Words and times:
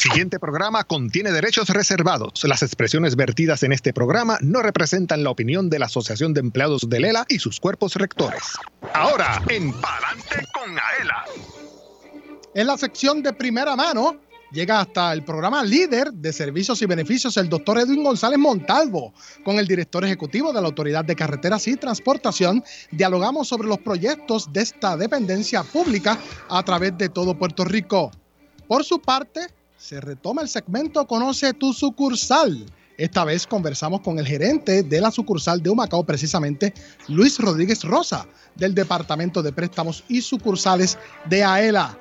siguiente 0.00 0.38
programa 0.38 0.84
contiene 0.84 1.30
derechos 1.30 1.68
reservados. 1.68 2.42
Las 2.44 2.62
expresiones 2.62 3.16
vertidas 3.16 3.62
en 3.62 3.72
este 3.72 3.92
programa 3.92 4.38
no 4.40 4.62
representan 4.62 5.22
la 5.22 5.30
opinión 5.30 5.68
de 5.68 5.78
la 5.78 5.86
Asociación 5.86 6.32
de 6.32 6.40
Empleados 6.40 6.88
de 6.88 7.00
Lela 7.00 7.26
y 7.28 7.38
sus 7.38 7.60
cuerpos 7.60 7.96
rectores. 7.96 8.42
Ahora, 8.94 9.42
en 9.50 9.72
Palante 9.74 10.46
con 10.54 10.70
Aela. 10.70 11.24
En 12.54 12.66
la 12.66 12.78
sección 12.78 13.22
de 13.22 13.34
primera 13.34 13.76
mano, 13.76 14.18
llega 14.52 14.80
hasta 14.80 15.12
el 15.12 15.22
programa 15.22 15.62
líder 15.62 16.14
de 16.14 16.32
servicios 16.32 16.80
y 16.80 16.86
beneficios, 16.86 17.36
el 17.36 17.50
doctor 17.50 17.78
Edwin 17.78 18.02
González 18.02 18.38
Montalvo. 18.38 19.12
Con 19.44 19.58
el 19.58 19.68
director 19.68 20.02
ejecutivo 20.02 20.50
de 20.50 20.62
la 20.62 20.68
Autoridad 20.68 21.04
de 21.04 21.14
Carreteras 21.14 21.68
y 21.68 21.76
Transportación, 21.76 22.64
dialogamos 22.90 23.48
sobre 23.48 23.68
los 23.68 23.78
proyectos 23.80 24.50
de 24.50 24.62
esta 24.62 24.96
dependencia 24.96 25.62
pública 25.62 26.18
a 26.48 26.62
través 26.62 26.96
de 26.96 27.10
todo 27.10 27.38
Puerto 27.38 27.66
Rico. 27.66 28.10
Por 28.66 28.82
su 28.82 28.98
parte, 29.02 29.59
se 29.80 29.98
retoma 29.98 30.42
el 30.42 30.48
segmento 30.48 31.06
Conoce 31.06 31.54
tu 31.54 31.72
sucursal. 31.72 32.66
Esta 32.98 33.24
vez 33.24 33.46
conversamos 33.46 34.02
con 34.02 34.18
el 34.18 34.26
gerente 34.26 34.82
de 34.82 35.00
la 35.00 35.10
sucursal 35.10 35.62
de 35.62 35.70
Humacao, 35.70 36.04
precisamente 36.04 36.74
Luis 37.08 37.38
Rodríguez 37.38 37.82
Rosa, 37.82 38.26
del 38.54 38.74
Departamento 38.74 39.42
de 39.42 39.52
Préstamos 39.52 40.04
y 40.06 40.20
Sucursales 40.20 40.98
de 41.24 41.42
AELA. 41.42 41.98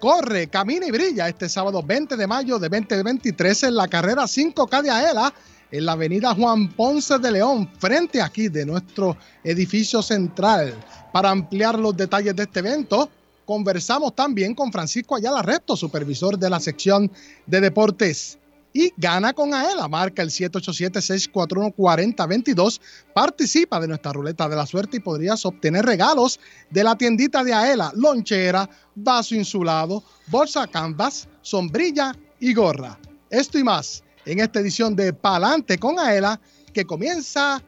Corre, 0.00 0.48
camina 0.48 0.86
y 0.86 0.90
brilla 0.90 1.28
este 1.28 1.48
sábado 1.48 1.84
20 1.84 2.16
de 2.16 2.26
mayo 2.26 2.58
de 2.58 2.68
2023 2.68 3.62
en 3.62 3.76
la 3.76 3.86
carrera 3.86 4.24
5K 4.24 4.82
de 4.82 4.90
AELA 4.90 5.32
en 5.70 5.86
la 5.86 5.92
avenida 5.92 6.34
Juan 6.34 6.68
Ponce 6.72 7.18
de 7.18 7.30
León, 7.30 7.70
frente 7.78 8.20
aquí 8.20 8.48
de 8.48 8.66
nuestro 8.66 9.16
edificio 9.44 10.02
central. 10.02 10.74
Para 11.12 11.30
ampliar 11.30 11.78
los 11.78 11.96
detalles 11.96 12.34
de 12.34 12.42
este 12.42 12.58
evento, 12.58 13.08
conversamos 13.44 14.14
también 14.14 14.54
con 14.54 14.72
Francisco 14.72 15.16
Ayala 15.16 15.42
Resto, 15.42 15.76
supervisor 15.76 16.38
de 16.38 16.50
la 16.50 16.60
sección 16.60 17.10
de 17.46 17.60
deportes. 17.60 18.38
Y 18.76 18.92
gana 18.96 19.32
con 19.32 19.54
AELA, 19.54 19.86
marca 19.86 20.20
el 20.20 20.30
787-641-4022. 20.30 22.80
Participa 23.14 23.78
de 23.78 23.86
nuestra 23.86 24.12
ruleta 24.12 24.48
de 24.48 24.56
la 24.56 24.66
suerte 24.66 24.96
y 24.96 25.00
podrías 25.00 25.46
obtener 25.46 25.86
regalos 25.86 26.40
de 26.70 26.82
la 26.82 26.96
tiendita 26.96 27.44
de 27.44 27.54
AELA, 27.54 27.92
lonchera, 27.94 28.68
vaso 28.96 29.36
insulado, 29.36 30.02
bolsa 30.26 30.66
canvas, 30.66 31.28
sombrilla 31.40 32.16
y 32.40 32.52
gorra. 32.52 32.98
Esto 33.30 33.58
y 33.58 33.62
más 33.62 34.02
en 34.26 34.40
esta 34.40 34.58
edición 34.58 34.96
de 34.96 35.12
Palante 35.12 35.78
con 35.78 35.96
AELA 35.98 36.40
que 36.72 36.84
comienza 36.84 37.62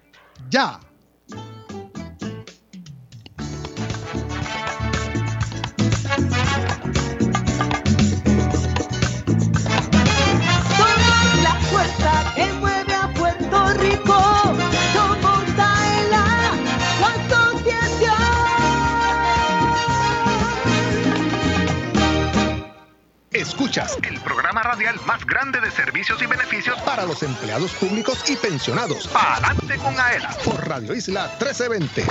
ya. 0.51 0.81
Escuchas 23.37 23.99
el 24.03 24.21
programa 24.21 24.63
radial 24.63 24.97
más 25.07 25.25
grande 25.27 25.61
de 25.61 25.71
servicios 25.71 26.21
y 26.23 26.27
beneficios 26.27 26.81
para 26.83 27.05
los 27.05 27.23
empleados 27.23 27.73
públicos 27.73 28.23
y 28.29 28.37
pensionados. 28.37 29.09
Adelante 29.15 29.77
con 29.79 29.99
AELA 29.99 30.37
por 30.45 30.69
Radio 30.69 30.95
Isla 30.95 31.27
1320. 31.39 32.07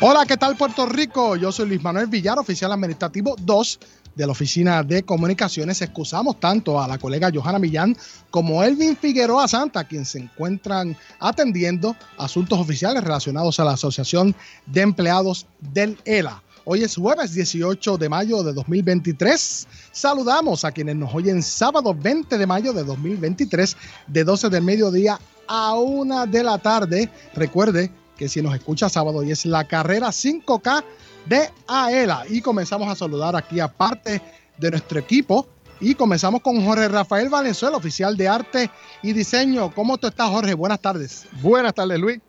Hola, 0.00 0.26
¿qué 0.26 0.36
tal 0.36 0.56
Puerto 0.56 0.86
Rico? 0.86 1.36
Yo 1.36 1.50
soy 1.50 1.68
Luis 1.68 1.82
Manuel 1.82 2.06
Villar, 2.06 2.38
oficial 2.38 2.72
administrativo 2.72 3.36
2 3.40 3.80
de 4.18 4.26
la 4.26 4.32
Oficina 4.32 4.82
de 4.82 5.04
Comunicaciones. 5.04 5.80
Excusamos 5.80 6.40
tanto 6.40 6.82
a 6.82 6.88
la 6.88 6.98
colega 6.98 7.30
Johanna 7.32 7.60
Millán 7.60 7.96
como 8.30 8.64
Elvin 8.64 8.96
Figueroa 8.96 9.46
Santa, 9.46 9.84
quien 9.84 10.04
se 10.04 10.18
encuentran 10.18 10.96
atendiendo 11.20 11.96
asuntos 12.18 12.58
oficiales 12.58 13.04
relacionados 13.04 13.60
a 13.60 13.64
la 13.64 13.72
Asociación 13.74 14.34
de 14.66 14.80
Empleados 14.80 15.46
del 15.60 15.96
ELA. 16.04 16.42
Hoy 16.64 16.82
es 16.82 16.96
jueves 16.96 17.32
18 17.32 17.96
de 17.96 18.08
mayo 18.08 18.42
de 18.42 18.52
2023. 18.52 19.68
Saludamos 19.92 20.64
a 20.64 20.72
quienes 20.72 20.96
nos 20.96 21.14
oyen 21.14 21.40
sábado 21.40 21.94
20 21.94 22.36
de 22.36 22.46
mayo 22.46 22.72
de 22.72 22.82
2023 22.82 23.76
de 24.08 24.24
12 24.24 24.50
del 24.50 24.64
mediodía 24.64 25.20
a 25.46 25.74
1 25.76 26.26
de 26.26 26.42
la 26.42 26.58
tarde. 26.58 27.08
Recuerde 27.34 27.92
que 28.18 28.28
si 28.28 28.42
nos 28.42 28.54
escucha 28.54 28.90
sábado 28.90 29.22
y 29.22 29.30
es 29.30 29.46
la 29.46 29.64
carrera 29.64 30.08
5K 30.08 30.84
de 31.24 31.50
AELA. 31.68 32.24
Y 32.28 32.42
comenzamos 32.42 32.88
a 32.88 32.96
saludar 32.96 33.36
aquí 33.36 33.60
a 33.60 33.68
parte 33.68 34.20
de 34.58 34.70
nuestro 34.70 34.98
equipo. 34.98 35.46
Y 35.80 35.94
comenzamos 35.94 36.42
con 36.42 36.62
Jorge 36.64 36.88
Rafael 36.88 37.28
Valenzuela, 37.28 37.76
oficial 37.76 38.16
de 38.16 38.26
arte 38.26 38.70
y 39.02 39.12
diseño. 39.12 39.72
¿Cómo 39.72 39.96
tú 39.96 40.08
estás, 40.08 40.28
Jorge? 40.28 40.52
Buenas 40.54 40.80
tardes. 40.80 41.26
Buenas 41.40 41.72
tardes, 41.72 42.00
Luis. 42.00 42.20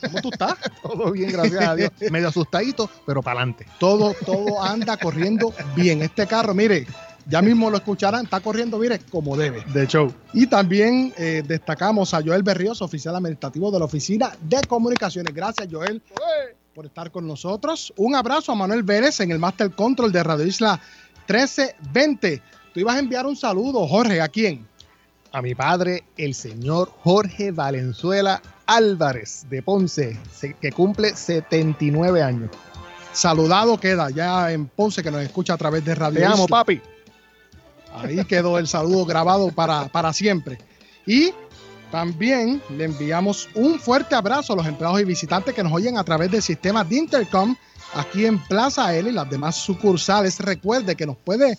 ¿Cómo 0.00 0.22
tú 0.22 0.30
estás? 0.30 0.54
todo 0.82 1.10
bien, 1.10 1.32
gracias 1.32 1.66
a 1.66 1.74
Dios. 1.74 1.90
Medio 2.10 2.28
asustadito, 2.28 2.88
pero 3.04 3.22
para 3.22 3.40
adelante. 3.40 3.66
Todo, 3.80 4.14
todo 4.24 4.62
anda 4.62 4.96
corriendo 4.96 5.52
bien. 5.74 6.02
Este 6.02 6.28
carro, 6.28 6.54
mire, 6.54 6.86
ya 7.26 7.42
mismo 7.42 7.70
lo 7.70 7.76
escucharán, 7.76 8.24
está 8.24 8.40
corriendo, 8.40 8.78
mire, 8.78 8.98
como 9.10 9.36
debe. 9.36 9.64
De 9.72 9.86
show. 9.86 10.12
Y 10.32 10.46
también 10.46 11.12
eh, 11.16 11.42
destacamos 11.46 12.14
a 12.14 12.22
Joel 12.22 12.42
Berríos, 12.42 12.82
oficial 12.82 13.16
administrativo 13.16 13.70
de 13.70 13.78
la 13.78 13.84
Oficina 13.84 14.32
de 14.40 14.60
Comunicaciones. 14.66 15.34
Gracias, 15.34 15.68
Joel 15.70 16.02
por 16.74 16.86
estar 16.86 17.10
con 17.10 17.26
nosotros. 17.26 17.92
Un 17.96 18.14
abrazo 18.14 18.52
a 18.52 18.54
Manuel 18.54 18.82
Vélez 18.82 19.20
en 19.20 19.30
el 19.30 19.38
Master 19.38 19.70
Control 19.72 20.12
de 20.12 20.22
Radio 20.22 20.46
Isla 20.46 20.80
1320. 21.28 22.42
Tú 22.72 22.80
ibas 22.80 22.96
a 22.96 22.98
enviar 23.00 23.26
un 23.26 23.36
saludo, 23.36 23.86
Jorge, 23.86 24.20
¿a 24.20 24.28
quién? 24.28 24.66
A 25.32 25.42
mi 25.42 25.54
padre, 25.54 26.04
el 26.16 26.34
señor 26.34 26.92
Jorge 27.02 27.52
Valenzuela 27.52 28.40
Álvarez 28.66 29.46
de 29.48 29.62
Ponce, 29.62 30.18
que 30.60 30.72
cumple 30.72 31.14
79 31.14 32.22
años. 32.22 32.50
Saludado 33.12 33.78
queda 33.78 34.10
ya 34.10 34.52
en 34.52 34.66
Ponce, 34.66 35.02
que 35.02 35.10
nos 35.10 35.22
escucha 35.22 35.54
a 35.54 35.58
través 35.58 35.84
de 35.84 35.94
Radio 35.94 36.20
Te 36.20 36.26
amo, 36.26 36.46
papi. 36.46 36.80
Ahí 37.94 38.24
quedó 38.24 38.58
el 38.58 38.66
saludo 38.66 39.04
grabado 39.04 39.50
para, 39.50 39.88
para 39.88 40.12
siempre. 40.12 40.58
Y 41.06 41.32
también 41.90 42.62
le 42.76 42.84
enviamos 42.84 43.48
un 43.54 43.80
fuerte 43.80 44.14
abrazo 44.14 44.52
a 44.52 44.56
los 44.56 44.66
empleados 44.66 45.00
y 45.00 45.04
visitantes 45.04 45.54
que 45.54 45.62
nos 45.62 45.72
oyen 45.72 45.98
a 45.98 46.04
través 46.04 46.30
del 46.30 46.42
sistema 46.42 46.84
de 46.84 46.96
Intercom 46.96 47.56
aquí 47.94 48.26
en 48.26 48.38
Plaza 48.38 48.94
L 48.94 49.10
y 49.10 49.12
las 49.12 49.28
demás 49.28 49.56
sucursales. 49.56 50.38
Recuerde 50.38 50.94
que 50.94 51.06
nos 51.06 51.16
puede 51.16 51.58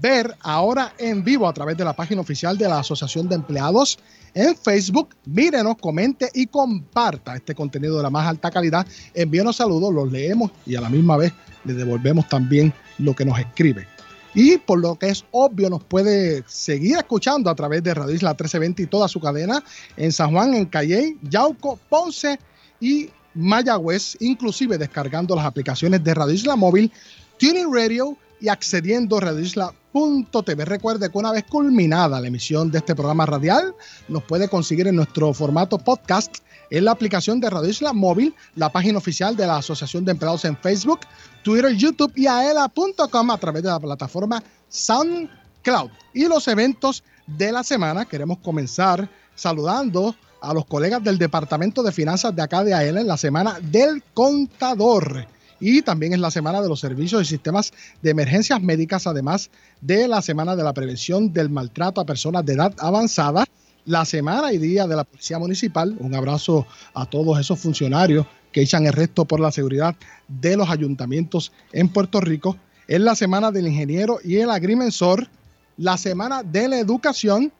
ver 0.00 0.36
ahora 0.40 0.92
en 0.98 1.24
vivo 1.24 1.48
a 1.48 1.54
través 1.54 1.76
de 1.76 1.84
la 1.84 1.94
página 1.94 2.20
oficial 2.20 2.58
de 2.58 2.68
la 2.68 2.80
Asociación 2.80 3.28
de 3.28 3.36
Empleados 3.36 3.98
en 4.34 4.54
Facebook. 4.56 5.16
Mírenos, 5.24 5.76
comente 5.80 6.28
y 6.34 6.46
comparta 6.46 7.34
este 7.34 7.54
contenido 7.54 7.96
de 7.96 8.02
la 8.02 8.10
más 8.10 8.26
alta 8.26 8.50
calidad. 8.50 8.86
Envíenos 9.14 9.56
saludos, 9.56 9.92
los 9.94 10.12
leemos 10.12 10.50
y 10.66 10.76
a 10.76 10.82
la 10.82 10.90
misma 10.90 11.16
vez 11.16 11.32
le 11.64 11.72
devolvemos 11.72 12.28
también 12.28 12.74
lo 12.98 13.14
que 13.14 13.24
nos 13.24 13.38
escribe. 13.38 13.95
Y 14.36 14.58
por 14.58 14.78
lo 14.78 14.96
que 14.96 15.08
es 15.08 15.24
obvio, 15.30 15.70
nos 15.70 15.82
puede 15.82 16.44
seguir 16.46 16.98
escuchando 16.98 17.48
a 17.48 17.54
través 17.54 17.82
de 17.82 17.94
Radio 17.94 18.14
Isla 18.14 18.32
1320 18.32 18.82
y 18.82 18.86
toda 18.86 19.08
su 19.08 19.18
cadena 19.18 19.64
en 19.96 20.12
San 20.12 20.30
Juan, 20.30 20.52
en 20.52 20.66
Calley, 20.66 21.16
Yauco, 21.22 21.78
Ponce 21.88 22.38
y 22.78 23.08
Mayagüez, 23.32 24.18
inclusive 24.20 24.76
descargando 24.76 25.34
las 25.34 25.46
aplicaciones 25.46 26.04
de 26.04 26.12
Radio 26.12 26.34
Isla 26.34 26.54
Móvil, 26.54 26.92
Tuning 27.38 27.72
Radio 27.72 28.18
y 28.38 28.48
accediendo 28.48 29.16
a 29.16 29.20
radioisla.tv. 29.20 30.64
Recuerde 30.66 31.10
que 31.10 31.16
una 31.16 31.32
vez 31.32 31.44
culminada 31.44 32.20
la 32.20 32.28
emisión 32.28 32.70
de 32.70 32.76
este 32.76 32.94
programa 32.94 33.24
radial, 33.24 33.74
nos 34.06 34.22
puede 34.22 34.50
conseguir 34.50 34.86
en 34.86 34.96
nuestro 34.96 35.32
formato 35.32 35.78
podcast 35.78 36.40
en 36.70 36.84
la 36.84 36.92
aplicación 36.92 37.40
de 37.40 37.50
Radio 37.50 37.70
Isla 37.70 37.92
Móvil, 37.92 38.34
la 38.54 38.70
página 38.70 38.98
oficial 38.98 39.36
de 39.36 39.46
la 39.46 39.58
Asociación 39.58 40.04
de 40.04 40.12
Empleados 40.12 40.44
en 40.44 40.56
Facebook, 40.56 41.00
Twitter, 41.42 41.74
YouTube 41.74 42.12
y 42.16 42.26
aela.com 42.26 43.30
a 43.30 43.38
través 43.38 43.62
de 43.62 43.68
la 43.68 43.80
plataforma 43.80 44.42
SoundCloud. 44.68 45.90
Y 46.14 46.26
los 46.26 46.48
eventos 46.48 47.02
de 47.26 47.52
la 47.52 47.62
semana, 47.62 48.04
queremos 48.04 48.38
comenzar 48.38 49.08
saludando 49.34 50.14
a 50.40 50.54
los 50.54 50.66
colegas 50.66 51.02
del 51.02 51.18
Departamento 51.18 51.82
de 51.82 51.92
Finanzas 51.92 52.34
de 52.34 52.42
acá 52.42 52.62
de 52.62 52.74
AELA 52.74 53.00
en 53.00 53.06
la 53.06 53.16
semana 53.16 53.58
del 53.60 54.02
contador. 54.14 55.26
Y 55.58 55.82
también 55.82 56.12
es 56.12 56.20
la 56.20 56.30
semana 56.30 56.60
de 56.60 56.68
los 56.68 56.80
servicios 56.80 57.22
y 57.22 57.24
sistemas 57.24 57.72
de 58.02 58.10
emergencias 58.10 58.60
médicas, 58.60 59.06
además 59.06 59.50
de 59.80 60.06
la 60.06 60.20
semana 60.20 60.54
de 60.54 60.62
la 60.62 60.74
prevención 60.74 61.32
del 61.32 61.48
maltrato 61.48 62.00
a 62.00 62.06
personas 62.06 62.44
de 62.44 62.52
edad 62.54 62.74
avanzada 62.78 63.46
la 63.86 64.04
semana 64.04 64.52
y 64.52 64.58
día 64.58 64.86
de 64.86 64.96
la 64.96 65.04
Policía 65.04 65.38
Municipal. 65.38 65.96
Un 65.98 66.14
abrazo 66.14 66.66
a 66.92 67.06
todos 67.06 67.38
esos 67.38 67.58
funcionarios 67.58 68.26
que 68.52 68.62
echan 68.62 68.86
el 68.86 68.92
resto 68.92 69.24
por 69.24 69.40
la 69.40 69.52
seguridad 69.52 69.96
de 70.28 70.56
los 70.56 70.68
ayuntamientos 70.68 71.52
en 71.72 71.88
Puerto 71.88 72.20
Rico. 72.20 72.56
Es 72.88 73.00
la 73.00 73.14
semana 73.14 73.50
del 73.50 73.68
ingeniero 73.68 74.18
y 74.22 74.36
el 74.36 74.50
agrimensor, 74.50 75.28
la 75.76 75.96
semana 75.96 76.42
de 76.42 76.68
la 76.68 76.78
educación 76.78 77.52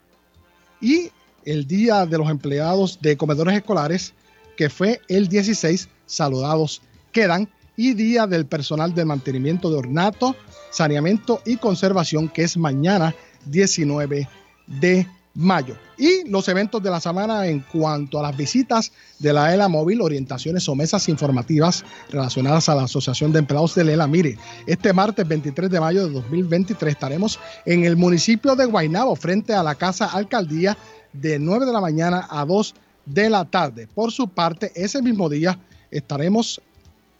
y 0.81 1.11
el 1.45 1.67
día 1.67 2.07
de 2.07 2.19
los 2.19 2.29
empleados 2.29 2.99
de 3.01 3.17
comedores 3.17 3.57
escolares, 3.57 4.13
que 4.57 4.69
fue 4.69 5.01
el 5.09 5.29
16. 5.29 5.89
Saludados 6.07 6.83
quedan. 7.13 7.49
y 7.79 7.93
Día 7.93 8.27
del 8.27 8.47
Personal 8.47 8.95
de 8.95 9.05
Mantenimiento 9.05 9.71
de 9.71 9.77
Ornato, 9.77 10.35
Saneamiento 10.71 11.43
y 11.45 11.57
Conservación, 11.57 12.29
que 12.29 12.43
es 12.43 12.57
mañana 12.57 13.15
19 13.45 14.27
de 14.67 15.07
mayo. 15.37 15.77
Y 15.99 16.29
los 16.29 16.49
eventos 16.49 16.83
de 16.83 16.91
la 16.91 16.99
semana 16.99 17.47
en 17.47 17.61
cuanto 17.61 18.19
a 18.19 18.23
las 18.23 18.37
visitas 18.37 18.91
de 19.19 19.33
la 19.33 19.55
ELA 19.55 19.69
Móvil, 19.69 20.01
orientaciones 20.01 20.69
o 20.69 20.75
mesas 20.75 21.09
informativas 21.09 21.85
relacionadas 22.11 22.69
a 22.69 22.75
la 22.75 22.85
Asociación 22.85 23.33
de 23.33 23.41
Empleados 23.41 23.75
de 23.75 23.85
la 23.85 23.93
ELA. 23.93 24.07
Mire, 24.07 24.39
este 24.67 24.93
martes 24.93 25.29
23 25.29 25.71
de 25.71 25.81
mayo 25.81 26.07
de 26.07 26.13
2023 26.13 26.93
estaremos 26.93 27.39
en 27.67 27.85
el 27.85 27.97
municipio 27.97 28.57
de 28.57 28.65
Guaynabo 28.65 29.15
frente 29.15 29.55
a 29.55 29.63
la 29.63 29.75
Casa 29.75 30.07
Alcaldía 30.07 30.77
de 31.13 31.39
9 31.39 31.67
de 31.67 31.73
la 31.73 31.81
mañana 31.81 32.27
a 32.31 32.45
2 32.45 32.75
de 33.05 33.31
la 33.31 33.45
tarde. 33.45 33.87
Por 33.95 34.13
su 34.13 34.29
parte, 34.29 34.73
ese 34.75 35.03
mismo 35.03 35.29
día 35.29 35.59
estaremos 35.91 36.61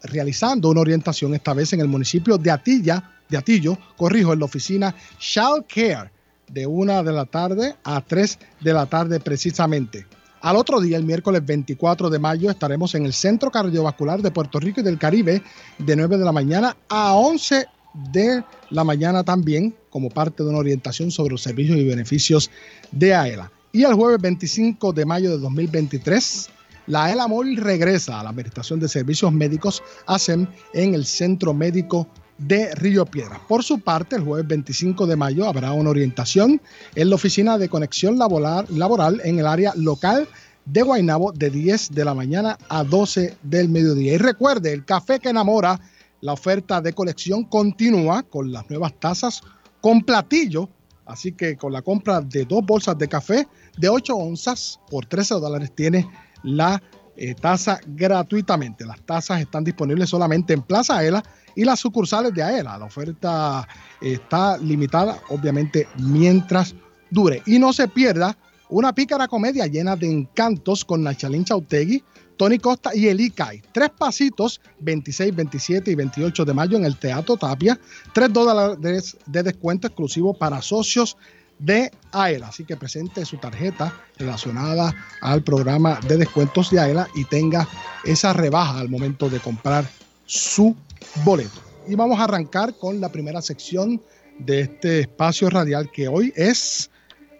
realizando 0.01 0.69
una 0.69 0.81
orientación 0.81 1.33
esta 1.35 1.53
vez 1.53 1.73
en 1.73 1.81
el 1.81 1.87
municipio 1.87 2.37
de 2.37 2.51
Atilla, 2.51 3.11
de 3.29 3.37
Atillo, 3.37 3.77
corrijo, 3.95 4.33
en 4.33 4.39
la 4.39 4.45
oficina 4.45 4.95
Shall 5.19 5.65
Care 5.67 6.16
de 6.47 6.65
una 6.65 7.03
de 7.03 7.11
la 7.11 7.25
tarde 7.25 7.75
a 7.83 8.01
3 8.01 8.39
de 8.61 8.73
la 8.73 8.85
tarde 8.85 9.19
precisamente. 9.19 10.05
Al 10.41 10.55
otro 10.55 10.79
día, 10.79 10.97
el 10.97 11.03
miércoles 11.03 11.45
24 11.45 12.09
de 12.09 12.19
mayo, 12.19 12.49
estaremos 12.49 12.93
en 12.95 13.05
el 13.05 13.13
Centro 13.13 13.49
Cardiovascular 13.49 14.21
de 14.21 14.31
Puerto 14.31 14.59
Rico 14.59 14.81
y 14.81 14.83
del 14.83 14.99
Caribe 14.99 15.41
de 15.79 15.95
9 15.95 16.17
de 16.17 16.25
la 16.25 16.31
mañana 16.31 16.77
a 16.89 17.13
11 17.15 17.65
de 18.11 18.43
la 18.69 18.83
mañana 18.83 19.23
también, 19.23 19.75
como 19.89 20.09
parte 20.09 20.43
de 20.43 20.49
una 20.49 20.59
orientación 20.59 21.09
sobre 21.09 21.31
los 21.31 21.41
servicios 21.41 21.77
y 21.77 21.85
beneficios 21.85 22.51
de 22.91 23.15
AELA. 23.15 23.51
Y 23.71 23.83
el 23.83 23.95
jueves 23.95 24.21
25 24.21 24.93
de 24.93 25.05
mayo 25.05 25.31
de 25.31 25.39
2023, 25.39 26.49
la 26.87 27.05
AELA 27.05 27.27
Móvil 27.27 27.57
regresa 27.57 28.19
a 28.19 28.23
la 28.23 28.29
Administración 28.29 28.79
de 28.79 28.87
Servicios 28.87 29.33
Médicos 29.33 29.83
ASEM 30.05 30.47
en 30.73 30.93
el 30.93 31.05
Centro 31.05 31.53
Médico 31.53 32.07
de 32.37 32.73
Río 32.75 33.05
Piedra. 33.05 33.39
Por 33.47 33.63
su 33.63 33.79
parte, 33.79 34.15
el 34.15 34.23
jueves 34.23 34.47
25 34.47 35.07
de 35.07 35.15
mayo 35.15 35.47
habrá 35.47 35.73
una 35.73 35.89
orientación 35.89 36.61
en 36.95 37.09
la 37.09 37.15
Oficina 37.15 37.57
de 37.57 37.69
Conexión 37.69 38.17
Laboral, 38.17 39.21
en 39.23 39.39
el 39.39 39.47
área 39.47 39.73
local 39.75 40.27
de 40.65 40.81
Guaynabo 40.81 41.31
de 41.31 41.49
10 41.49 41.91
de 41.91 42.05
la 42.05 42.13
mañana 42.13 42.57
a 42.69 42.83
12 42.83 43.37
del 43.43 43.69
mediodía. 43.69 44.13
Y 44.13 44.17
recuerde, 44.17 44.73
el 44.73 44.85
café 44.85 45.19
que 45.19 45.29
enamora, 45.29 45.79
la 46.21 46.33
oferta 46.33 46.81
de 46.81 46.93
colección 46.93 47.43
continúa 47.43 48.23
con 48.23 48.51
las 48.51 48.69
nuevas 48.69 48.93
tazas 48.99 49.41
con 49.81 50.01
platillo. 50.01 50.69
Así 51.05 51.31
que 51.31 51.55
con 51.55 51.71
la 51.71 51.81
compra 51.81 52.19
de 52.19 52.43
dos 52.43 52.65
bolsas 52.65 52.97
de 52.97 53.07
café 53.07 53.47
de 53.77 53.87
8 53.87 54.13
onzas 54.13 54.79
por 54.89 55.05
13 55.05 55.35
dólares 55.35 55.71
tiene 55.73 56.05
la 56.43 56.81
eh, 57.17 57.33
taza 57.33 57.79
gratuitamente. 57.85 58.85
Las 58.85 59.01
tazas 59.01 59.41
están 59.41 59.63
disponibles 59.63 60.09
solamente 60.09 60.53
en 60.53 60.61
Plaza 60.61 61.03
Ela 61.03 61.23
y 61.55 61.65
las 61.65 61.79
sucursales 61.79 62.33
de 62.33 62.43
AELA. 62.43 62.77
La 62.77 62.85
oferta 62.85 63.67
está 63.99 64.57
limitada, 64.57 65.19
obviamente, 65.29 65.87
mientras 65.97 66.75
dure. 67.09 67.41
Y 67.47 67.57
no 67.57 67.73
se 67.73 67.87
pierda 67.87 68.37
una 68.69 68.93
pícara 68.93 69.27
comedia 69.27 69.65
llena 69.65 69.95
de 69.95 70.11
encantos 70.11 70.85
con 70.85 71.01
Nachalín 71.01 71.43
Chautegui, 71.43 72.03
Tony 72.37 72.59
Costa 72.59 72.95
y 72.95 73.07
Eli 73.07 73.31
Kai. 73.31 73.63
Tres 73.71 73.89
pasitos, 73.97 74.61
26, 74.79 75.35
27 75.35 75.89
y 75.89 75.95
28 75.95 76.45
de 76.45 76.53
mayo 76.53 76.77
en 76.77 76.85
el 76.85 76.97
Teatro 76.97 77.35
Tapia. 77.35 77.79
Tres 78.13 78.31
dólares 78.31 79.17
de 79.25 79.41
descuento 79.41 79.87
exclusivo 79.87 80.35
para 80.35 80.61
socios 80.61 81.17
de 81.59 81.91
AELA. 82.11 82.47
Así 82.47 82.65
que 82.65 82.77
presente 82.77 83.25
su 83.25 83.37
tarjeta 83.37 83.93
relacionada 84.17 84.93
al 85.21 85.43
programa 85.43 85.99
de 86.07 86.17
descuentos 86.17 86.71
de 86.71 86.79
AELA 86.79 87.07
y 87.15 87.25
tenga 87.25 87.67
esa 88.03 88.33
rebaja 88.33 88.79
al 88.79 88.89
momento 88.89 89.29
de 89.29 89.39
comprar 89.39 89.85
su 90.25 90.75
boleto. 91.23 91.61
Y 91.87 91.95
vamos 91.95 92.19
a 92.19 92.25
arrancar 92.25 92.75
con 92.77 92.99
la 92.99 93.09
primera 93.11 93.41
sección 93.41 94.01
de 94.39 94.61
este 94.61 94.99
espacio 95.01 95.49
radial 95.49 95.89
que 95.91 96.07
hoy 96.07 96.33
es 96.35 96.91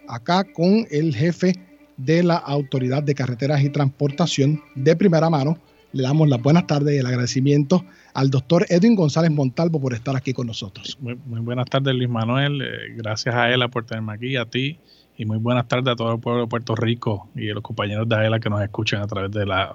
acá 0.07 0.43
con 0.43 0.87
el 0.89 1.13
jefe 1.15 1.53
de 1.97 2.23
la 2.23 2.37
Autoridad 2.37 3.03
de 3.03 3.15
Carreteras 3.15 3.61
y 3.61 3.69
Transportación 3.69 4.63
de 4.75 4.95
primera 4.95 5.29
mano. 5.29 5.57
Le 5.93 6.03
damos 6.03 6.27
las 6.27 6.41
buenas 6.41 6.67
tardes 6.67 6.95
y 6.95 6.97
el 6.97 7.05
agradecimiento 7.05 7.85
al 8.13 8.29
doctor 8.29 8.65
Edwin 8.69 8.95
González 8.95 9.31
Montalvo 9.31 9.79
por 9.79 9.93
estar 9.93 10.15
aquí 10.15 10.33
con 10.33 10.47
nosotros. 10.47 10.97
Muy, 11.01 11.15
buenas 11.41 11.67
tardes, 11.69 11.95
Luis 11.95 12.09
Manuel. 12.09 12.61
Eh, 12.61 12.93
gracias 12.95 13.33
a 13.33 13.49
él 13.49 13.61
por 13.69 13.85
tenerme 13.85 14.13
aquí, 14.13 14.35
a 14.35 14.45
ti, 14.45 14.79
y 15.17 15.25
muy 15.25 15.37
buenas 15.37 15.67
tardes 15.67 15.93
a 15.93 15.95
todo 15.95 16.13
el 16.13 16.19
pueblo 16.19 16.41
de 16.41 16.47
Puerto 16.47 16.75
Rico 16.75 17.29
y 17.35 17.49
a 17.49 17.53
los 17.53 17.63
compañeros 17.63 18.07
de 18.07 18.15
AELA 18.15 18.39
que 18.39 18.49
nos 18.49 18.61
escuchan 18.61 19.01
a 19.01 19.07
través 19.07 19.31
de 19.31 19.45
las 19.45 19.69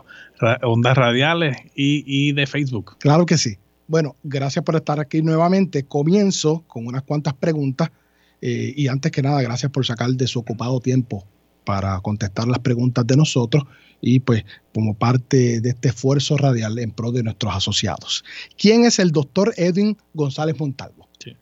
ondas 0.63 0.97
radiales 0.97 1.57
y, 1.75 2.05
y 2.07 2.33
de 2.33 2.47
Facebook. 2.47 2.97
Claro 2.99 3.27
que 3.27 3.39
sí. 3.39 3.57
Bueno, 3.89 4.17
gracias 4.23 4.65
por 4.65 4.77
estar 4.77 5.01
aquí 5.01 5.23
nuevamente. 5.23 5.85
Comienzo 5.85 6.65
con 6.67 6.87
unas 6.87 7.03
cuantas 7.03 7.35
preguntas 7.35 7.91
eh, 8.41 8.73
y 8.77 8.89
antes 8.89 9.13
que 9.13 9.23
nada, 9.23 9.41
gracias 9.43 9.71
por 9.71 9.87
sacar 9.87 10.11
de 10.11 10.27
su 10.27 10.41
ocupado 10.41 10.81
tiempo 10.81 11.25
para 11.65 11.99
contestar 12.01 12.49
las 12.49 12.59
preguntas 12.61 13.07
de 13.07 13.17
nosotros 13.17 13.65
y 14.01 14.21
pues 14.21 14.45
como 14.75 14.95
parte 14.95 15.61
de 15.61 15.71
este 15.71 15.89
esfuerzo 15.89 16.37
radial 16.37 16.79
en 16.79 16.91
pro 16.91 17.13
de 17.13 17.23
nuestros 17.23 17.55
asociados. 17.55 18.25
¿Quién 18.57 18.85
es 18.85 18.99
el 18.99 19.11
doctor 19.13 19.53
Edwin 19.57 19.97
González 20.15 20.59
Montalvo? 20.59 21.09
Sí, 21.19 21.37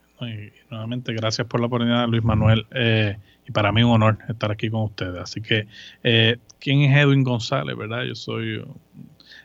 nuevamente 0.71 1.15
gracias 1.15 1.47
por 1.47 1.61
la 1.61 1.67
oportunidad, 1.69 2.07
Luis 2.07 2.23
Manuel. 2.23 2.67
Eh, 2.73 3.17
y 3.49 3.53
para 3.53 3.73
mí 3.73 3.83
un 3.83 3.93
honor 3.93 4.19
estar 4.29 4.51
aquí 4.51 4.69
con 4.69 4.83
ustedes. 4.83 5.19
Así 5.19 5.41
que, 5.41 5.67
eh, 6.03 6.37
¿quién 6.59 6.83
es 6.83 6.95
Edwin 6.99 7.25
González? 7.25 7.75
¿Verdad? 7.75 8.03
Yo 8.05 8.15
soy 8.15 8.63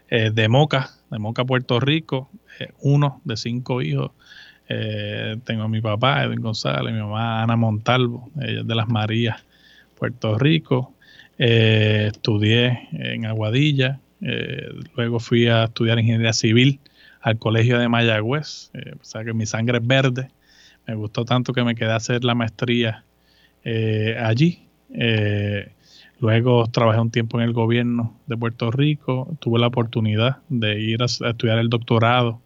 de 0.10 0.50
Moca, 0.50 0.89
de 1.10 1.18
Moca, 1.18 1.45
Puerto 1.45 1.80
Rico. 1.80 2.30
Eh, 2.60 2.72
uno 2.81 3.22
de 3.24 3.38
cinco 3.38 3.81
hijos. 3.81 4.12
Eh, 4.68 5.38
tengo 5.44 5.63
a 5.63 5.68
mi 5.68 5.81
papá, 5.81 6.24
Edwin 6.24 6.42
González, 6.42 6.94
mi 6.94 7.00
mamá 7.00 7.44
Ana 7.44 7.56
Montalvo, 7.56 8.31
ella 8.42 8.62
es 8.62 8.68
de 8.68 8.75
las 8.75 8.88
Marías, 8.88 9.44
Puerto 9.97 10.38
Rico. 10.38 10.94
Eh, 11.38 12.09
estudié 12.13 12.88
en 12.94 13.25
Aguadilla, 13.25 14.00
luego 14.95 15.19
fui 15.19 15.47
a 15.47 15.65
estudiar 15.65 16.00
ingeniería 16.00 16.31
civil 16.31 16.80
al 17.21 17.38
colegio 17.38 17.77
de 17.77 17.89
Mayagüez, 17.89 18.71
o 19.01 19.03
sea 19.03 19.24
que 19.25 19.33
mi 19.33 19.45
sangre 19.45 19.80
es 19.80 19.86
verde. 19.86 20.30
Me 20.88 20.95
gustó 20.95 21.25
tanto 21.25 21.51
que 21.51 21.63
me 21.63 21.75
quedé 21.75 21.92
a 21.92 21.97
hacer 21.97 22.24
la 22.24 22.36
maestría 22.36 23.03
allí. 24.21 24.65
Luego 26.19 26.65
trabajé 26.68 27.00
un 27.00 27.12
tiempo 27.12 27.39
en 27.39 27.45
el 27.45 27.53
gobierno 27.53 28.18
de 28.25 28.38
Puerto 28.38 28.71
Rico, 28.71 29.36
tuve 29.39 29.59
la 29.59 29.68
oportunidad 29.68 30.38
de 30.48 30.80
ir 30.80 31.01
a, 31.01 31.06
estudiar 31.06 31.59
el 31.59 31.69
doctorado 31.69 32.41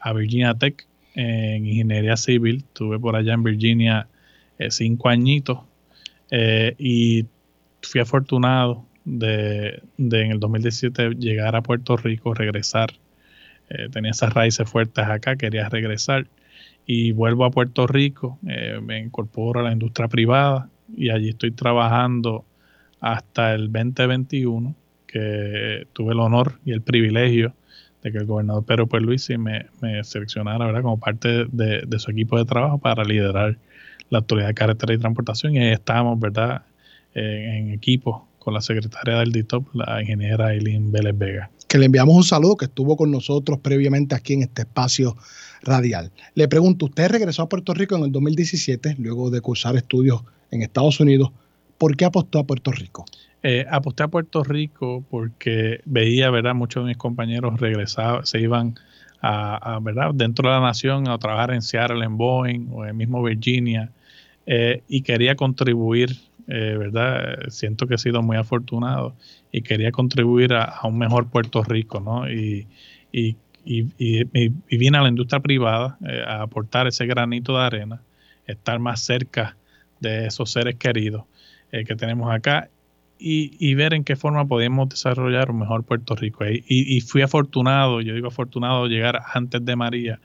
a 0.00 0.12
Virginia 0.12 0.54
Tech 0.54 0.86
en 1.14 1.64
ingeniería 1.64 2.16
civil. 2.16 2.64
Estuve 2.66 2.98
por 2.98 3.14
allá 3.14 3.34
en 3.34 3.44
Virginia 3.44 4.08
eh, 4.58 4.70
cinco 4.70 5.08
añitos 5.08 5.60
eh, 6.30 6.74
y 6.78 7.26
fui 7.82 8.00
afortunado 8.00 8.84
de, 9.04 9.82
en 9.98 10.30
el 10.30 10.40
2017 10.40 11.10
llegar 11.18 11.56
a 11.56 11.62
Puerto 11.62 11.96
Rico, 11.96 12.34
regresar. 12.34 12.90
Eh, 13.70 13.88
tenía 13.90 14.10
esas 14.10 14.32
raíces 14.32 14.68
fuertes 14.68 15.04
acá, 15.06 15.36
quería 15.36 15.68
regresar 15.68 16.26
y 16.86 17.12
vuelvo 17.12 17.44
a 17.44 17.50
Puerto 17.50 17.86
Rico, 17.86 18.38
me 18.42 18.98
incorporo 18.98 19.60
a 19.60 19.62
la 19.62 19.72
industria 19.72 20.06
privada 20.06 20.68
y 20.94 21.08
allí 21.08 21.30
estoy 21.30 21.50
trabajando 21.50 22.44
hasta 23.00 23.54
el 23.54 23.72
2021, 23.72 24.74
que 25.06 25.86
tuve 25.92 26.12
el 26.12 26.20
honor 26.20 26.58
y 26.64 26.72
el 26.72 26.82
privilegio 26.82 27.54
de 28.02 28.12
que 28.12 28.18
el 28.18 28.26
gobernador 28.26 28.64
Pedro 28.64 28.86
Pierluisi 28.86 29.38
me, 29.38 29.66
seleccionara 30.02 30.80
como 30.82 30.98
parte 30.98 31.46
de, 31.50 31.98
su 31.98 32.10
equipo 32.10 32.38
de 32.38 32.44
trabajo 32.44 32.78
para 32.78 33.02
liderar 33.04 33.56
la 34.14 34.20
Autoridad 34.20 34.48
de 34.48 34.54
Carretera 34.54 34.94
y 34.94 34.98
Transportación. 34.98 35.54
Y 35.54 35.58
ahí 35.58 35.72
estábamos, 35.72 36.18
¿verdad?, 36.18 36.62
en, 37.14 37.70
equipo 37.70 38.26
con 38.38 38.54
la 38.54 38.60
secretaria 38.60 39.18
del 39.18 39.32
DITOP, 39.32 39.74
la 39.74 40.00
ingeniera 40.00 40.52
Eileen 40.52 40.92
Vélez 40.92 41.16
Vega. 41.16 41.50
Que 41.68 41.78
le 41.78 41.86
enviamos 41.86 42.14
un 42.14 42.24
saludo, 42.24 42.56
que 42.56 42.66
estuvo 42.66 42.96
con 42.96 43.10
nosotros 43.10 43.58
previamente 43.60 44.14
aquí 44.14 44.34
en 44.34 44.42
este 44.42 44.62
espacio 44.62 45.16
radial. 45.62 46.12
Le 46.34 46.46
pregunto, 46.46 46.86
usted 46.86 47.10
regresó 47.10 47.42
a 47.42 47.48
Puerto 47.48 47.72
Rico 47.72 47.96
en 47.96 48.04
el 48.04 48.12
2017, 48.12 48.96
luego 48.98 49.30
de 49.30 49.40
cursar 49.40 49.76
estudios 49.76 50.22
en 50.50 50.62
Estados 50.62 51.00
Unidos. 51.00 51.30
¿Por 51.78 51.96
qué 51.96 52.04
apostó 52.04 52.38
a 52.38 52.44
Puerto 52.44 52.70
Rico? 52.70 53.04
Eh, 53.42 53.66
aposté 53.70 54.02
a 54.02 54.08
Puerto 54.08 54.44
Rico 54.44 55.04
porque 55.10 55.80
veía, 55.86 56.30
¿verdad? 56.30 56.54
Muchos 56.54 56.84
de 56.84 56.88
mis 56.88 56.96
compañeros 56.96 57.58
regresaban, 57.60 58.26
se 58.26 58.40
iban 58.40 58.74
a, 59.22 59.78
¿verdad? 59.80 60.10
Dentro 60.14 60.48
de 60.48 60.54
la 60.54 60.60
nación 60.60 61.08
a 61.08 61.18
trabajar 61.18 61.52
en 61.52 61.62
Seattle, 61.62 62.04
en 62.04 62.18
Boeing 62.18 62.68
o 62.72 62.84
en 62.84 62.94
mismo 62.94 63.22
Virginia 63.22 63.90
eh, 64.46 64.82
y 64.88 65.02
quería 65.02 65.36
contribuir, 65.36 66.16
eh, 66.48 66.76
¿verdad? 66.78 67.48
Siento 67.48 67.86
que 67.86 67.94
he 67.94 67.98
sido 67.98 68.22
muy 68.22 68.36
afortunado 68.36 69.14
y 69.52 69.62
quería 69.62 69.90
contribuir 69.92 70.54
a, 70.54 70.80
un 70.84 70.98
mejor 70.98 71.28
Puerto 71.28 71.62
Rico, 71.62 72.00
¿no? 72.00 72.30
Y, 72.30 72.66
y, 73.12 73.36
y, 73.64 73.86
y 73.98 74.76
vine 74.76 74.98
a 74.98 75.02
la 75.02 75.08
industria 75.08 75.40
privada 75.40 75.98
a 76.26 76.42
aportar 76.42 76.86
ese 76.86 77.06
granito 77.06 77.56
de 77.56 77.64
arena, 77.64 78.02
estar 78.46 78.78
más 78.78 79.00
cerca 79.00 79.56
de 80.00 80.26
esos 80.26 80.50
seres 80.50 80.76
queridos 80.76 81.24
que 81.70 81.96
tenemos 81.96 82.32
acá 82.32 82.68
y, 83.18 83.74
ver 83.74 83.94
en 83.94 84.04
qué 84.04 84.16
forma 84.16 84.46
podíamos 84.46 84.88
desarrollar 84.88 85.50
un 85.50 85.60
mejor 85.60 85.84
Puerto 85.84 86.14
Rico. 86.14 86.44
Y, 86.46 87.00
fui 87.00 87.22
afortunado, 87.22 88.00
yo 88.00 88.14
digo 88.14 88.28
afortunado, 88.28 88.86
llegar 88.86 89.22
antes 89.32 89.64
de 89.64 89.76
María, 89.76 90.20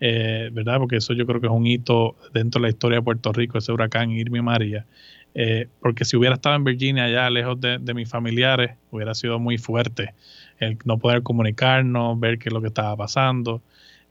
eh, 0.00 0.50
¿verdad? 0.52 0.78
Porque 0.78 0.96
eso 0.96 1.12
yo 1.12 1.26
creo 1.26 1.40
que 1.40 1.48
es 1.48 1.52
un 1.52 1.66
hito 1.66 2.16
dentro 2.32 2.60
de 2.60 2.68
la 2.68 2.70
historia 2.70 2.98
de 2.98 3.02
Puerto 3.02 3.32
Rico, 3.32 3.58
ese 3.58 3.72
huracán 3.72 4.10
Irma 4.10 4.38
y 4.38 4.42
María. 4.42 4.86
Eh, 5.34 5.68
porque 5.80 6.04
si 6.04 6.16
hubiera 6.16 6.36
estado 6.36 6.56
en 6.56 6.64
Virginia, 6.64 7.04
allá 7.04 7.28
lejos 7.30 7.60
de, 7.60 7.94
mis 7.94 8.08
familiares, 8.08 8.72
hubiera 8.90 9.14
sido 9.14 9.38
muy 9.38 9.58
fuerte 9.58 10.14
el 10.58 10.78
no 10.84 10.98
poder 10.98 11.22
comunicarnos, 11.22 12.18
ver 12.18 12.38
qué 12.38 12.48
es 12.48 12.52
lo 12.52 12.60
que 12.60 12.68
estaba 12.68 12.96
pasando. 12.96 13.62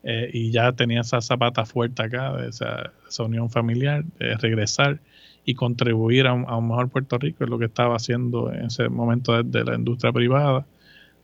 Eh, 0.03 0.29
y 0.31 0.51
ya 0.51 0.71
tenía 0.73 1.01
esa 1.01 1.21
zapata 1.21 1.65
fuerte 1.65 2.03
acá, 2.03 2.45
esa, 2.47 2.93
esa 3.09 3.23
unión 3.23 3.49
familiar, 3.49 4.05
regresar 4.19 4.99
y 5.43 5.55
contribuir 5.55 6.27
a 6.27 6.33
un, 6.33 6.67
mejor 6.67 6.89
Puerto 6.89 7.17
Rico, 7.17 7.43
es 7.43 7.49
lo 7.49 7.57
que 7.57 7.65
estaba 7.65 7.95
haciendo 7.95 8.51
en 8.53 8.65
ese 8.65 8.89
momento 8.89 9.41
desde 9.41 9.69
la 9.69 9.75
industria 9.77 10.11
privada. 10.11 10.65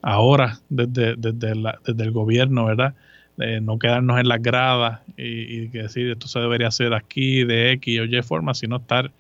Ahora, 0.02 0.60
desde, 0.70 1.16
desde, 1.16 1.54
desde 1.86 2.04
el 2.04 2.12
gobierno, 2.12 2.66
¿verdad? 2.66 2.96
No 3.38 3.80
quedarnos 3.80 4.20
en 4.20 4.28
las 4.28 4.42
gradas 4.42 5.02
y, 5.18 5.68
decir 5.68 6.12
esto 6.12 6.28
se 6.28 6.40
debería 6.40 6.68
hacer 6.68 6.94
aquí 6.94 7.44
de 7.44 7.72
X 7.74 8.00
o 8.02 8.04
Y 8.06 8.22
forma, 8.22 8.54
sino 8.54 8.78
estar 8.78 9.12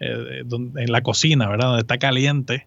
eh, 0.00 0.44
en 0.76 0.92
la 0.92 1.02
cocina, 1.02 1.48
¿verdad? 1.48 1.68
Donde 1.68 1.80
está 1.80 1.98
caliente 1.98 2.66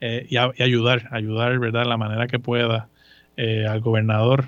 eh, 0.00 0.26
y, 0.30 0.36
ayudar, 0.36 1.08
ayudar, 1.10 1.58
¿verdad? 1.58 1.86
La 1.86 1.96
manera 1.96 2.28
que 2.28 2.38
pueda 2.38 2.88
eh, 3.36 3.66
al 3.66 3.80
gobernador 3.80 4.46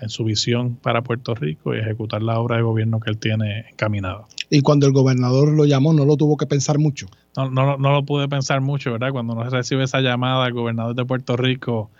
en 0.00 0.08
su 0.08 0.24
visión 0.24 0.76
para 0.76 1.02
Puerto 1.02 1.34
Rico 1.34 1.74
y 1.74 1.78
ejecutar 1.78 2.22
la 2.22 2.38
obra 2.38 2.56
de 2.56 2.62
gobierno 2.62 3.00
que 3.00 3.10
él 3.10 3.18
tiene 3.18 3.66
encaminada. 3.70 4.26
Y 4.48 4.62
cuando 4.62 4.86
el 4.86 4.92
gobernador 4.92 5.52
lo 5.52 5.64
llamó, 5.64 5.92
no 5.92 6.04
lo 6.04 6.16
tuvo 6.16 6.36
que 6.36 6.46
pensar 6.46 6.78
mucho. 6.78 7.06
No, 7.36 7.50
no, 7.50 7.76
no 7.78 7.92
lo 7.92 8.04
pude 8.04 8.28
pensar 8.28 8.60
mucho, 8.60 8.92
¿verdad? 8.92 9.10
Cuando 9.10 9.32
uno 9.32 9.44
recibe 9.44 9.84
esa 9.84 10.00
llamada 10.00 10.44
al 10.44 10.52
gobernador 10.52 10.94
de 10.94 11.04
Puerto 11.04 11.36
Rico 11.36 11.90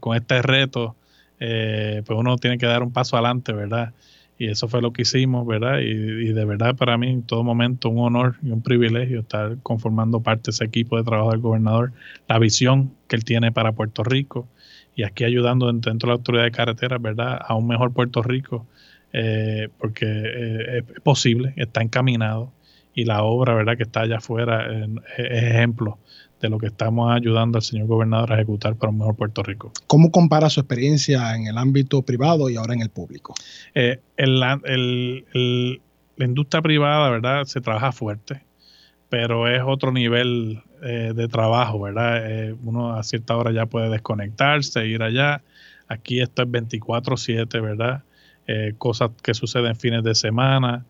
con 0.00 0.16
este 0.16 0.42
reto, 0.42 0.94
eh, 1.44 2.02
pues 2.06 2.16
uno 2.16 2.36
tiene 2.36 2.56
que 2.56 2.66
dar 2.66 2.84
un 2.84 2.92
paso 2.92 3.16
adelante, 3.16 3.52
¿verdad? 3.52 3.92
Y 4.38 4.46
eso 4.48 4.68
fue 4.68 4.80
lo 4.80 4.92
que 4.92 5.02
hicimos, 5.02 5.44
¿verdad? 5.44 5.80
Y, 5.80 6.32
de 6.32 6.44
verdad 6.44 6.76
para 6.76 6.96
mí 6.96 7.10
en 7.10 7.22
todo 7.24 7.42
momento 7.42 7.88
un 7.88 7.98
honor 7.98 8.36
y 8.42 8.50
un 8.50 8.62
privilegio 8.62 9.20
estar 9.20 9.56
conformando 9.62 10.20
parte 10.20 10.44
de 10.46 10.50
ese 10.52 10.64
equipo 10.64 10.96
de 10.96 11.02
trabajo 11.02 11.32
del 11.32 11.40
gobernador, 11.40 11.92
la 12.28 12.38
visión 12.38 12.94
que 13.08 13.16
él 13.16 13.24
tiene 13.24 13.50
para 13.50 13.72
Puerto 13.72 14.04
Rico 14.04 14.46
y 14.94 15.02
aquí 15.02 15.24
ayudando 15.24 15.66
dentro 15.66 15.92
de 15.92 16.06
la 16.06 16.12
autoridad 16.12 16.44
de 16.44 16.52
carreteras, 16.52 17.02
¿verdad? 17.02 17.40
A 17.44 17.56
un 17.56 17.66
mejor 17.66 17.92
Puerto 17.92 18.22
Rico, 18.22 18.66
eh, 19.12 19.68
porque 19.78 20.06
eh, 20.06 20.84
es 20.94 21.00
posible, 21.00 21.54
está 21.56 21.82
encaminado 21.82 22.52
y 22.94 23.04
la 23.04 23.24
obra, 23.24 23.54
¿verdad? 23.54 23.76
Que 23.76 23.82
está 23.82 24.02
allá 24.02 24.18
afuera 24.18 24.68
es 25.18 25.42
ejemplo 25.42 25.98
de 26.42 26.50
lo 26.50 26.58
que 26.58 26.66
estamos 26.66 27.10
ayudando 27.14 27.56
al 27.56 27.62
señor 27.62 27.86
gobernador 27.86 28.32
a 28.32 28.34
ejecutar 28.34 28.74
para 28.74 28.90
un 28.90 28.98
mejor 28.98 29.14
Puerto 29.14 29.44
Rico. 29.44 29.72
¿Cómo 29.86 30.10
compara 30.10 30.50
su 30.50 30.58
experiencia 30.58 31.36
en 31.36 31.46
el 31.46 31.56
ámbito 31.56 32.02
privado 32.02 32.50
y 32.50 32.56
ahora 32.56 32.74
en 32.74 32.82
el 32.82 32.90
público? 32.90 33.32
Eh, 33.74 34.00
la 34.16 34.60
industria 36.18 36.60
privada, 36.60 37.10
¿verdad? 37.10 37.44
Se 37.44 37.60
trabaja 37.60 37.92
fuerte, 37.92 38.42
pero 39.08 39.48
es 39.48 39.62
otro 39.64 39.92
nivel 39.92 40.62
eh, 40.82 41.12
de 41.14 41.28
trabajo, 41.28 41.80
¿verdad? 41.80 42.28
Eh, 42.28 42.56
uno 42.64 42.94
a 42.94 43.04
cierta 43.04 43.36
hora 43.36 43.52
ya 43.52 43.66
puede 43.66 43.88
desconectarse, 43.88 44.84
ir 44.84 45.04
allá. 45.04 45.42
Aquí 45.86 46.20
esto 46.20 46.42
es 46.42 46.48
24/7, 46.48 47.62
¿verdad? 47.62 48.02
cosas 48.76 49.12
que 49.22 49.32
suceden 49.32 49.76
fines 49.76 50.02
de 50.02 50.14
semana. 50.14 50.84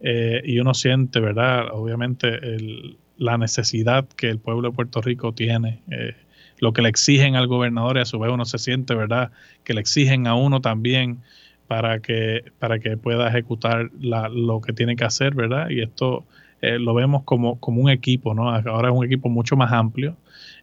y 0.00 0.60
uno 0.60 0.74
siente, 0.74 1.18
¿verdad? 1.18 1.68
Obviamente 1.72 2.28
el, 2.28 2.98
la 3.18 3.36
necesidad 3.36 4.08
que 4.16 4.30
el 4.30 4.38
pueblo 4.38 4.70
de 4.70 4.74
Puerto 4.74 5.02
Rico 5.02 5.32
tiene, 5.32 5.82
eh, 5.90 6.14
lo 6.60 6.72
que 6.72 6.82
le 6.82 6.88
exigen 6.88 7.36
al 7.36 7.46
gobernador 7.46 7.98
y 7.98 8.00
a 8.00 8.04
su 8.04 8.18
vez 8.18 8.32
uno 8.32 8.44
se 8.44 8.58
siente, 8.58 8.94
¿verdad?, 8.94 9.30
que 9.64 9.74
le 9.74 9.80
exigen 9.80 10.26
a 10.26 10.34
uno 10.34 10.60
también 10.60 11.18
para 11.66 12.00
que, 12.00 12.44
para 12.58 12.78
que 12.78 12.96
pueda 12.96 13.28
ejecutar 13.28 13.90
lo 14.00 14.60
que 14.60 14.72
tiene 14.72 14.96
que 14.96 15.04
hacer, 15.04 15.34
¿verdad? 15.34 15.68
Y 15.68 15.82
esto 15.82 16.24
eh, 16.62 16.78
lo 16.78 16.94
vemos 16.94 17.24
como, 17.24 17.60
como 17.60 17.82
un 17.82 17.90
equipo, 17.90 18.34
¿no? 18.34 18.50
Ahora 18.50 18.88
es 18.88 18.94
un 18.94 19.04
equipo 19.04 19.28
mucho 19.28 19.56
más 19.56 19.72
amplio, 19.72 20.16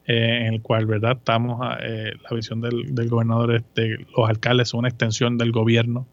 eh, 0.07 0.45
en 0.47 0.53
el 0.55 0.62
cual, 0.62 0.85
¿verdad? 0.85 1.17
Estamos, 1.17 1.59
la 1.59 2.35
visión 2.35 2.62
del, 2.62 2.95
del 2.95 3.09
gobernador, 3.09 3.63
de 3.75 4.05
los 4.17 4.29
alcaldes 4.29 4.69
son 4.69 4.79
una 4.79 4.89
extensión 4.89 5.38
del 5.38 5.51
gobierno 5.51 6.07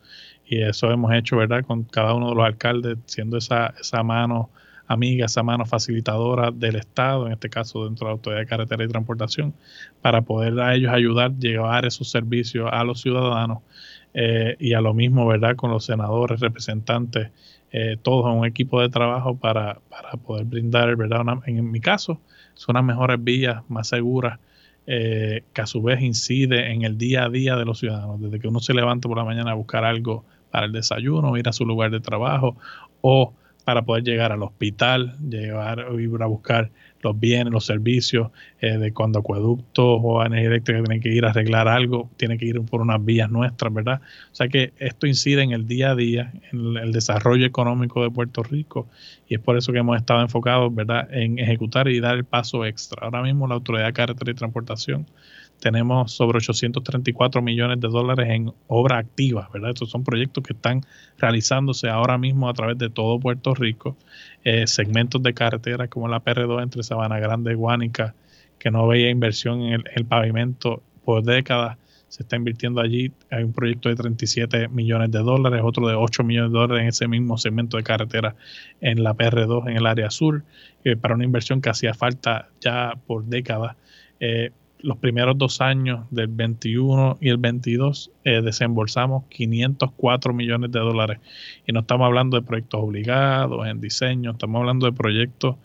y 0.46 0.62
eso 0.62 0.90
hemos 0.90 1.12
hecho, 1.14 1.36
¿verdad? 1.36 1.64
Con 1.64 1.84
cada 1.84 2.14
uno 2.14 2.30
de 2.30 2.34
los 2.34 2.44
alcaldes 2.44 2.98
siendo 3.06 3.38
esa, 3.38 3.74
esa 3.80 4.02
mano 4.02 4.50
amiga, 4.86 5.26
esa 5.26 5.42
mano 5.42 5.64
facilitadora 5.64 6.50
del 6.50 6.76
Estado, 6.76 7.26
en 7.26 7.32
este 7.32 7.48
caso 7.48 7.84
dentro 7.84 8.06
de 8.06 8.10
la 8.10 8.12
Autoridad 8.12 8.40
de 8.40 8.46
Carretera 8.46 8.84
y 8.84 8.88
Transportación, 8.88 9.54
para 10.00 10.22
poder 10.22 10.58
a 10.60 10.74
ellos 10.74 10.92
ayudar, 10.92 11.32
llevar 11.38 11.86
esos 11.86 12.10
servicios 12.10 12.68
a 12.72 12.84
los 12.84 13.00
ciudadanos 13.00 13.58
eh, 14.14 14.56
y 14.58 14.74
a 14.74 14.80
lo 14.80 14.94
mismo, 14.94 15.26
¿verdad?, 15.26 15.56
con 15.56 15.70
los 15.70 15.84
senadores, 15.84 16.40
representantes, 16.40 17.30
eh, 17.70 17.96
todos 18.02 18.30
en 18.30 18.38
un 18.38 18.46
equipo 18.46 18.80
de 18.80 18.90
trabajo 18.90 19.36
para, 19.36 19.80
poder 20.24 20.44
brindar, 20.44 20.94
¿verdad?, 20.96 21.22
en 21.46 21.70
mi 21.70 21.80
caso, 21.80 22.20
son 22.54 22.76
unas 22.76 22.84
mejores 22.84 23.22
vías, 23.22 23.62
más 23.68 23.88
seguras. 23.88 24.38
Eh, 24.84 25.44
que 25.52 25.60
a 25.60 25.66
su 25.66 25.80
vez 25.80 26.02
incide 26.02 26.72
en 26.72 26.82
el 26.82 26.98
día 26.98 27.26
a 27.26 27.28
día 27.28 27.54
de 27.54 27.64
los 27.64 27.78
ciudadanos, 27.78 28.20
desde 28.20 28.40
que 28.40 28.48
uno 28.48 28.58
se 28.58 28.74
levanta 28.74 29.08
por 29.08 29.16
la 29.16 29.22
mañana 29.22 29.52
a 29.52 29.54
buscar 29.54 29.84
algo 29.84 30.24
para 30.50 30.66
el 30.66 30.72
desayuno, 30.72 31.36
ir 31.36 31.48
a 31.48 31.52
su 31.52 31.64
lugar 31.64 31.92
de 31.92 32.00
trabajo 32.00 32.56
o 33.00 33.32
para 33.62 33.82
poder 33.82 34.04
llegar 34.04 34.32
al 34.32 34.42
hospital, 34.42 35.16
llegar 35.28 35.80
o 35.80 35.98
ir 35.98 36.10
a 36.20 36.26
buscar 36.26 36.70
los 37.02 37.18
bienes, 37.18 37.52
los 37.52 37.66
servicios, 37.66 38.30
eh, 38.60 38.78
de 38.78 38.92
cuando 38.92 39.18
acueductos 39.18 40.00
o 40.02 40.24
energía 40.24 40.48
eléctrica 40.48 40.82
tienen 40.82 41.00
que 41.00 41.08
ir 41.08 41.24
a 41.24 41.30
arreglar 41.30 41.68
algo, 41.68 42.08
tienen 42.16 42.38
que 42.38 42.46
ir 42.46 42.60
por 42.62 42.80
unas 42.80 43.04
vías 43.04 43.30
nuestras, 43.30 43.72
¿verdad? 43.72 44.00
O 44.30 44.34
sea 44.34 44.48
que 44.48 44.72
esto 44.78 45.06
incide 45.06 45.42
en 45.42 45.50
el 45.50 45.66
día 45.66 45.90
a 45.90 45.94
día, 45.96 46.32
en 46.52 46.76
el 46.76 46.92
desarrollo 46.92 47.44
económico 47.44 48.02
de 48.02 48.10
Puerto 48.10 48.42
Rico 48.42 48.88
y 49.28 49.34
es 49.34 49.40
por 49.40 49.56
eso 49.56 49.72
que 49.72 49.78
hemos 49.78 49.96
estado 49.96 50.20
enfocados, 50.20 50.74
¿verdad?, 50.74 51.08
en 51.12 51.38
ejecutar 51.38 51.88
y 51.88 52.00
dar 52.00 52.16
el 52.16 52.24
paso 52.24 52.64
extra. 52.64 53.02
Ahora 53.04 53.22
mismo 53.22 53.48
la 53.48 53.54
Autoridad 53.54 53.86
de 53.86 53.92
Carretera 53.92 54.30
y 54.30 54.34
Transportación 54.34 55.06
tenemos 55.62 56.10
sobre 56.10 56.38
834 56.38 57.40
millones 57.40 57.80
de 57.80 57.86
dólares 57.86 58.28
en 58.28 58.52
obra 58.66 58.98
activa, 58.98 59.48
¿verdad? 59.54 59.70
Estos 59.70 59.90
son 59.90 60.02
proyectos 60.02 60.42
que 60.42 60.54
están 60.54 60.84
realizándose 61.18 61.88
ahora 61.88 62.18
mismo 62.18 62.48
a 62.48 62.52
través 62.52 62.78
de 62.78 62.90
todo 62.90 63.20
Puerto 63.20 63.54
Rico, 63.54 63.96
eh, 64.42 64.66
segmentos 64.66 65.22
de 65.22 65.34
carretera 65.34 65.86
como 65.86 66.08
la 66.08 66.20
PR2 66.20 66.64
entre 66.64 66.82
Sabana 66.82 67.20
Grande 67.20 67.52
y 67.52 67.54
Guánica, 67.54 68.16
que 68.58 68.72
no 68.72 68.88
veía 68.88 69.08
inversión 69.08 69.62
en 69.62 69.84
el, 69.94 70.04
pavimento 70.04 70.82
por 71.04 71.22
décadas, 71.22 71.78
se 72.08 72.24
está 72.24 72.34
invirtiendo 72.34 72.80
allí, 72.80 73.12
hay 73.30 73.44
un 73.44 73.52
proyecto 73.52 73.88
de 73.88 73.94
37 73.94 74.66
millones 74.66 75.12
de 75.12 75.20
dólares, 75.20 75.60
otro 75.62 75.86
de 75.86 75.94
8 75.94 76.24
millones 76.24 76.50
de 76.50 76.58
dólares 76.58 76.82
en 76.82 76.88
ese 76.88 77.06
mismo 77.06 77.38
segmento 77.38 77.76
de 77.76 77.84
carretera 77.84 78.34
en 78.80 79.04
la 79.04 79.14
PR2 79.14 79.70
en 79.70 79.76
el 79.76 79.86
área 79.86 80.10
sur, 80.10 80.42
eh, 80.82 80.96
para 80.96 81.14
una 81.14 81.24
inversión 81.24 81.60
que 81.60 81.70
hacía 81.70 81.94
falta 81.94 82.48
ya 82.60 82.94
por 83.06 83.24
décadas. 83.26 83.76
Eh, 84.18 84.50
los 84.82 84.98
primeros 84.98 85.38
dos 85.38 85.60
años 85.60 86.06
del 86.10 86.26
21 86.28 87.18
y 87.20 87.28
el 87.28 87.36
22 87.38 88.10
eh, 88.24 88.42
desembolsamos 88.42 89.24
504 89.28 90.34
millones 90.34 90.72
de 90.72 90.80
dólares. 90.80 91.20
Y 91.66 91.72
no 91.72 91.80
estamos 91.80 92.06
hablando 92.06 92.38
de 92.38 92.46
proyectos 92.46 92.80
obligados, 92.82 93.66
en 93.66 93.80
diseño, 93.80 94.32
estamos 94.32 94.60
hablando 94.60 94.86
de 94.86 94.92
proyectos 94.92 95.56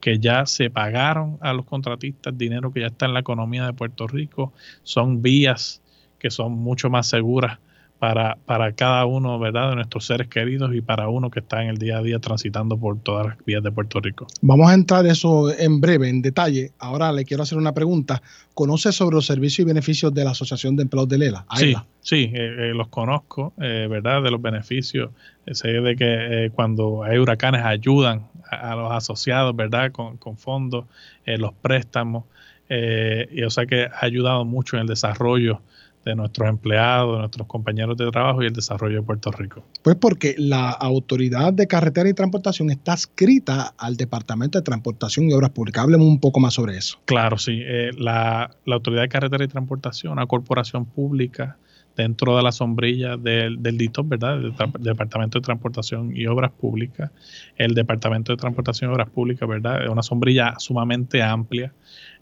que 0.00 0.18
ya 0.18 0.46
se 0.46 0.70
pagaron 0.70 1.38
a 1.40 1.52
los 1.52 1.64
contratistas, 1.64 2.36
dinero 2.36 2.72
que 2.72 2.80
ya 2.80 2.88
está 2.88 3.06
en 3.06 3.14
la 3.14 3.20
economía 3.20 3.64
de 3.66 3.72
Puerto 3.72 4.06
Rico, 4.06 4.52
son 4.82 5.22
vías 5.22 5.82
que 6.18 6.30
son 6.30 6.52
mucho 6.52 6.90
más 6.90 7.08
seguras 7.08 7.58
para, 7.98 8.36
para 8.44 8.72
cada 8.72 9.06
uno 9.06 9.38
¿verdad? 9.38 9.70
de 9.70 9.76
nuestros 9.76 10.04
seres 10.06 10.28
queridos 10.28 10.74
y 10.74 10.80
para 10.80 11.08
uno 11.08 11.30
que 11.30 11.40
está 11.40 11.62
en 11.62 11.70
el 11.70 11.78
día 11.78 11.98
a 11.98 12.02
día 12.02 12.18
transitando 12.18 12.76
por 12.76 12.98
todas 13.00 13.26
las 13.26 13.44
vías 13.44 13.62
de 13.62 13.72
Puerto 13.72 14.00
Rico. 14.00 14.26
Vamos 14.42 14.70
a 14.70 14.74
entrar 14.74 15.06
eso 15.06 15.50
en 15.56 15.80
breve, 15.80 16.08
en 16.08 16.20
detalle. 16.20 16.72
Ahora 16.78 17.10
le 17.12 17.24
quiero 17.24 17.42
hacer 17.42 17.56
una 17.56 17.72
pregunta. 17.72 18.22
¿Conoce 18.52 18.92
sobre 18.92 19.16
los 19.16 19.26
servicios 19.26 19.60
y 19.60 19.64
beneficios 19.64 20.12
de 20.12 20.24
la 20.24 20.30
Asociación 20.30 20.76
de 20.76 20.82
Empleados 20.82 21.08
de 21.08 21.18
Lela? 21.18 21.46
Sí, 21.56 21.74
sí, 22.00 22.30
eh, 22.34 22.70
eh, 22.70 22.72
los 22.74 22.88
conozco, 22.88 23.54
eh, 23.60 23.86
¿verdad? 23.88 24.22
De 24.22 24.30
los 24.30 24.42
beneficios. 24.42 25.10
sé 25.50 25.68
de 25.68 25.96
que 25.96 26.50
cuando 26.54 27.02
hay 27.02 27.18
huracanes 27.18 27.64
ayudan 27.64 28.26
a, 28.50 28.76
los 28.76 28.92
asociados, 28.92 29.56
¿verdad? 29.56 29.92
Con, 29.92 30.18
con 30.18 30.36
fondos, 30.36 30.84
los 31.24 31.52
préstamos. 31.54 32.24
y 32.68 33.42
o 33.42 33.50
sea 33.50 33.64
que 33.66 33.84
ha 33.86 34.04
ayudado 34.04 34.44
mucho 34.44 34.76
en 34.76 34.82
el 34.82 34.88
desarrollo 34.88 35.60
de 36.06 36.14
nuestros 36.14 36.48
empleados, 36.48 37.14
de 37.14 37.18
nuestros 37.18 37.46
compañeros 37.48 37.96
de 37.96 38.08
trabajo 38.10 38.40
y 38.42 38.46
el 38.46 38.52
desarrollo 38.52 39.00
de 39.00 39.02
Puerto 39.02 39.32
Rico? 39.32 39.64
Pues 39.82 39.96
porque 39.96 40.36
la 40.38 40.70
Autoridad 40.70 41.52
de 41.52 41.66
Carretera 41.66 42.08
y 42.08 42.14
Transportación 42.14 42.70
está 42.70 42.94
escrita 42.94 43.74
al 43.76 43.96
Departamento 43.96 44.56
de 44.56 44.62
Transportación 44.62 45.28
y 45.28 45.32
Obras 45.32 45.50
Públicas. 45.50 45.82
Hábleme 45.82 46.04
un 46.04 46.20
poco 46.20 46.38
más 46.38 46.54
sobre 46.54 46.76
eso. 46.76 46.98
Claro, 47.06 47.38
sí. 47.38 47.60
Eh, 47.60 47.90
la, 47.98 48.50
Autoridad 48.66 49.02
de 49.02 49.08
Carretera 49.08 49.44
y 49.44 49.48
Transportación, 49.48 50.12
una 50.12 50.26
corporación 50.26 50.86
pública 50.86 51.56
dentro 51.96 52.36
de 52.36 52.42
la 52.42 52.52
sombrilla 52.52 53.16
del, 53.16 53.60
del 53.60 53.76
DITOP, 53.76 54.08
¿verdad? 54.08 54.38
Del, 54.38 54.54
Departamento 54.78 55.38
de 55.40 55.42
Transportación 55.42 56.16
y 56.16 56.26
Obras 56.26 56.52
Públicas. 56.52 57.10
El 57.56 57.74
Departamento 57.74 58.32
de 58.32 58.36
Transportación 58.36 58.90
y 58.90 58.94
Obras 58.94 59.10
Públicas, 59.10 59.48
¿verdad? 59.48 59.82
Es 59.82 59.88
una 59.88 60.02
sombrilla 60.02 60.54
sumamente 60.58 61.20
amplia. 61.20 61.72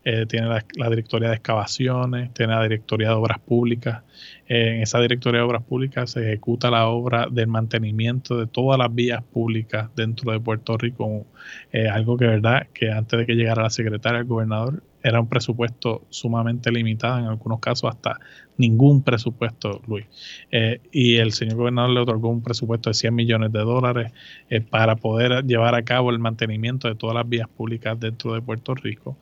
Eh, 0.06 0.26
tiene 0.26 0.48
la, 0.48 0.90
Directoría 0.90 1.30
de 1.30 1.36
Excavaciones, 1.36 2.32
tiene 2.34 2.54
la 2.54 2.62
Directoría 2.62 3.08
de 3.08 3.14
Obras 3.14 3.38
Públicas. 3.38 4.02
Eh, 4.46 4.76
en 4.76 4.82
esa 4.82 5.00
Directoría 5.00 5.40
de 5.40 5.46
Obras 5.46 5.62
Públicas 5.62 6.10
se 6.10 6.20
ejecuta 6.20 6.70
la 6.70 6.88
obra 6.88 7.26
del 7.30 7.46
mantenimiento 7.46 8.38
de 8.38 8.46
todas 8.46 8.78
las 8.78 8.94
vías 8.94 9.22
públicas 9.22 9.88
dentro 9.96 10.30
de 10.32 10.40
Puerto 10.40 10.76
Rico, 10.76 11.26
eh, 11.72 11.88
algo 11.88 12.18
que, 12.18 12.26
¿verdad? 12.26 12.66
Que 12.74 12.90
antes 12.90 13.18
de 13.18 13.24
que 13.24 13.34
llegara 13.34 13.62
la 13.62 13.70
secretaria, 13.70 14.18
el 14.18 14.26
gobernador 14.26 14.82
era 15.02 15.20
un 15.20 15.28
presupuesto 15.28 16.06
sumamente 16.10 16.70
limitado, 16.70 17.18
en 17.18 17.26
algunos 17.26 17.60
casos 17.60 17.90
hasta 17.94 18.18
ningún 18.56 19.02
presupuesto, 19.02 19.80
Luis. 19.86 20.06
Eh, 20.50 20.80
y 20.92 21.16
el 21.16 21.32
señor 21.32 21.56
gobernador 21.56 21.90
le 21.90 22.00
otorgó 22.00 22.28
un 22.28 22.42
presupuesto 22.42 22.90
de 22.90 22.94
100 22.94 23.14
millones 23.14 23.52
de 23.52 23.60
dólares 23.60 24.12
eh, 24.50 24.60
para 24.60 24.96
poder 24.96 25.44
llevar 25.44 25.74
a 25.74 25.82
cabo 25.84 26.10
el 26.10 26.18
mantenimiento 26.18 26.88
de 26.88 26.94
todas 26.94 27.14
las 27.14 27.28
vías 27.28 27.48
públicas 27.48 27.98
dentro 27.98 28.34
de 28.34 28.42
Puerto 28.42 28.74
Rico. 28.74 29.16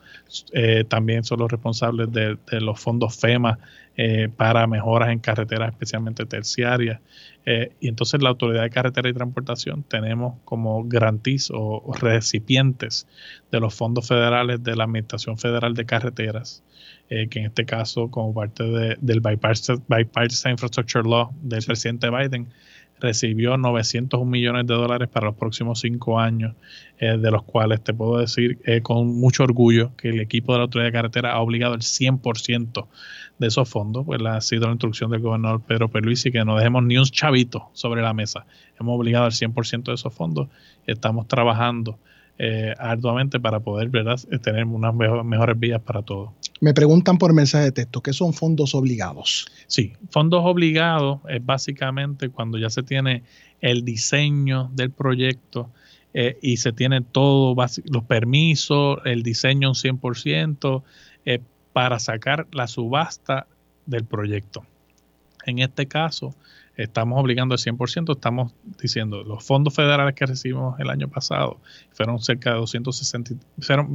Eh, 0.53 0.83
también 0.87 1.23
son 1.23 1.39
los 1.39 1.51
responsables 1.51 2.11
de, 2.11 2.37
los 2.61 2.79
fondos 2.79 3.17
FEMA 3.17 3.59
para 4.37 4.65
mejoras 4.65 5.09
en 5.09 5.19
carreteras, 5.19 5.71
especialmente 5.71 6.25
terciarias. 6.25 6.99
Eh, 7.45 7.73
y 7.79 7.89
entonces 7.89 8.21
la 8.21 8.29
Autoridad 8.29 8.63
de 8.63 8.69
Carretera 8.69 9.09
y 9.09 9.13
Transportación 9.13 9.83
tenemos 9.83 10.35
como 10.45 10.85
garantiz 10.85 11.49
o, 11.53 11.93
recipientes 11.99 13.07
de 13.51 13.59
los 13.59 13.73
fondos 13.73 14.07
federales 14.07 14.63
de 14.63 14.75
la 14.75 14.85
Administración 14.85 15.37
Federal 15.37 15.73
de 15.73 15.85
Carreteras, 15.85 16.63
eh, 17.15 17.27
que 17.27 17.39
en 17.39 17.45
este 17.45 17.63
caso, 17.63 18.09
como 18.09 18.33
parte 18.33 18.63
del 18.63 19.19
Bipartisan, 19.21 19.83
Bipartisan 19.87 20.53
Infrastructure 20.53 21.07
Law 21.07 21.31
del 21.43 21.63
presidente 21.63 22.09
Biden, 22.09 22.47
recibió 22.99 23.55
901 23.55 24.25
millones 24.25 24.65
de 24.65 24.73
dólares 24.73 25.09
para 25.09 25.27
los 25.27 25.35
próximos 25.35 25.81
cinco 25.81 26.19
años, 26.19 26.55
eh, 26.97 27.17
de 27.17 27.29
los 27.29 27.43
cuales 27.43 27.83
te 27.83 27.93
puedo 27.93 28.17
decir 28.17 28.57
con 28.81 29.07
mucho 29.19 29.43
orgullo 29.43 29.95
que 29.95 30.09
el 30.09 30.21
equipo 30.21 30.53
de 30.53 30.59
la 30.59 30.63
Autoridad 30.63 30.87
de 30.87 30.93
Carretera 30.93 31.33
ha 31.33 31.39
obligado 31.39 31.75
el 31.75 31.81
100% 31.81 32.87
de 33.37 33.47
esos 33.47 33.69
fondos, 33.69 34.05
pues 34.07 34.19
ha 34.25 34.41
sido 34.41 34.65
la 34.65 34.71
instrucción 34.71 35.11
del 35.11 35.21
gobernador 35.21 35.61
Pedro 35.61 35.89
Perluisi 35.89 36.31
que 36.31 36.43
no 36.43 36.57
dejemos 36.57 36.83
ni 36.83 36.97
un 36.97 37.05
chavito 37.05 37.69
sobre 37.73 38.01
la 38.01 38.13
mesa. 38.15 38.47
Hemos 38.79 38.97
obligado 38.97 39.25
al 39.25 39.33
100% 39.33 39.83
de 39.83 39.93
esos 39.93 40.13
fondos 40.13 40.47
y 40.87 40.93
estamos 40.93 41.27
trabajando 41.27 41.99
eh, 42.39 42.73
arduamente 42.79 43.39
para 43.39 43.59
poder 43.59 43.89
¿verdad? 43.89 44.19
tener 44.41 44.65
unas 44.65 44.95
mejores 44.95 45.59
vías 45.59 45.81
para 45.81 46.01
todos. 46.01 46.31
Me 46.63 46.73
preguntan 46.73 47.17
por 47.17 47.33
mensaje 47.33 47.65
de 47.65 47.71
texto, 47.73 47.99
¿qué 47.99 48.13
son 48.13 48.31
fondos 48.31 48.73
obligados? 48.73 49.47
Sí, 49.67 49.91
fondos 50.09 50.43
obligados 50.45 51.19
es 51.27 51.45
básicamente 51.45 52.29
cuando 52.29 52.57
ya 52.57 52.69
se 52.69 52.83
tiene 52.83 53.23
el 53.59 53.83
diseño 53.83 54.71
del 54.73 54.89
proyecto 54.89 55.69
eh, 56.13 56.37
y 56.41 56.55
se 56.55 56.71
tiene 56.71 57.01
todo, 57.01 57.53
los 57.91 58.03
permisos, 58.05 58.99
el 59.03 59.23
diseño 59.23 59.71
un 59.71 59.75
100%, 59.75 60.83
eh, 61.25 61.41
para 61.73 61.99
sacar 61.99 62.47
la 62.53 62.67
subasta 62.67 63.45
del 63.85 64.05
proyecto. 64.05 64.65
En 65.45 65.59
este 65.59 65.89
caso, 65.89 66.33
estamos 66.75 67.19
obligando 67.19 67.53
al 67.53 67.59
100%, 67.59 68.13
estamos 68.13 68.53
diciendo, 68.81 69.23
los 69.23 69.43
fondos 69.43 69.75
federales 69.75 70.15
que 70.15 70.25
recibimos 70.25 70.79
el 70.79 70.89
año 70.89 71.07
pasado 71.07 71.59
fueron 71.91 72.19
cerca 72.19 72.51
de 72.51 72.57
260, 72.57 73.35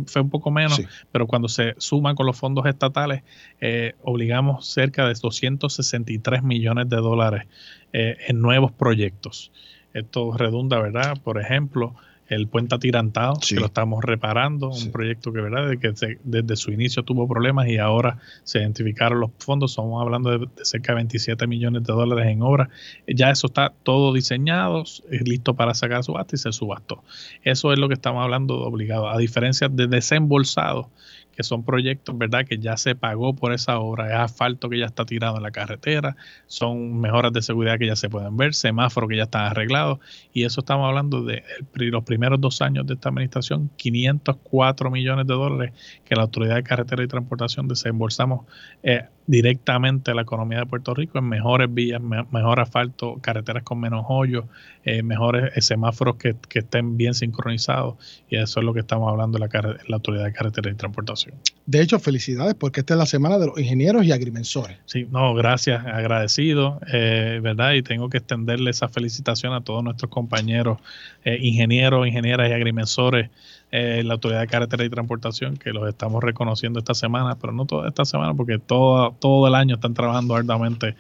fue 0.07 0.23
un 0.23 0.31
poco 0.31 0.51
menos, 0.51 0.81
pero 1.11 1.27
cuando 1.27 1.49
se 1.49 1.75
suman 1.79 2.15
con 2.15 2.27
los 2.27 2.37
fondos 2.37 2.67
estatales, 2.67 3.23
eh, 3.61 3.95
obligamos 4.03 4.67
cerca 4.67 5.07
de 5.07 5.15
263 5.15 6.43
millones 6.43 6.89
de 6.89 6.97
dólares 6.97 7.47
eh, 7.93 8.17
en 8.29 8.41
nuevos 8.41 8.73
proyectos. 8.73 9.51
Esto 9.95 10.37
redunda, 10.37 10.79
¿verdad? 10.79 11.17
Por 11.23 11.41
ejemplo, 11.41 11.95
el 12.29 12.47
puente 12.47 12.75
atirantado, 12.75 13.39
que 13.47 13.57
lo 13.57 13.67
estamos 13.67 14.05
reparando, 14.05 14.69
un 14.69 14.93
proyecto 14.93 15.33
que, 15.33 15.41
¿verdad? 15.41 15.69
De 15.69 15.79
que 15.79 15.93
desde 16.25 16.57
su 16.57 16.71
inicio 16.73 17.03
tuvo 17.03 17.27
problemas 17.27 17.69
y 17.69 17.79
ahora 17.79 18.19
se 18.45 18.59
identificaron 18.61 19.21
los 19.21 19.31
fondos, 19.39 19.73
estamos 19.73 20.01
hablando 20.03 20.39
de, 20.39 20.49
cerca 20.63 20.93
de 20.93 20.97
27 20.97 21.47
millones 21.47 21.85
de 21.85 21.93
dólares 21.93 22.27
en 22.27 22.43
obra. 22.43 22.69
Ya 23.07 23.31
eso 23.31 23.47
está 23.47 23.73
todo 23.83 24.13
diseñado, 24.13 24.83
es 24.83 25.29
listo 25.29 25.55
para 25.55 25.73
sacar 25.75 26.05
subasta 26.05 26.37
y 26.37 26.39
se 26.39 26.53
subastó. 26.53 27.03
Eso 27.45 27.73
es 27.73 27.79
lo 27.79 27.89
que 27.89 27.95
estamos 27.95 28.23
hablando 28.23 28.59
de 28.59 28.65
obligado, 28.65 29.09
a 29.09 29.17
diferencia 29.17 29.69
de 29.69 29.87
desembolsado, 29.87 30.91
que 31.39 31.45
son 31.45 31.63
proyectos, 31.63 32.19
¿verdad? 32.19 32.45
Que 32.45 32.59
ya 32.59 32.77
se 32.77 32.97
pagó 32.97 33.37
por 33.37 33.53
esa 33.53 33.79
obra, 33.79 34.09
es 34.09 34.15
asfalto 34.15 34.69
que 34.69 34.81
ya 34.81 34.87
está 34.87 35.07
tirado 35.07 35.37
en 35.37 35.45
la 35.45 35.53
carretera, 35.53 36.17
son 36.49 37.01
mejoras 37.01 37.33
de 37.33 37.43
seguridad 37.43 37.79
que 37.79 37.87
ya 37.87 37.95
se 37.95 38.11
pueden 38.11 38.37
ver, 38.37 38.55
semáforos 38.55 39.09
que 39.09 39.17
ya 39.19 39.23
están 39.23 39.47
arreglados, 39.47 40.01
y 40.33 40.43
eso 40.43 40.63
estamos 40.63 40.89
hablando 40.89 41.23
de 41.23 41.45
los 41.75 42.03
primeros 42.03 42.41
dos 42.41 42.61
años 42.61 42.89
de 42.89 42.95
esta 42.95 43.11
administración, 43.11 43.71
504 43.77 44.91
millones 44.91 45.29
de 45.29 45.35
dólares 45.35 46.01
que 46.05 46.17
la 46.17 46.23
Autoridad 46.23 46.57
de 46.57 46.65
Carretera 46.65 47.05
y 47.05 47.07
Transportación 47.07 47.69
desembolsamos 47.69 48.45
eh, 48.83 49.05
directamente 49.29 50.11
a 50.11 50.15
la 50.15 50.23
economía 50.23 50.61
de 50.61 50.67
Puerto 50.67 50.95
Rico 50.95 51.19
en 51.19 51.29
mejores 51.29 51.73
vías, 51.73 52.01
mejor 52.01 52.61
asfalto, 52.61 53.19
carreteras 53.21 53.63
con 53.63 53.79
menos 53.79 54.07
hoyos, 54.09 54.47
eh, 54.85 55.03
mejores 55.03 55.53
eh, 55.55 55.61
semáforos 55.61 56.17
que, 56.17 56.35
estén 56.55 56.97
bien 56.97 57.13
sincronizados, 57.13 57.97
y 58.31 58.37
eso 58.37 58.61
es 58.61 58.67
lo 58.67 58.73
que 58.73 58.81
estamos 58.81 59.11
hablando 59.11 59.39
de 59.39 59.47
la, 59.47 59.77
la 59.87 59.97
Autoridad 59.97 60.25
de 60.25 60.33
Carretera 60.33 60.71
y 60.71 60.75
Transportación. 60.75 61.35
De 61.67 61.83
hecho, 61.83 61.99
felicidades 61.99 62.55
porque 62.55 62.81
esta 62.81 62.95
es 62.95 62.99
la 62.99 63.05
semana 63.05 63.39
de 63.39 63.49
los 63.49 63.59
ingenieros 63.59 64.07
y 64.07 64.13
agrimensores. 64.13 64.79
Sí, 64.87 65.07
no, 65.11 65.35
gracias, 65.35 65.85
agradecido, 65.85 66.81
eh, 66.91 67.41
¿verdad? 67.43 67.75
Y 67.75 67.83
tengo 67.83 68.09
que 68.09 68.17
extenderle 68.17 68.71
esa 68.71 68.89
felicitación 68.89 69.53
a 69.53 69.61
todos 69.61 69.85
nuestros 69.85 70.11
compañeros 70.11 70.79
eh, 71.25 71.37
ingenieros, 71.39 72.07
ingenieras 72.07 72.49
y 72.49 72.55
agrimensores 72.55 73.29
eh, 73.71 74.03
la 74.05 74.15
Autoridad 74.15 74.41
de 74.41 74.47
Carretera 74.47 74.85
y 74.85 74.91
Transportación, 74.91 75.57
que 75.57 75.73
los 75.73 75.89
estamos 75.89 76.23
reconociendo 76.23 76.79
esta 76.79 76.95
semana, 76.95 77.37
pero 77.41 77.53
no 77.53 77.67
toda 77.67 77.89
esta 77.89 78.05
semana, 78.05 78.35
porque 78.35 78.59
todo, 78.59 79.13
todo 79.21 79.47
el 79.47 79.55
año 79.55 79.77
están 79.77 79.95
trabajando 79.95 80.35
arduamente 80.35 80.97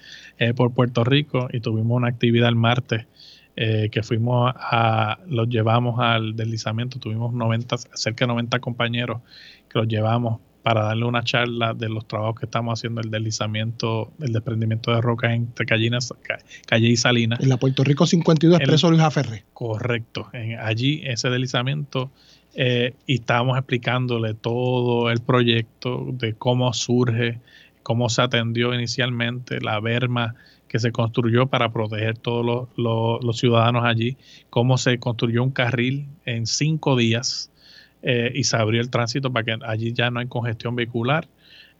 por 0.54 0.72
Puerto 0.72 1.02
Rico 1.04 1.48
y 1.52 1.61
tuvimos 1.61 1.96
una 1.96 2.09
actividad 2.09 2.48
el 2.48 2.57
martes. 2.57 3.07
que 3.57 4.02
fuimos 4.04 4.52
a, 4.57 5.18
los 5.26 5.48
llevamos 5.48 5.98
al 5.98 6.37
deslizamiento, 6.37 7.00
tuvimos 7.00 7.33
90, 7.33 7.76
cerca 7.94 8.24
de 8.24 8.28
90 8.28 8.61
compañeros 8.61 9.20
que 9.68 9.81
los 9.81 9.88
llevamos 9.88 10.40
para 10.68 10.83
darle 10.83 11.07
una 11.07 11.22
charla 11.22 11.72
de 11.72 11.88
los 11.88 12.07
trabajos 12.07 12.38
que 12.40 12.44
estamos 12.44 12.78
haciendo, 12.78 13.00
el 13.00 13.11
deslizamiento, 13.11 14.12
el 14.20 14.35
desprendimiento 14.35 14.92
de 14.92 15.00
rocas 15.00 15.33
entre 15.33 15.64
Callinas, 15.64 16.12
Calle 16.66 16.88
y 16.88 16.96
Salinas. 16.98 17.40
En 17.40 17.48
la 17.48 17.57
Puerto 17.57 17.85
Rico 17.85 18.07
52 18.07 18.61
Expreso 18.61 18.90
Luis 18.90 19.02
Aferre. 19.02 19.44
Correcto. 19.54 20.28
En, 20.35 20.59
allí 20.59 21.00
ese 21.04 21.31
deslizamiento 21.31 22.11
eh, 22.54 22.94
y 23.06 23.14
estábamos 23.14 23.56
explicándole 23.58 24.34
todo 24.34 25.11
el 25.11 25.20
proyecto 25.20 26.06
de 26.12 26.34
cómo 26.34 26.72
surge, 26.72 27.40
cómo 27.82 28.08
se 28.08 28.22
atendió 28.22 28.74
inicialmente 28.74 29.61
la 29.61 29.80
berma 29.80 30.34
que 30.68 30.78
se 30.78 30.92
construyó 30.92 31.46
para 31.46 31.72
proteger 31.72 32.18
todos 32.18 32.68
los, 32.76 33.24
los 33.24 33.38
ciudadanos 33.38 33.84
allí, 33.84 34.16
cómo 34.50 34.76
se 34.76 34.98
construyó 34.98 35.42
un 35.42 35.50
carril 35.50 36.06
en 36.26 36.46
cinco 36.46 36.96
días 36.96 37.50
eh, 38.02 38.30
y 38.34 38.44
se 38.44 38.56
abrió 38.56 38.80
el 38.80 38.90
tránsito 38.90 39.32
para 39.32 39.44
que 39.44 39.58
allí 39.64 39.92
ya 39.92 40.11
no 40.11 40.20
hay 40.20 40.26
congestión 40.26 40.76
vehicular. 40.76 41.26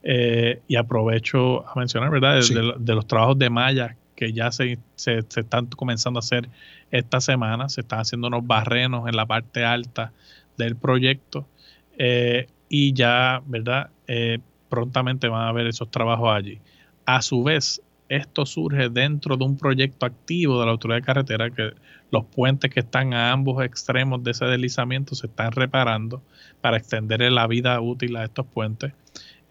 Eh, 0.01 0.61
y 0.67 0.77
aprovecho 0.77 1.67
a 1.67 1.77
mencionar, 1.77 2.09
¿verdad?, 2.09 2.39
de, 2.79 2.95
los 2.95 3.05
trabajos 3.05 3.37
de 3.37 3.49
malla 3.49 3.97
que 4.15 4.31
ya 4.31 4.49
se, 4.49 4.79
se, 4.95 5.17
están 5.17 5.65
comenzando 5.67 6.19
a 6.19 6.21
hacer 6.21 6.47
esta 6.89 7.19
semana, 7.19 7.67
se 7.67 7.81
están 7.81 7.99
haciendo 7.99 8.27
unos 8.27 8.47
barrenos 8.47 9.09
en 9.09 9.17
la 9.17 9.25
parte 9.25 9.65
alta 9.65 10.13
del 10.59 10.75
proyecto 10.75 11.47
eh, 11.97 12.45
y 12.69 12.93
ya, 12.93 13.41
¿verdad?, 13.47 13.89
prontamente 14.69 15.27
van 15.27 15.41
a 15.41 15.49
haber 15.49 15.65
esos 15.65 15.89
trabajos 15.89 16.29
allí. 16.31 16.59
A 17.05 17.23
su 17.23 17.43
vez, 17.43 17.81
esto 18.07 18.45
surge 18.45 18.89
dentro 18.89 19.37
de 19.37 19.45
un 19.45 19.57
proyecto 19.57 20.05
activo 20.05 20.59
de 20.59 20.65
la 20.65 20.71
Autoridad 20.71 20.99
de 20.99 21.05
Carretera, 21.05 21.49
que 21.49 21.71
los 22.11 22.25
puentes 22.25 22.71
que 22.71 22.81
están 22.81 23.15
a 23.15 23.31
ambos 23.31 23.63
extremos 23.63 24.23
de 24.23 24.31
ese 24.31 24.45
deslizamiento 24.45 25.15
se 25.15 25.25
están 25.27 25.51
reparando 25.51 26.21
para 26.61 26.77
extender 26.77 27.21
la 27.31 27.47
vida 27.47 27.79
útil 27.81 28.15
a 28.17 28.25
estos 28.25 28.45
puentes. 28.45 28.93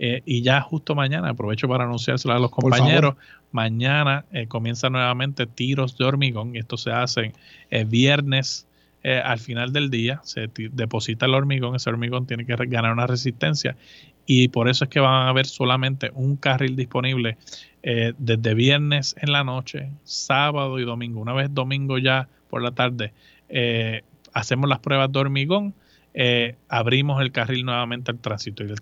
Eh, 0.01 0.23
y 0.25 0.43
ya 0.43 0.61
justo 0.61 0.95
mañana, 0.95 1.31
aprovecho 1.31 1.67
para 1.67 1.85
anunciárselo 1.85 2.35
a 2.35 2.39
los 2.39 2.53
compañeros, 2.53 3.17
mañana 3.51 4.25
eh, 4.31 4.47
comienza 4.47 4.89
nuevamente 4.91 5.47
tiros 5.47 5.99
de 5.99 6.05
hormigón, 6.05 6.55
y 6.55 6.59
esto 6.59 6.77
se 6.77 6.93
hace 6.93 7.33
eh, 7.71 7.85
viernes 7.85 8.68
al 9.03 9.39
final 9.39 9.73
del 9.73 9.91
día, 9.91 10.21
se 10.25 10.51
deposita 10.73 11.27
el 11.27 11.35
hormigón, 11.35 11.77
ese 11.77 11.89
hormigón 11.89 12.27
tiene 12.27 12.45
que 12.45 12.55
ganar 12.57 12.93
una 12.93 13.07
resistencia 13.07 13.77
y 14.31 14.49
por 14.49 14.69
eso 14.69 14.85
es 14.85 14.91
que 14.91 15.01
van 15.01 15.27
a 15.27 15.29
haber 15.31 15.47
solamente 15.47 16.11
un 16.15 16.37
carril 16.37 16.77
disponible 16.77 17.39
eh, 17.83 18.13
desde 18.19 18.53
viernes 18.53 19.17
en 19.19 19.33
la 19.33 19.43
noche, 19.43 19.91
sábado 20.05 20.79
y 20.79 20.85
domingo. 20.85 21.23
Una 21.23 21.33
vez 21.33 21.49
domingo 21.51 21.97
ya 21.97 22.29
por 22.51 22.61
la 22.61 22.73
tarde 22.73 23.15
eh, 23.49 24.03
hacemos 24.35 24.69
las 24.69 24.81
pruebas 24.81 25.11
de 25.11 25.19
hormigón 25.19 25.73
eh, 26.21 26.57
abrimos 26.69 27.23
el 27.23 27.31
carril 27.31 27.65
nuevamente 27.65 28.11
al 28.11 28.19
tránsito. 28.19 28.65
Y 28.65 28.75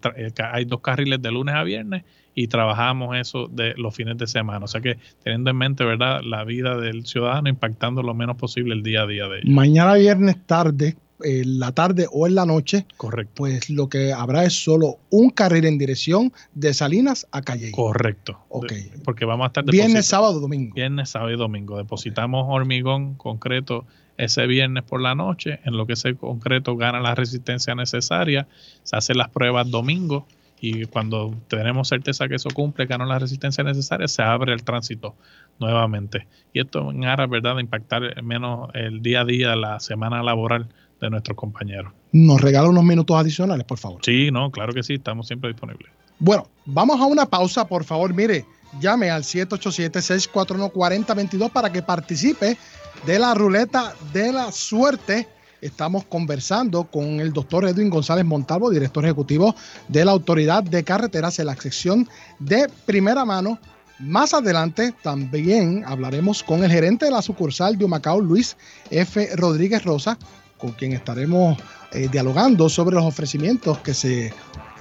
hay 0.42 0.64
dos 0.64 0.80
carriles 0.80 1.20
de 1.20 1.30
lunes 1.30 1.54
a 1.54 1.64
viernes 1.64 2.04
y 2.34 2.48
trabajamos 2.48 3.14
eso 3.14 3.46
de 3.48 3.74
los 3.76 3.94
fines 3.94 4.16
de 4.16 4.26
semana. 4.26 4.64
O 4.64 4.68
sea 4.68 4.80
que 4.80 4.96
teniendo 5.22 5.50
en 5.50 5.56
mente, 5.58 5.84
¿verdad?, 5.84 6.22
la 6.24 6.44
vida 6.44 6.78
del 6.78 7.04
ciudadano 7.04 7.50
impactando 7.50 8.02
lo 8.02 8.14
menos 8.14 8.38
posible 8.38 8.72
el 8.72 8.82
día 8.82 9.02
a 9.02 9.06
día 9.06 9.28
de 9.28 9.40
ellos. 9.40 9.50
Mañana 9.50 9.96
viernes 9.96 10.38
tarde, 10.46 10.96
en 11.22 11.58
la 11.58 11.72
tarde 11.72 12.06
o 12.10 12.26
en 12.26 12.36
la 12.36 12.46
noche, 12.46 12.86
Correcto. 12.96 13.34
pues 13.36 13.68
lo 13.68 13.90
que 13.90 14.14
habrá 14.14 14.44
es 14.44 14.54
solo 14.54 14.96
un 15.10 15.28
carril 15.28 15.66
en 15.66 15.76
dirección 15.76 16.32
de 16.54 16.72
Salinas 16.72 17.26
a 17.32 17.42
Calle. 17.42 17.70
Correcto. 17.70 18.38
Ok. 18.48 18.72
Porque 19.04 19.26
vamos 19.26 19.44
a 19.44 19.48
estar 19.48 19.64
Viernes, 19.66 20.06
sábado, 20.06 20.40
domingo. 20.40 20.74
Viernes, 20.74 21.10
sábado 21.10 21.32
y 21.32 21.36
domingo. 21.36 21.76
Depositamos 21.76 22.46
hormigón 22.48 23.14
concreto 23.16 23.84
ese 24.16 24.46
viernes 24.46 24.84
por 24.84 25.00
la 25.00 25.14
noche, 25.14 25.60
en 25.64 25.76
lo 25.76 25.86
que 25.86 25.94
ese 25.94 26.14
concreto 26.14 26.76
gana 26.76 27.00
la 27.00 27.14
resistencia 27.14 27.74
necesaria, 27.74 28.46
se 28.82 28.96
hacen 28.96 29.18
las 29.18 29.30
pruebas 29.30 29.70
domingo 29.70 30.26
y 30.60 30.86
cuando 30.86 31.34
tenemos 31.48 31.88
certeza 31.88 32.28
que 32.28 32.36
eso 32.36 32.48
cumple, 32.50 32.86
ganó 32.86 33.04
la 33.04 33.18
resistencia 33.18 33.62
necesaria, 33.62 34.08
se 34.08 34.22
abre 34.22 34.54
el 34.54 34.64
tránsito 34.64 35.14
nuevamente. 35.58 36.26
Y 36.52 36.60
esto 36.60 36.90
en 36.90 37.04
aras, 37.04 37.28
¿verdad?, 37.28 37.56
de 37.56 37.62
impactar 37.62 38.22
menos 38.22 38.70
el 38.74 39.02
día 39.02 39.20
a 39.20 39.24
día, 39.24 39.54
la 39.54 39.80
semana 39.80 40.22
laboral 40.22 40.68
de 41.00 41.10
nuestros 41.10 41.36
compañeros. 41.36 41.92
¿Nos 42.12 42.40
regala 42.40 42.70
unos 42.70 42.84
minutos 42.84 43.16
adicionales, 43.16 43.66
por 43.66 43.78
favor? 43.78 44.00
Sí, 44.02 44.30
no, 44.32 44.50
claro 44.50 44.72
que 44.72 44.82
sí, 44.82 44.94
estamos 44.94 45.26
siempre 45.26 45.50
disponibles. 45.50 45.90
Bueno, 46.18 46.48
vamos 46.64 46.98
a 47.00 47.04
una 47.04 47.26
pausa, 47.26 47.68
por 47.68 47.84
favor. 47.84 48.14
Mire, 48.14 48.46
llame 48.80 49.10
al 49.10 49.22
787-641-4022 49.22 51.50
para 51.50 51.70
que 51.70 51.82
participe 51.82 52.56
de 53.04 53.18
la 53.18 53.34
ruleta 53.34 53.94
de 54.12 54.32
la 54.32 54.50
suerte 54.52 55.28
estamos 55.60 56.04
conversando 56.04 56.84
con 56.84 57.20
el 57.20 57.32
doctor 57.32 57.66
Edwin 57.66 57.90
González 57.90 58.24
Montalvo, 58.24 58.70
director 58.70 59.04
ejecutivo 59.04 59.54
de 59.88 60.04
la 60.04 60.12
Autoridad 60.12 60.62
de 60.62 60.84
Carreteras 60.84 61.38
en 61.38 61.46
la 61.46 61.56
sección 61.56 62.08
de 62.38 62.68
primera 62.84 63.24
mano. 63.24 63.58
Más 63.98 64.34
adelante 64.34 64.94
también 65.02 65.84
hablaremos 65.86 66.42
con 66.42 66.62
el 66.62 66.70
gerente 66.70 67.06
de 67.06 67.10
la 67.10 67.22
sucursal 67.22 67.78
de 67.78 67.84
Humacao, 67.84 68.20
Luis 68.20 68.56
F. 68.90 69.34
Rodríguez 69.36 69.84
Rosa, 69.84 70.18
con 70.58 70.72
quien 70.72 70.92
estaremos 70.92 71.58
eh, 71.92 72.08
dialogando 72.10 72.68
sobre 72.68 72.96
los 72.96 73.04
ofrecimientos 73.04 73.78
que 73.78 73.94
se 73.94 74.32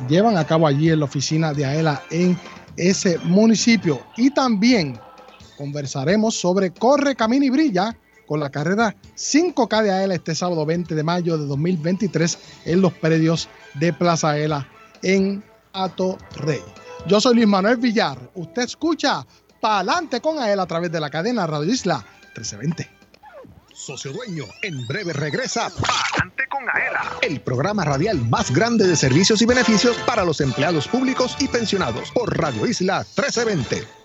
llevan 0.09 0.37
a 0.37 0.45
cabo 0.45 0.67
allí 0.67 0.89
en 0.89 0.99
la 0.99 1.05
oficina 1.05 1.53
de 1.53 1.65
AELA 1.65 2.03
en 2.11 2.37
ese 2.75 3.17
municipio. 3.19 4.01
Y 4.17 4.31
también 4.31 4.99
conversaremos 5.57 6.35
sobre 6.35 6.71
Corre, 6.71 7.15
Camina 7.15 7.45
y 7.45 7.49
Brilla, 7.49 7.97
con 8.25 8.39
la 8.39 8.49
carrera 8.49 8.95
5K 9.15 9.83
de 9.83 9.91
AELA 9.91 10.15
este 10.15 10.35
sábado 10.35 10.65
20 10.65 10.95
de 10.95 11.03
mayo 11.03 11.37
de 11.37 11.45
2023 11.45 12.37
en 12.65 12.81
los 12.81 12.93
predios 12.93 13.49
de 13.75 13.93
Plaza 13.93 14.31
AELA 14.31 14.67
en 15.01 15.43
Ato 15.73 16.17
Rey. 16.37 16.61
Yo 17.07 17.21
soy 17.21 17.35
Luis 17.35 17.47
Manuel 17.47 17.77
Villar. 17.77 18.17
Usted 18.33 18.63
escucha 18.63 19.25
Pa'lante 19.61 20.21
con 20.21 20.39
AELA 20.39 20.63
a 20.63 20.67
través 20.67 20.91
de 20.91 20.99
la 20.99 21.09
cadena 21.09 21.45
Radio 21.47 21.71
Isla 21.71 22.05
1320. 22.35 22.89
Socio 23.73 24.13
Dueño, 24.13 24.45
en 24.63 24.87
breve 24.87 25.13
regresa 25.13 25.69
Pa'lante 25.69 26.47
con 26.49 26.63
AELA, 26.69 27.17
el 27.21 27.41
programa 27.41 27.83
radial 27.83 28.17
más 28.29 28.51
grande 28.51 28.87
de 28.87 28.95
servicios 28.95 29.41
y 29.41 29.45
beneficios 29.45 29.97
para 30.07 30.23
los 30.23 30.39
empleados 30.41 30.87
públicos 30.87 31.35
y 31.39 31.47
pensionados 31.47 32.09
por 32.11 32.37
Radio 32.37 32.65
Isla 32.65 32.99
1320. 32.99 34.04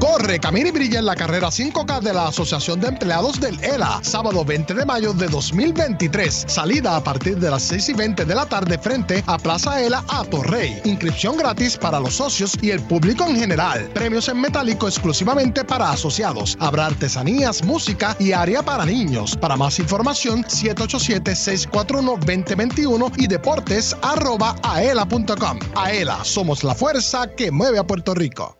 Corre, 0.00 0.40
camina 0.40 0.68
y 0.68 0.72
brilla 0.72 0.98
en 0.98 1.06
la 1.06 1.14
carrera 1.14 1.48
5K 1.48 2.00
de 2.00 2.14
la 2.14 2.28
Asociación 2.28 2.80
de 2.80 2.88
Empleados 2.88 3.38
del 3.40 3.62
ELA, 3.62 4.00
sábado 4.02 4.44
20 4.44 4.74
de 4.74 4.86
mayo 4.86 5.12
de 5.12 5.28
2023. 5.28 6.46
Salida 6.48 6.96
a 6.96 7.04
partir 7.04 7.38
de 7.38 7.50
las 7.50 7.62
6 7.64 7.90
y 7.90 7.92
20 7.94 8.24
de 8.24 8.34
la 8.34 8.46
tarde 8.46 8.78
frente 8.78 9.22
a 9.26 9.36
Plaza 9.38 9.82
ELA 9.82 10.02
a 10.08 10.24
Torrey. 10.24 10.80
Inscripción 10.84 11.36
gratis 11.36 11.76
para 11.76 12.00
los 12.00 12.14
socios 12.14 12.56
y 12.62 12.70
el 12.70 12.80
público 12.80 13.26
en 13.26 13.36
general. 13.36 13.90
Premios 13.94 14.28
en 14.28 14.40
metálico 14.40 14.88
exclusivamente 14.88 15.64
para 15.64 15.90
asociados. 15.90 16.56
Habrá 16.60 16.86
artesanías, 16.86 17.62
música 17.64 18.16
y 18.18 18.32
área 18.32 18.62
para 18.62 18.86
niños. 18.86 19.36
Para 19.36 19.56
más 19.56 19.78
información, 19.78 20.44
787-641-2021 20.44 23.12
y 23.18 23.26
deportes 23.26 23.94
arroba 24.02 24.56
aela.com. 24.62 25.58
AELA, 25.74 26.24
somos 26.24 26.64
la 26.64 26.74
fuerza 26.74 27.26
que 27.36 27.50
mueve 27.50 27.78
a 27.78 27.86
Puerto 27.86 28.14
Rico. 28.14 28.59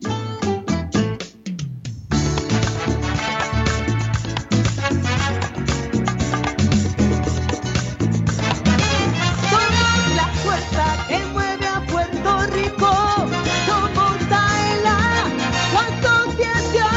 Son 0.00 0.12
las 10.16 10.38
puertas 10.44 11.06
que 11.08 11.18
mueve 11.32 11.66
a 11.66 11.80
Puerto 11.86 12.46
Rico. 12.52 12.90
Don 13.66 13.94
Montaella, 13.94 14.98
cuánto 15.72 16.36
tiempo. 16.36 16.88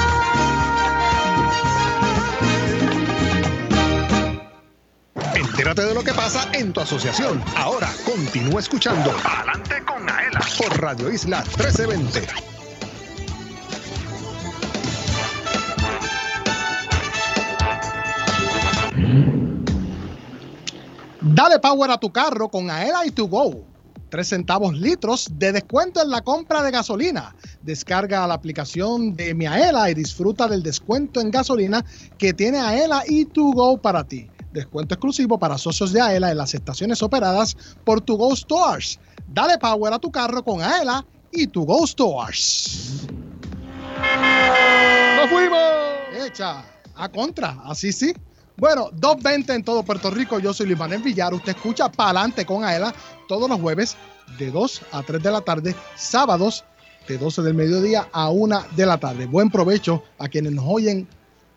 Entérate 5.33 5.81
de 5.85 5.93
lo 5.93 6.03
que 6.03 6.13
pasa 6.13 6.47
en 6.53 6.71
tu 6.73 6.81
asociación. 6.81 7.43
Ahora 7.55 7.89
continúa 8.05 8.59
escuchando. 8.59 9.15
¡Alante 9.23 9.83
con 9.85 10.07
Aela! 10.09 10.41
Por 10.57 10.79
Radio 10.79 11.11
Isla 11.11 11.43
1320. 11.57 12.50
Dale 21.41 21.57
power 21.57 21.89
a 21.89 21.97
tu 21.97 22.11
carro 22.11 22.49
con 22.49 22.69
Aela 22.69 23.03
y 23.03 23.09
to 23.09 23.25
go. 23.25 23.65
3 24.09 24.27
centavos 24.27 24.75
litros 24.75 25.27
de 25.39 25.51
descuento 25.51 25.99
en 25.99 26.11
la 26.11 26.21
compra 26.21 26.61
de 26.61 26.69
gasolina. 26.69 27.35
Descarga 27.63 28.27
la 28.27 28.35
aplicación 28.35 29.15
de 29.15 29.33
Mi 29.33 29.47
Aela 29.47 29.89
y 29.89 29.95
disfruta 29.95 30.47
del 30.47 30.61
descuento 30.61 31.19
en 31.19 31.31
gasolina 31.31 31.83
que 32.19 32.31
tiene 32.31 32.59
Aela 32.59 33.01
y 33.07 33.25
to 33.25 33.53
go 33.53 33.75
para 33.75 34.03
ti. 34.03 34.29
Descuento 34.53 34.93
exclusivo 34.93 35.39
para 35.39 35.57
socios 35.57 35.91
de 35.91 36.01
Aela 36.01 36.29
en 36.29 36.37
las 36.37 36.53
estaciones 36.53 37.01
operadas 37.01 37.57
por 37.85 38.01
To 38.01 38.17
Go 38.17 38.35
Stores. 38.35 38.99
Dale 39.27 39.57
power 39.57 39.93
a 39.93 39.97
tu 39.97 40.11
carro 40.11 40.43
con 40.43 40.61
Aela 40.61 41.03
y 41.31 41.47
To 41.47 41.61
Go 41.61 41.87
Stores. 41.87 43.07
¡Nos 45.15 45.27
fuimos! 45.27 45.59
Hecha 46.23 46.63
a 46.95 47.09
contra, 47.09 47.57
así 47.65 47.91
sí. 47.91 48.13
Bueno, 48.57 48.91
2.20 48.91 49.55
en 49.55 49.63
todo 49.63 49.83
Puerto 49.83 50.11
Rico. 50.11 50.39
Yo 50.39 50.53
soy 50.53 50.67
Luis 50.67 50.77
Manuel 50.77 51.01
Villar. 51.01 51.33
Usted 51.33 51.55
escucha 51.55 51.91
Pa'lante 51.91 52.45
con 52.45 52.63
Aela 52.63 52.93
todos 53.27 53.49
los 53.49 53.59
jueves 53.59 53.97
de 54.37 54.51
2 54.51 54.81
a 54.91 55.03
3 55.03 55.23
de 55.23 55.31
la 55.31 55.41
tarde, 55.41 55.75
sábados 55.95 56.63
de 57.07 57.17
12 57.17 57.41
del 57.41 57.53
mediodía 57.53 58.09
a 58.11 58.29
1 58.29 58.63
de 58.75 58.85
la 58.85 58.97
tarde. 58.97 59.25
Buen 59.25 59.49
provecho 59.49 60.03
a 60.19 60.27
quienes 60.27 60.51
nos 60.51 60.65
oyen 60.67 61.07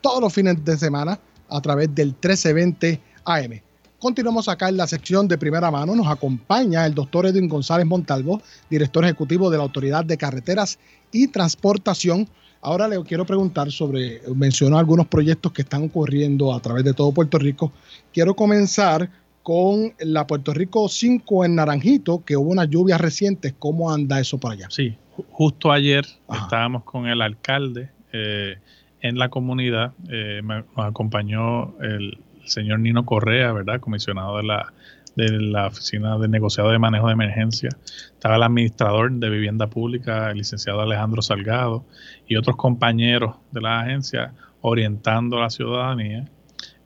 todos 0.00 0.20
los 0.20 0.32
fines 0.32 0.64
de 0.64 0.76
semana 0.76 1.18
a 1.48 1.60
través 1.60 1.94
del 1.94 2.08
1320 2.08 3.00
AM. 3.24 3.60
Continuamos 3.98 4.48
acá 4.48 4.68
en 4.68 4.76
la 4.76 4.86
sección 4.86 5.28
de 5.28 5.38
primera 5.38 5.70
mano. 5.70 5.94
Nos 5.94 6.08
acompaña 6.08 6.84
el 6.84 6.94
doctor 6.94 7.26
Edwin 7.26 7.48
González 7.48 7.86
Montalvo, 7.86 8.42
director 8.68 9.04
ejecutivo 9.04 9.50
de 9.50 9.56
la 9.56 9.62
Autoridad 9.62 10.04
de 10.04 10.18
Carreteras 10.18 10.78
y 11.10 11.28
Transportación. 11.28 12.28
Ahora 12.64 12.88
le 12.88 13.02
quiero 13.02 13.26
preguntar 13.26 13.70
sobre, 13.70 14.22
mencionó 14.34 14.78
algunos 14.78 15.06
proyectos 15.06 15.52
que 15.52 15.62
están 15.62 15.84
ocurriendo 15.84 16.54
a 16.54 16.60
través 16.60 16.82
de 16.82 16.94
todo 16.94 17.12
Puerto 17.12 17.38
Rico. 17.38 17.72
Quiero 18.10 18.34
comenzar 18.34 19.10
con 19.42 19.92
la 19.98 20.26
Puerto 20.26 20.54
Rico 20.54 20.88
5 20.88 21.44
en 21.44 21.56
Naranjito, 21.56 22.24
que 22.24 22.38
hubo 22.38 22.50
unas 22.50 22.70
lluvias 22.70 22.98
recientes. 22.98 23.54
¿Cómo 23.58 23.92
anda 23.92 24.18
eso 24.18 24.38
por 24.38 24.52
allá? 24.52 24.68
Sí, 24.70 24.96
justo 25.30 25.70
ayer 25.70 26.06
estábamos 26.32 26.84
con 26.84 27.06
el 27.06 27.20
alcalde 27.20 27.90
eh, 28.14 28.56
en 29.02 29.18
la 29.18 29.28
comunidad. 29.28 29.92
Eh, 30.08 30.40
nos 30.42 30.64
acompañó 30.86 31.78
el 31.82 32.18
señor 32.46 32.80
Nino 32.80 33.04
Correa, 33.04 33.52
¿verdad? 33.52 33.78
Comisionado 33.78 34.38
de 34.38 34.44
la, 34.44 34.72
de 35.16 35.30
la 35.30 35.68
Oficina 35.68 36.18
de 36.18 36.28
Negociado 36.28 36.70
de 36.70 36.78
Manejo 36.78 37.06
de 37.06 37.12
Emergencia. 37.12 37.70
Estaba 38.12 38.36
el 38.36 38.42
administrador 38.42 39.12
de 39.12 39.30
Vivienda 39.30 39.68
Pública, 39.68 40.30
el 40.30 40.38
licenciado 40.38 40.80
Alejandro 40.80 41.22
Salgado, 41.22 41.84
y 42.26 42.36
otros 42.36 42.56
compañeros 42.56 43.36
de 43.50 43.60
la 43.60 43.80
agencia 43.80 44.32
orientando 44.60 45.38
a 45.38 45.42
la 45.42 45.50
ciudadanía. 45.50 46.24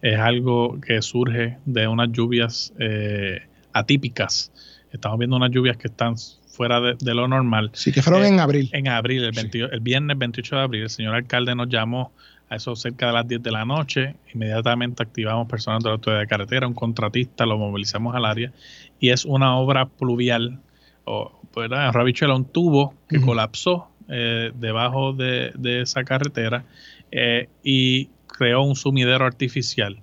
Es 0.03 0.19
algo 0.19 0.81
que 0.81 1.01
surge 1.03 1.59
de 1.65 1.89
unas 1.89 2.11
lluvias 2.13 2.73
eh, 2.79 3.43
atípicas. 3.73 4.53
Estamos 4.93 5.19
viendo 5.19 5.37
unas 5.37 5.51
lluvias 5.51 5.77
que 5.77 5.89
están 5.89 6.17
fuera 6.49 6.81
de, 6.81 7.15
lo 7.15 7.29
normal. 7.29 7.71
Sí, 7.75 7.93
que 7.93 8.03
fueron 8.03 8.25
Eh, 8.25 8.29
en 8.29 8.41
abril. 8.41 8.69
En 8.73 8.89
abril, 8.89 9.25
el, 9.25 9.33
28 9.33 9.73
el 9.73 9.81
viernes 9.81 10.19
28 10.19 10.57
de 10.57 10.63
abril, 10.63 10.83
el 10.83 10.91
señor 10.91 11.15
alcalde 11.15 11.55
nos 11.55 11.69
llamó 11.69 12.13
a 12.49 12.57
eso 12.57 12.75
cerca 12.77 13.07
de 13.09 13.13
las 13.13 13.29
10 13.29 13.43
de 13.43 13.51
la 13.51 13.65
noche. 13.65 14.17
Inmediatamente 14.35 15.03
activamos 15.03 15.49
personal 15.49 15.81
de 15.81 15.89
la 15.89 15.95
autoridad 15.95 16.21
de 16.21 16.27
carretera, 16.27 16.67
un 16.67 16.75
contratista, 16.75 17.47
lo 17.47 17.59
movilizamos 17.59 18.15
al 18.15 18.25
área 18.25 18.53
y 19.01 19.11
es 19.11 19.25
una 19.25 19.57
obra 19.57 19.87
pluvial, 19.87 20.61
o 21.05 21.33
¿verdad? 21.55 21.87
En 21.87 21.93
Rabichuela, 21.93 22.35
un 22.35 22.45
tubo 22.45 22.95
que 23.09 23.21
colapsó 23.21 23.89
eh, 24.09 24.53
debajo 24.55 25.13
de, 25.13 25.53
de 25.55 25.83
esa 25.83 26.05
carretera 26.05 26.65
eh, 27.11 27.49
y 27.63 28.11
creó 28.27 28.63
un 28.63 28.77
sumidero 28.77 29.25
artificial 29.25 30.01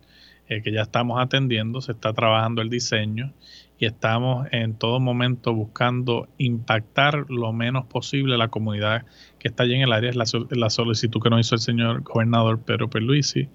eh, 0.47 0.61
que 0.61 0.71
ya 0.71 0.83
estamos 0.83 1.19
atendiendo, 1.19 1.81
se 1.81 1.93
está 1.93 2.13
trabajando 2.13 2.61
el 2.61 2.69
diseño 2.69 3.33
y 3.79 3.87
estamos 3.87 4.47
en 4.51 4.75
todo 4.75 4.99
momento 4.99 5.53
buscando 5.53 6.27
impactar 6.37 7.25
lo 7.29 7.51
menos 7.51 7.85
posible 7.85 8.37
la 8.37 8.49
comunidad 8.49 9.05
que 9.45 9.49
está 9.49 9.61
allí 9.61 9.75
en 9.75 9.83
el 9.83 9.93
área. 9.93 10.09
Es 10.09 10.15
la, 10.15 10.25
la 10.49 10.71
solicitud 10.71 11.21
que 11.21 11.29
nos 11.29 11.41
hizo 11.41 11.53
el 11.53 11.61
señor 11.61 12.01
gobernador 12.01 12.59
Pedro 12.59 12.89
Perluisi 12.89 13.47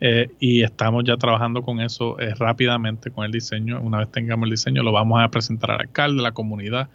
eh, 0.00 0.28
y 0.40 0.64
estamos 0.64 1.04
ya 1.04 1.16
trabajando 1.16 1.62
con 1.62 1.80
eso 1.80 2.18
eh, 2.18 2.34
rápidamente 2.34 3.12
con 3.12 3.24
el 3.24 3.30
diseño. 3.30 3.80
Una 3.80 3.98
vez 3.98 4.10
tengamos 4.10 4.46
el 4.46 4.50
diseño 4.50 4.82
lo 4.82 4.90
vamos 4.90 5.22
a 5.22 5.28
presentar 5.28 5.70
al 5.70 5.82
alcalde, 5.82 6.18
a 6.18 6.22
la 6.24 6.32
comunidad, 6.32 6.88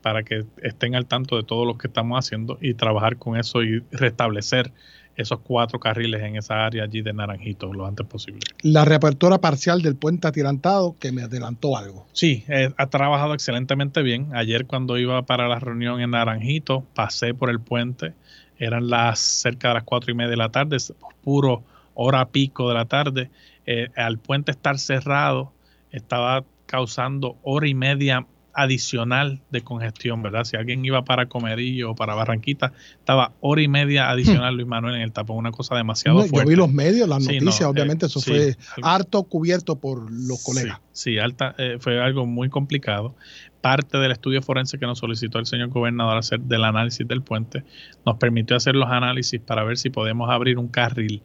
para 0.00 0.24
que 0.24 0.44
estén 0.62 0.96
al 0.96 1.06
tanto 1.06 1.36
de 1.36 1.44
todo 1.44 1.64
lo 1.64 1.78
que 1.78 1.86
estamos 1.86 2.18
haciendo 2.18 2.58
y 2.60 2.74
trabajar 2.74 3.18
con 3.18 3.36
eso 3.38 3.62
y 3.62 3.84
restablecer 3.92 4.72
esos 5.16 5.40
cuatro 5.40 5.78
carriles 5.78 6.22
en 6.22 6.36
esa 6.36 6.64
área 6.64 6.84
allí 6.84 7.02
de 7.02 7.12
Naranjito 7.12 7.72
lo 7.72 7.86
antes 7.86 8.06
posible. 8.06 8.40
La 8.62 8.84
reapertura 8.84 9.38
parcial 9.38 9.82
del 9.82 9.96
puente 9.96 10.28
atirantado, 10.28 10.96
que 10.98 11.12
me 11.12 11.22
adelantó 11.22 11.76
algo. 11.76 12.06
Sí, 12.12 12.44
eh, 12.48 12.72
ha 12.76 12.86
trabajado 12.86 13.34
excelentemente 13.34 14.02
bien. 14.02 14.28
Ayer 14.34 14.66
cuando 14.66 14.98
iba 14.98 15.22
para 15.22 15.48
la 15.48 15.58
reunión 15.58 16.00
en 16.00 16.10
Naranjito, 16.10 16.84
pasé 16.94 17.34
por 17.34 17.50
el 17.50 17.60
puente. 17.60 18.14
Eran 18.58 18.88
las 18.88 19.18
cerca 19.18 19.68
de 19.68 19.74
las 19.74 19.84
cuatro 19.84 20.12
y 20.12 20.14
media 20.14 20.30
de 20.30 20.36
la 20.36 20.50
tarde, 20.50 20.78
puro 21.22 21.62
hora 21.94 22.26
pico 22.28 22.68
de 22.68 22.74
la 22.74 22.84
tarde. 22.86 23.30
Eh, 23.66 23.88
al 23.96 24.18
puente 24.18 24.50
estar 24.50 24.78
cerrado, 24.78 25.52
estaba 25.90 26.44
causando 26.66 27.36
hora 27.42 27.68
y 27.68 27.74
media 27.74 28.26
adicional 28.54 29.40
de 29.50 29.62
congestión, 29.62 30.22
¿verdad? 30.22 30.44
Si 30.44 30.56
alguien 30.56 30.84
iba 30.84 31.04
para 31.04 31.26
Comerillo 31.26 31.90
o 31.92 31.94
para 31.94 32.14
Barranquita, 32.14 32.72
estaba 32.98 33.32
hora 33.40 33.62
y 33.62 33.68
media 33.68 34.10
adicional, 34.10 34.54
Luis 34.54 34.66
Manuel, 34.66 34.96
en 34.96 35.02
el 35.02 35.12
tapón, 35.12 35.36
una 35.38 35.52
cosa 35.52 35.74
demasiado 35.76 36.18
No, 36.18 36.24
yo 36.24 36.30
fuerte. 36.30 36.50
vi 36.50 36.56
los 36.56 36.72
medios, 36.72 37.08
las 37.08 37.24
Sí, 37.24 37.34
noticias, 37.38 37.60
no, 37.62 37.68
obviamente 37.68 38.06
eh, 38.06 38.08
eso 38.08 38.20
sí, 38.20 38.30
fue 38.30 38.56
harto 38.82 39.22
cubierto 39.24 39.76
por 39.76 40.10
los 40.10 40.42
colegas. 40.42 40.80
Sí, 40.92 41.12
sí, 41.12 41.18
alta, 41.18 41.54
eh, 41.58 41.76
fue 41.80 42.02
algo 42.02 42.26
muy 42.26 42.48
complicado. 42.48 43.14
Parte 43.60 43.98
del 43.98 44.10
estudio 44.10 44.42
forense 44.42 44.78
que 44.78 44.86
nos 44.86 44.98
solicitó 44.98 45.38
el 45.38 45.46
señor 45.46 45.68
gobernador 45.68 46.18
hacer 46.18 46.40
del 46.40 46.64
análisis 46.64 47.06
del 47.06 47.22
puente 47.22 47.62
nos 48.04 48.16
permitió 48.18 48.56
hacer 48.56 48.74
los 48.74 48.90
análisis 48.90 49.40
para 49.40 49.62
ver 49.62 49.78
si 49.78 49.88
podemos 49.90 50.28
abrir 50.30 50.58
un 50.58 50.66
carril 50.68 51.22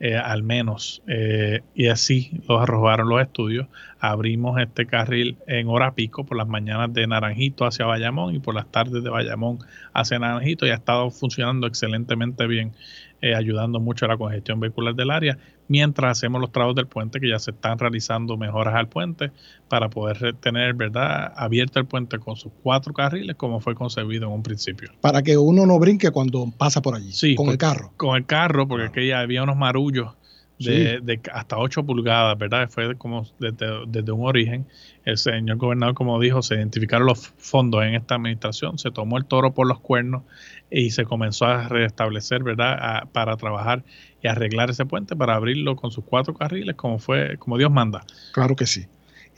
eh, 0.00 0.16
al 0.16 0.42
menos. 0.42 1.02
eh, 1.06 1.60
y 1.74 1.88
así 1.88 2.40
los 2.48 2.60
arrojaron 2.62 3.08
los 3.08 3.20
estudios. 3.20 3.68
Abrimos 4.00 4.58
este 4.58 4.86
carril 4.86 5.36
en 5.46 5.68
hora 5.68 5.94
pico 5.94 6.24
por 6.24 6.38
las 6.38 6.48
mañanas 6.48 6.92
de 6.94 7.06
Naranjito 7.06 7.66
hacia 7.66 7.84
Bayamón 7.84 8.34
y 8.34 8.38
por 8.38 8.54
las 8.54 8.66
tardes 8.66 9.04
de 9.04 9.10
Bayamón 9.10 9.58
hacia 9.92 10.18
Naranjito 10.18 10.66
y 10.66 10.70
ha 10.70 10.74
estado 10.74 11.10
funcionando 11.10 11.66
excelentemente 11.66 12.46
bien, 12.46 12.72
eh, 13.22 13.34
ayudando 13.34 13.80
mucho 13.80 14.04
a 14.04 14.08
la 14.08 14.16
congestión 14.16 14.60
vehicular 14.60 14.94
del 14.94 15.10
área, 15.10 15.38
mientras 15.68 16.18
hacemos 16.18 16.40
los 16.40 16.50
trabajos 16.52 16.74
del 16.76 16.86
puente 16.86 17.20
que 17.20 17.28
ya 17.28 17.38
se 17.38 17.50
están 17.52 17.78
realizando 17.78 18.36
mejoras 18.36 18.74
al 18.74 18.88
puente 18.88 19.30
para 19.68 19.88
poder 19.90 20.34
tener, 20.40 20.74
¿verdad?, 20.74 21.32
abierto 21.36 21.78
el 21.78 21.86
puente 21.86 22.18
con 22.18 22.36
sus 22.36 22.52
cuatro 22.62 22.92
carriles 22.92 23.36
como 23.36 23.60
fue 23.60 23.74
concebido 23.74 24.26
en 24.26 24.32
un 24.32 24.42
principio. 24.42 24.90
Para 25.00 25.22
que 25.22 25.36
uno 25.36 25.66
no 25.66 25.78
brinque 25.78 26.10
cuando 26.10 26.46
pasa 26.56 26.82
por 26.82 26.94
allí, 26.96 27.12
Sí, 27.12 27.34
con 27.34 27.46
por- 27.46 27.52
el 27.52 27.58
carro. 27.58 27.92
Con 27.96 28.16
el 28.16 28.26
carro, 28.26 28.66
porque 28.66 28.86
aquí 28.86 29.08
ya 29.08 29.20
había 29.20 29.42
unos 29.42 29.56
marullos 29.56 30.14
de, 30.60 31.00
de 31.02 31.20
hasta 31.32 31.58
8 31.58 31.84
pulgadas, 31.84 32.36
¿verdad? 32.38 32.68
Fue 32.70 32.96
como 32.96 33.26
desde, 33.38 33.66
desde 33.88 34.12
un 34.12 34.26
origen. 34.26 34.68
El 35.04 35.16
señor 35.18 35.56
gobernador, 35.56 35.94
como 35.94 36.20
dijo, 36.20 36.42
se 36.42 36.54
identificaron 36.56 37.06
los 37.06 37.28
fondos 37.38 37.82
en 37.84 37.94
esta 37.94 38.16
administración, 38.16 38.78
se 38.78 38.90
tomó 38.90 39.18
el 39.18 39.26
toro 39.26 39.54
por 39.54 39.66
los 39.66 39.80
cuernos 39.80 40.24
y 40.70 40.90
se 40.90 41.04
comenzó 41.04 41.46
a 41.46 41.68
restablecer, 41.68 42.42
¿verdad? 42.42 42.78
A- 42.80 43.06
para 43.12 43.36
trabajar 43.36 43.84
y 44.22 44.28
arreglar 44.28 44.70
ese 44.70 44.86
puente, 44.86 45.16
para 45.16 45.34
abrirlo 45.34 45.76
con 45.76 45.90
sus 45.90 46.04
cuatro 46.04 46.34
carriles, 46.34 46.76
como 46.76 46.98
fue, 46.98 47.38
como 47.38 47.58
Dios 47.58 47.70
manda. 47.70 48.04
Claro 48.32 48.54
que 48.56 48.66
sí. 48.66 48.86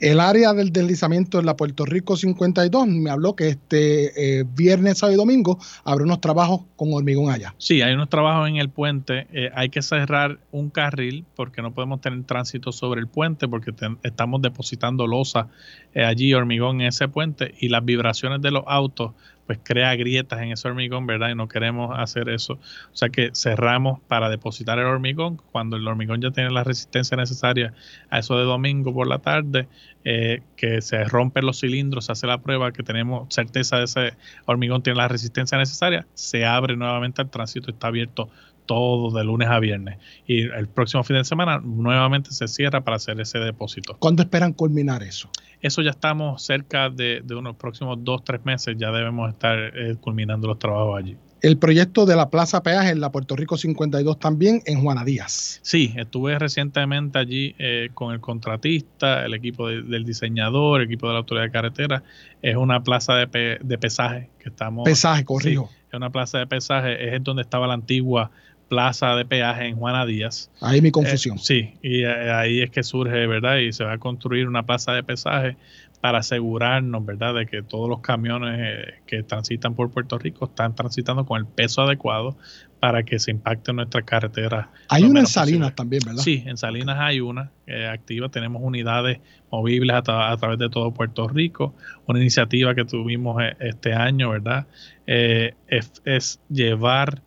El 0.03 0.19
área 0.19 0.51
del 0.53 0.73
deslizamiento 0.73 1.39
en 1.39 1.45
la 1.45 1.55
Puerto 1.55 1.85
Rico 1.85 2.17
52 2.17 2.87
me 2.87 3.09
habló 3.09 3.37
que 3.37 3.47
este 3.47 4.39
eh, 4.39 4.43
viernes, 4.43 4.97
sábado 4.97 5.13
y 5.13 5.17
domingo 5.17 5.57
habrá 5.85 6.03
unos 6.03 6.19
trabajos 6.19 6.63
con 6.75 6.93
hormigón 6.93 7.31
allá. 7.31 7.55
Sí, 7.57 7.81
hay 7.81 7.93
unos 7.93 8.09
trabajos 8.09 8.49
en 8.49 8.57
el 8.57 8.69
puente. 8.69 9.27
eh, 9.31 9.49
hay 9.55 9.69
que 9.69 9.81
cerrar 9.81 10.39
un 10.51 10.69
carril 10.69 11.23
porque 11.37 11.61
no 11.61 11.73
podemos 11.73 12.01
tener 12.01 12.21
tránsito 12.25 12.73
sobre 12.73 12.99
el 12.99 13.07
puente 13.07 13.47
porque 13.47 13.71
estamos 14.03 14.41
depositando 14.41 15.07
losa 15.07 15.47
eh, 15.93 16.03
allí, 16.03 16.33
hormigón 16.33 16.81
en 16.81 16.87
ese 16.87 17.07
puente 17.07 17.53
y 17.59 17.69
las 17.69 17.83
vibraciones 17.85 18.41
de 18.41 18.51
los 18.51 18.63
autos 18.67 19.13
pues 19.45 19.59
crea 19.61 19.95
grietas 19.95 20.41
en 20.41 20.51
ese 20.51 20.67
hormigón, 20.67 21.05
¿verdad? 21.05 21.29
Y 21.29 21.35
no 21.35 21.47
queremos 21.47 21.97
hacer 21.97 22.29
eso. 22.29 22.53
O 22.53 22.95
sea 22.95 23.09
que 23.09 23.31
cerramos 23.33 23.99
para 24.07 24.29
depositar 24.29 24.79
el 24.79 24.85
hormigón. 24.85 25.41
Cuando 25.51 25.75
el 25.75 25.87
hormigón 25.87 26.21
ya 26.21 26.31
tiene 26.31 26.49
la 26.49 26.63
resistencia 26.63 27.17
necesaria 27.17 27.73
a 28.09 28.19
eso 28.19 28.37
de 28.37 28.45
domingo 28.45 28.93
por 28.93 29.07
la 29.07 29.19
tarde, 29.19 29.67
eh, 30.05 30.41
que 30.55 30.81
se 30.81 31.03
rompen 31.03 31.45
los 31.45 31.59
cilindros, 31.59 32.05
se 32.05 32.13
hace 32.13 32.27
la 32.27 32.37
prueba, 32.37 32.71
que 32.71 32.83
tenemos 32.83 33.33
certeza 33.33 33.77
de 33.77 33.83
ese 33.85 34.13
hormigón 34.45 34.81
tiene 34.81 34.97
la 34.97 35.07
resistencia 35.07 35.57
necesaria, 35.57 36.07
se 36.13 36.45
abre 36.45 36.75
nuevamente 36.75 37.21
al 37.21 37.29
tránsito, 37.29 37.71
está 37.71 37.87
abierto 37.87 38.29
todo 38.65 39.15
de 39.15 39.23
lunes 39.23 39.47
a 39.49 39.59
viernes. 39.59 39.97
Y 40.27 40.43
el 40.43 40.67
próximo 40.67 41.03
fin 41.03 41.17
de 41.17 41.23
semana 41.23 41.59
nuevamente 41.63 42.31
se 42.31 42.47
cierra 42.47 42.81
para 42.81 42.97
hacer 42.97 43.19
ese 43.19 43.39
depósito. 43.39 43.95
¿Cuándo 43.99 44.23
esperan 44.23 44.53
culminar 44.53 45.03
eso? 45.03 45.29
Eso 45.61 45.81
ya 45.81 45.91
estamos 45.91 46.43
cerca 46.43 46.89
de, 46.89 47.21
de 47.23 47.35
unos 47.35 47.55
próximos 47.55 47.97
dos, 48.01 48.23
tres 48.23 48.43
meses, 48.45 48.75
ya 48.77 48.91
debemos 48.91 49.29
estar 49.29 49.57
eh, 49.57 49.95
culminando 49.99 50.47
los 50.47 50.59
trabajos 50.59 50.97
allí. 50.97 51.17
El 51.43 51.57
proyecto 51.57 52.05
de 52.05 52.15
la 52.15 52.29
Plaza 52.29 52.63
Peaje 52.63 52.91
en 52.91 53.01
la 53.01 53.11
Puerto 53.11 53.35
Rico 53.35 53.57
52 53.57 54.17
también 54.17 54.61
en 54.65 54.81
Juana 54.81 55.03
Díaz. 55.03 55.59
Sí, 55.61 55.93
estuve 55.97 56.39
recientemente 56.39 57.19
allí 57.19 57.53
eh, 57.59 57.89
con 57.93 58.13
el 58.13 58.21
contratista, 58.21 59.25
el 59.25 59.33
equipo 59.33 59.67
de, 59.67 59.81
del 59.81 60.05
diseñador, 60.05 60.79
el 60.79 60.87
equipo 60.87 61.07
de 61.07 61.13
la 61.13 61.19
autoridad 61.19 61.43
de 61.43 61.51
carretera. 61.51 62.03
Es 62.41 62.55
una 62.55 62.81
plaza 62.81 63.15
de, 63.15 63.27
pe, 63.27 63.57
de 63.61 63.77
pesaje 63.77 64.29
que 64.39 64.47
estamos. 64.47 64.85
Pesaje, 64.85 65.25
corrijo. 65.25 65.69
Sí, 65.69 65.79
es 65.89 65.93
una 65.93 66.11
plaza 66.11 66.37
de 66.37 66.47
pesaje, 66.47 67.13
es 67.13 67.21
donde 67.21 67.41
estaba 67.41 67.67
la 67.67 67.73
antigua 67.73 68.31
plaza 68.73 69.15
de 69.15 69.25
peaje 69.25 69.67
en 69.67 69.75
Juana 69.75 70.03
Díaz. 70.03 70.49
Ahí 70.59 70.81
mi 70.81 70.89
confusión. 70.89 71.37
Eh, 71.37 71.41
sí, 71.43 71.73
y 71.83 72.03
eh, 72.05 72.31
ahí 72.31 72.61
es 72.61 72.71
que 72.71 72.81
surge, 72.81 73.27
¿verdad? 73.27 73.57
Y 73.57 73.71
se 73.71 73.83
va 73.83 73.93
a 73.93 73.97
construir 73.99 74.47
una 74.47 74.63
plaza 74.63 74.93
de 74.93 75.03
pesaje 75.03 75.55
para 76.01 76.17
asegurarnos, 76.17 77.05
¿verdad?, 77.05 77.35
de 77.35 77.45
que 77.45 77.61
todos 77.61 77.87
los 77.87 78.01
camiones 78.01 78.59
eh, 78.59 78.93
que 79.05 79.21
transitan 79.21 79.75
por 79.75 79.91
Puerto 79.91 80.17
Rico 80.17 80.45
están 80.45 80.75
transitando 80.75 81.23
con 81.25 81.39
el 81.39 81.45
peso 81.45 81.83
adecuado 81.83 82.35
para 82.79 83.03
que 83.03 83.19
se 83.19 83.29
impacte 83.29 83.71
en 83.71 83.77
nuestras 83.77 84.03
carreteras. 84.03 84.67
Hay 84.89 85.03
una 85.03 85.19
en 85.19 85.27
Salinas 85.27 85.71
posible. 85.71 85.75
también, 85.75 86.01
¿verdad? 86.03 86.23
Sí, 86.23 86.43
en 86.47 86.57
Salinas 86.57 86.97
hay 86.99 87.19
una 87.19 87.51
eh, 87.67 87.85
activa. 87.85 88.27
Tenemos 88.29 88.63
unidades 88.65 89.19
movibles 89.51 89.95
a, 89.95 90.01
tra 90.01 90.31
a, 90.31 90.37
través 90.37 90.57
de 90.57 90.69
todo 90.69 90.91
Puerto 90.93 91.27
Rico. 91.27 91.75
Una 92.07 92.19
iniciativa 92.19 92.73
que 92.73 92.85
tuvimos 92.85 93.41
eh, 93.41 93.55
este 93.59 93.93
año, 93.93 94.31
¿verdad? 94.31 94.65
Es, 95.05 96.01
es, 96.03 96.41
llevar 96.49 97.21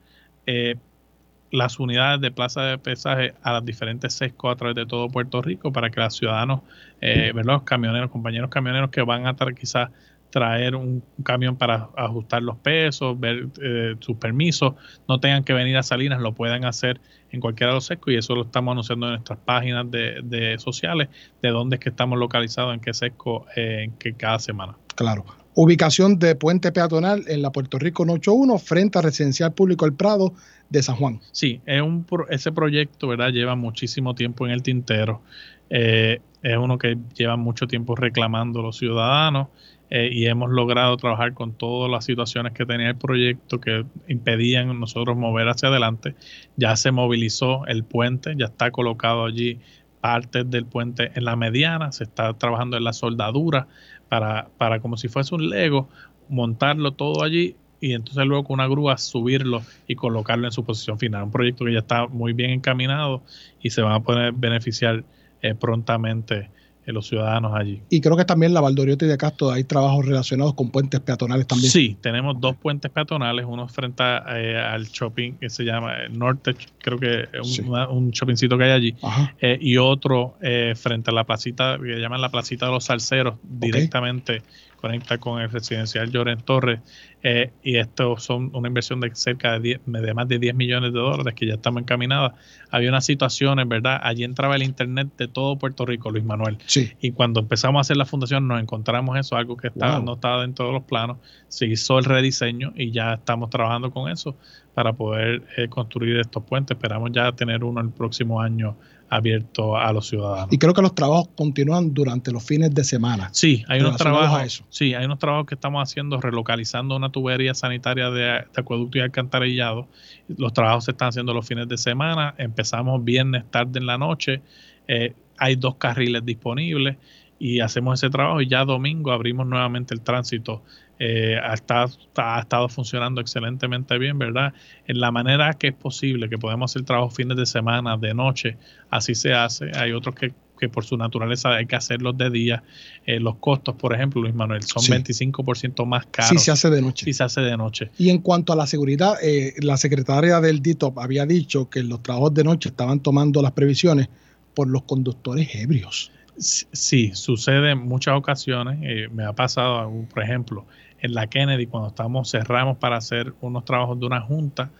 las 1.50 1.78
unidades 1.78 2.20
de 2.20 2.30
plaza 2.30 2.62
de 2.62 2.78
pesaje 2.78 3.34
a 3.42 3.52
las 3.52 3.64
diferentes 3.64 4.14
sescos 4.14 4.52
a 4.52 4.56
través 4.56 4.76
de 4.76 4.86
todo 4.86 5.08
Puerto 5.08 5.42
Rico 5.42 5.72
para 5.72 5.90
que 5.90 6.00
los 6.00 6.16
ciudadanos, 6.16 6.60
eh, 7.00 7.32
los 7.34 7.62
camioneros, 7.62 8.10
compañeros 8.10 8.50
camioneros 8.50 8.90
que 8.90 9.02
van 9.02 9.26
a 9.26 9.30
estar 9.30 9.54
quizás 9.54 9.90
traer 10.30 10.74
un, 10.74 11.02
un, 11.16 11.24
camión 11.24 11.56
para 11.56 11.88
ajustar 11.96 12.42
los 12.42 12.56
pesos, 12.56 13.18
ver 13.18 13.48
eh, 13.62 13.94
sus 14.00 14.16
permisos, 14.16 14.74
no 15.08 15.20
tengan 15.20 15.44
que 15.44 15.52
venir 15.52 15.76
a 15.76 15.82
Salinas, 15.82 16.20
lo 16.20 16.32
puedan 16.34 16.64
hacer 16.64 17.00
en 17.30 17.40
cualquiera 17.40 17.72
de 17.72 17.76
los 17.76 17.86
sescos 17.86 18.12
y 18.12 18.16
eso 18.16 18.34
lo 18.34 18.42
estamos 18.42 18.72
anunciando 18.72 19.06
en 19.06 19.12
nuestras 19.12 19.38
páginas 19.38 19.90
de, 19.90 20.20
de 20.22 20.58
sociales, 20.58 21.08
de 21.42 21.50
dónde 21.50 21.76
es 21.76 21.80
que 21.80 21.90
estamos 21.90 22.18
localizados, 22.18 22.74
en 22.74 22.80
qué 22.80 22.92
sesco, 22.92 23.46
eh, 23.56 23.84
en 23.84 23.92
qué 23.92 24.14
cada 24.14 24.38
semana. 24.38 24.76
Claro. 24.94 25.24
Ubicación 25.58 26.18
de 26.18 26.34
puente 26.34 26.70
peatonal 26.70 27.24
en 27.28 27.40
la 27.40 27.50
Puerto 27.50 27.78
Rico 27.78 28.02
81 28.02 28.58
frente 28.58 28.98
a 28.98 29.00
Residencial 29.00 29.54
Público 29.54 29.86
El 29.86 29.94
Prado 29.94 30.34
de 30.68 30.82
San 30.82 30.96
Juan. 30.96 31.20
Sí, 31.32 31.62
es 31.64 31.80
un, 31.80 32.04
ese 32.28 32.52
proyecto 32.52 33.08
¿verdad? 33.08 33.30
lleva 33.30 33.56
muchísimo 33.56 34.14
tiempo 34.14 34.44
en 34.44 34.52
el 34.52 34.62
tintero. 34.62 35.22
Eh, 35.70 36.20
es 36.42 36.56
uno 36.58 36.76
que 36.76 36.98
lleva 37.14 37.38
mucho 37.38 37.66
tiempo 37.66 37.96
reclamando 37.96 38.60
los 38.60 38.76
ciudadanos 38.76 39.48
eh, 39.88 40.10
y 40.12 40.26
hemos 40.26 40.50
logrado 40.50 40.94
trabajar 40.98 41.32
con 41.32 41.54
todas 41.54 41.90
las 41.90 42.04
situaciones 42.04 42.52
que 42.52 42.66
tenía 42.66 42.88
el 42.88 42.96
proyecto 42.96 43.58
que 43.58 43.86
impedían 44.08 44.78
nosotros 44.78 45.16
mover 45.16 45.48
hacia 45.48 45.70
adelante. 45.70 46.16
Ya 46.56 46.76
se 46.76 46.90
movilizó 46.90 47.64
el 47.64 47.82
puente, 47.82 48.34
ya 48.36 48.44
está 48.44 48.70
colocado 48.70 49.24
allí 49.24 49.58
partes 50.02 50.48
del 50.50 50.66
puente 50.66 51.12
en 51.14 51.24
la 51.24 51.34
mediana, 51.34 51.92
se 51.92 52.04
está 52.04 52.34
trabajando 52.34 52.76
en 52.76 52.84
la 52.84 52.92
soldadura 52.92 53.68
para, 54.08 54.48
para 54.58 54.80
como 54.80 54.96
si 54.96 55.08
fuese 55.08 55.34
un 55.34 55.48
Lego, 55.48 55.88
montarlo 56.28 56.92
todo 56.92 57.22
allí 57.22 57.56
y 57.80 57.92
entonces 57.92 58.24
luego 58.26 58.44
con 58.44 58.54
una 58.54 58.66
grúa 58.66 58.96
subirlo 58.98 59.62
y 59.86 59.94
colocarlo 59.94 60.46
en 60.46 60.52
su 60.52 60.64
posición 60.64 60.98
final. 60.98 61.24
Un 61.24 61.30
proyecto 61.30 61.64
que 61.64 61.72
ya 61.72 61.80
está 61.80 62.06
muy 62.06 62.32
bien 62.32 62.50
encaminado 62.50 63.22
y 63.60 63.70
se 63.70 63.82
van 63.82 63.92
a 63.92 64.00
poder 64.00 64.32
beneficiar 64.32 65.04
eh, 65.42 65.54
prontamente 65.54 66.50
eh, 66.86 66.92
los 66.92 67.06
ciudadanos 67.08 67.52
allí. 67.54 67.82
Y 67.90 68.00
creo 68.00 68.16
que 68.16 68.24
también 68.24 68.54
la 68.54 68.60
Valdoriotti 68.60 69.06
de 69.06 69.18
Castro 69.18 69.50
hay 69.50 69.64
trabajos 69.64 70.06
relacionados 70.06 70.54
con 70.54 70.70
puentes 70.70 71.00
peatonales 71.00 71.46
también. 71.46 71.70
Sí, 71.70 71.96
tenemos 72.00 72.40
dos 72.40 72.56
puentes 72.56 72.90
peatonales, 72.90 73.44
uno 73.48 73.66
frente 73.68 74.02
a, 74.02 74.24
eh, 74.36 74.56
al 74.56 74.86
shopping 74.86 75.32
que 75.32 75.50
se 75.50 75.64
llama 75.64 75.96
el 76.04 76.18
Norte, 76.18 76.54
creo 76.78 76.98
que 76.98 77.28
es 77.32 77.58
un, 77.58 77.74
un 77.74 78.10
shoppingcito 78.10 78.56
que 78.56 78.64
hay 78.64 78.70
allí, 78.70 78.94
eh, 79.40 79.58
y 79.60 79.76
otro 79.76 80.36
eh, 80.40 80.74
frente 80.76 81.10
a 81.10 81.14
la 81.14 81.24
placita 81.24 81.78
que 81.78 81.98
llaman 81.98 82.20
la 82.20 82.30
placita 82.30 82.66
de 82.66 82.72
los 82.72 82.84
salseros, 82.84 83.34
okay. 83.34 83.70
directamente 83.70 84.42
conecta 84.76 85.18
con 85.18 85.40
el 85.40 85.50
residencial 85.50 86.10
Lloren 86.10 86.40
Torres 86.40 86.80
eh, 87.22 87.50
y 87.62 87.76
esto 87.76 88.16
son 88.18 88.50
una 88.54 88.68
inversión 88.68 89.00
de 89.00 89.12
cerca 89.14 89.52
de, 89.52 89.60
10, 89.60 89.80
de 89.86 90.14
más 90.14 90.28
de 90.28 90.38
10 90.38 90.54
millones 90.54 90.92
de 90.92 90.98
dólares 90.98 91.34
que 91.34 91.46
ya 91.46 91.54
estamos 91.54 91.82
encaminadas. 91.82 92.34
Había 92.70 92.90
unas 92.90 93.04
situaciones, 93.04 93.66
¿verdad? 93.66 93.98
Allí 94.02 94.22
entraba 94.22 94.54
el 94.54 94.62
internet 94.62 95.08
de 95.18 95.26
todo 95.26 95.56
Puerto 95.56 95.84
Rico, 95.84 96.10
Luis 96.10 96.24
Manuel. 96.24 96.58
Sí. 96.66 96.92
Y 97.00 97.12
cuando 97.12 97.40
empezamos 97.40 97.78
a 97.78 97.82
hacer 97.82 97.96
la 97.96 98.04
fundación 98.04 98.46
nos 98.46 98.60
encontramos 98.60 99.18
eso, 99.18 99.34
algo 99.34 99.56
que 99.56 99.68
estaba, 99.68 99.96
wow. 99.96 100.04
no 100.04 100.14
estaba 100.14 100.42
dentro 100.42 100.66
de 100.66 100.72
los 100.72 100.84
planos. 100.84 101.16
Se 101.48 101.66
hizo 101.66 101.98
el 101.98 102.04
rediseño 102.04 102.72
y 102.76 102.92
ya 102.92 103.14
estamos 103.14 103.50
trabajando 103.50 103.90
con 103.90 104.10
eso 104.10 104.36
para 104.74 104.92
poder 104.92 105.42
eh, 105.56 105.68
construir 105.68 106.18
estos 106.18 106.44
puentes. 106.44 106.76
Esperamos 106.76 107.10
ya 107.12 107.32
tener 107.32 107.64
uno 107.64 107.80
el 107.80 107.90
próximo 107.90 108.40
año 108.40 108.76
abierto 109.08 109.76
a 109.76 109.92
los 109.92 110.08
ciudadanos. 110.08 110.52
Y 110.52 110.58
creo 110.58 110.74
que 110.74 110.82
los 110.82 110.94
trabajos 110.94 111.28
continúan 111.36 111.94
durante 111.94 112.32
los 112.32 112.44
fines 112.44 112.74
de 112.74 112.84
semana. 112.84 113.28
Sí, 113.32 113.64
hay 113.68 113.80
unos 113.80 113.96
trabajos. 113.96 114.64
Sí, 114.68 114.94
hay 114.94 115.04
unos 115.04 115.18
trabajos 115.18 115.46
que 115.46 115.54
estamos 115.54 115.82
haciendo 115.82 116.20
relocalizando 116.20 116.96
una 116.96 117.10
tubería 117.10 117.54
sanitaria 117.54 118.10
de, 118.10 118.22
de 118.22 118.44
acueducto 118.56 118.98
y 118.98 119.00
alcantarillado. 119.00 119.86
Los 120.28 120.52
trabajos 120.52 120.84
se 120.84 120.90
están 120.92 121.08
haciendo 121.08 121.32
los 121.34 121.46
fines 121.46 121.68
de 121.68 121.78
semana. 121.78 122.34
Empezamos 122.38 123.04
viernes 123.04 123.44
tarde 123.50 123.78
en 123.78 123.86
la 123.86 123.98
noche. 123.98 124.42
Eh, 124.88 125.14
hay 125.38 125.56
dos 125.56 125.76
carriles 125.76 126.24
disponibles 126.24 126.96
y 127.38 127.60
hacemos 127.60 128.00
ese 128.00 128.10
trabajo 128.10 128.40
y 128.40 128.48
ya 128.48 128.64
domingo 128.64 129.12
abrimos 129.12 129.46
nuevamente 129.46 129.94
el 129.94 130.00
tránsito 130.00 130.62
eh, 130.98 131.38
ha, 131.42 131.54
estado, 131.54 131.90
ha, 132.16 132.40
estado, 132.40 132.68
funcionando 132.68 133.20
excelentemente 133.20 133.98
bien, 133.98 134.18
¿verdad? 134.18 134.54
En 134.86 135.00
la 135.00 135.10
manera 135.10 135.52
que 135.54 135.68
es 135.68 135.74
posible, 135.74 136.28
que 136.28 136.38
podemos 136.38 136.70
hacer 136.70 136.84
trabajo 136.84 137.10
fines 137.10 137.36
de 137.36 137.46
semana, 137.46 137.96
de 137.96 138.14
noche, 138.14 138.56
así 138.90 139.14
se 139.14 139.34
hace. 139.34 139.70
Hay 139.76 139.92
otros 139.92 140.14
que, 140.14 140.32
que 140.58 140.68
por 140.68 140.84
su 140.84 140.96
naturaleza 140.96 141.54
hay 141.54 141.66
que 141.66 141.76
hacerlos 141.76 142.16
de 142.16 142.30
día. 142.30 142.62
Eh, 143.04 143.20
los 143.20 143.36
costos, 143.36 143.76
por 143.76 143.94
ejemplo, 143.94 144.22
Luis 144.22 144.34
Manuel, 144.34 144.62
son 144.62 144.82
sí. 144.82 144.92
25% 144.92 145.84
más 145.84 146.06
caros. 146.06 146.30
Si 146.30 146.38
se 146.38 146.50
hace 146.50 146.70
de 146.70 146.80
noche. 146.80 147.04
Si 147.04 147.12
se 147.12 147.24
hace 147.24 147.42
de 147.42 147.56
noche. 147.56 147.90
Y 147.98 148.08
en 148.08 148.18
cuanto 148.18 148.52
a 148.52 148.56
la 148.56 148.66
seguridad, 148.66 149.16
eh, 149.22 149.54
la 149.58 149.76
secretaria 149.76 150.40
del 150.40 150.62
DITOP 150.62 150.98
había 150.98 151.26
dicho 151.26 151.68
que 151.68 151.82
los 151.82 152.02
trabajos 152.02 152.32
de 152.34 152.44
noche 152.44 152.70
estaban 152.70 153.00
tomando 153.00 153.42
las 153.42 153.52
previsiones 153.52 154.08
por 154.54 154.68
los 154.68 154.84
conductores 154.84 155.54
ebrios. 155.54 156.10
Sí, 156.38 157.12
sucede 157.14 157.70
en 157.70 157.78
muchas 157.78 158.16
ocasiones. 158.16 158.78
Eh, 158.82 159.08
me 159.10 159.24
ha 159.24 159.32
pasado, 159.32 159.90
por 160.12 160.22
ejemplo, 160.22 160.66
en 161.00 161.14
la 161.14 161.26
Kennedy, 161.26 161.66
cuando 161.66 161.88
estamos, 161.88 162.30
cerramos 162.30 162.78
para 162.78 162.96
hacer 162.96 163.34
unos 163.40 163.64
trabajos 163.64 163.98
de 164.00 164.06
una 164.06 164.20
junta, 164.20 164.70